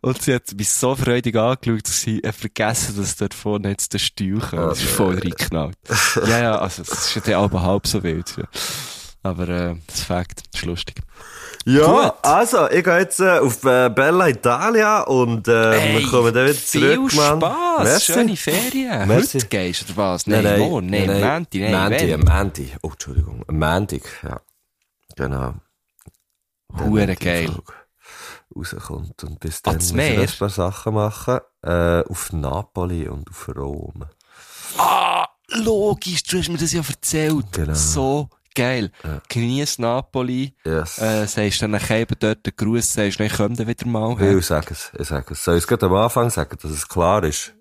[0.00, 3.92] Und sie hat mich so freudig angeschaut, dass sie hat vergessen, dass dort vorne jetzt
[3.92, 4.72] der Stuhl kommt.
[4.72, 5.76] Das ist voll reingeknallt.
[6.26, 8.36] ja, ja, also, das ist ja aber halb so wild.
[8.36, 8.44] Ja.
[9.22, 10.96] Aber, äh, das ist Fakt, das ist lustig.
[11.64, 12.12] ja, Gut.
[12.22, 16.58] also, ich gehe jetzt äh, auf äh, Bella Italia und äh, wir kommen dann wieder
[16.58, 17.40] zurück, viel Mann.
[17.40, 18.12] Spaß, Merci.
[18.12, 19.08] schöne Ferien.
[19.08, 19.38] Merci.
[19.38, 20.26] Heute gehst oder was?
[20.26, 22.20] Nein, morgen, nein, nein, nein, Manti, wenn.
[22.20, 22.72] Manti.
[22.82, 24.40] Oh, Entschuldigung, Manti, ja.
[25.16, 25.54] Genau.
[26.76, 27.50] Dann, Hure geil.
[28.54, 30.14] Rauskommt und bis dann ich Meer?
[30.22, 31.38] noch ein paar Sachen machen.
[31.62, 34.04] Äh, auf Napoli und auf Rom.
[34.78, 37.46] Ah, logisch, du hast mir das ja erzählt.
[37.52, 37.74] Genau.
[37.74, 38.90] So geil.
[39.02, 39.20] Ja.
[39.28, 40.54] Genieß Napoli.
[40.64, 40.98] Yes.
[40.98, 44.12] Äh, sagst dann nachher eben dort den Gruß, sagst, ich komm dann wieder mal.
[44.12, 44.40] ich hä?
[44.40, 45.42] sage es, ich sage es.
[45.42, 47.54] Soll ich es gerade am Anfang sagen, dass es klar ist?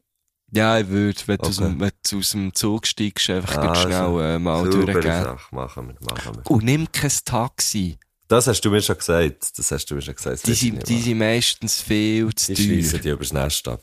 [0.51, 1.67] Ja, ich würde, wenn, du aus Okay.
[1.67, 5.01] dem- wenn du aus dem Zug steigst, einfach Also, ganz schnell äh, mal durchgehen.
[5.01, 6.51] Sache, machen wir, machen wir.
[6.51, 7.97] Und nimm kein Taxi.
[8.33, 9.59] Das hast du mir schon gesagt.
[9.59, 10.47] Das hast du mir schon gesagt.
[10.47, 12.99] Die sind, die sind meistens viel zu Die teuer.
[12.99, 13.81] die übers Nest ab.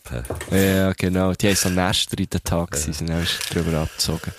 [0.50, 1.32] Ja, genau.
[1.34, 4.32] Die haben so Nester in den Taxis, sind auch drüber abgezogen.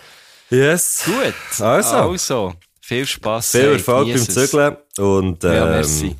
[0.50, 1.04] Yes.
[1.06, 1.62] Gut.
[1.62, 1.96] Also.
[1.96, 2.54] Also.
[2.82, 3.52] Viel Spass.
[3.52, 4.18] Viel Erfolg beim.
[4.18, 6.16] Zügeln und, Ja, ähm, merci.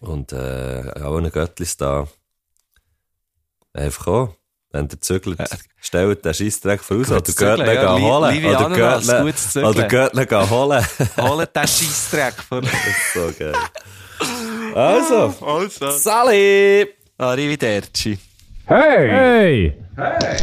[0.00, 2.08] und, äh, auch ein Göttlis da.
[3.72, 4.36] Einfach auch.
[4.72, 5.46] Wenn der zügelt, Äh,
[5.86, 8.44] stellt den Scheissdreck voraus oder Göttler ja, holen.
[8.44, 10.86] Oder Göttler, oder Göttler holen.
[11.16, 13.54] Holt den Scheissdreck ist so geil.
[14.74, 15.90] Also, Also.
[15.90, 16.88] Sally!
[17.18, 18.18] Arrivederci.
[18.66, 19.72] Hey!
[19.96, 20.42] Hey!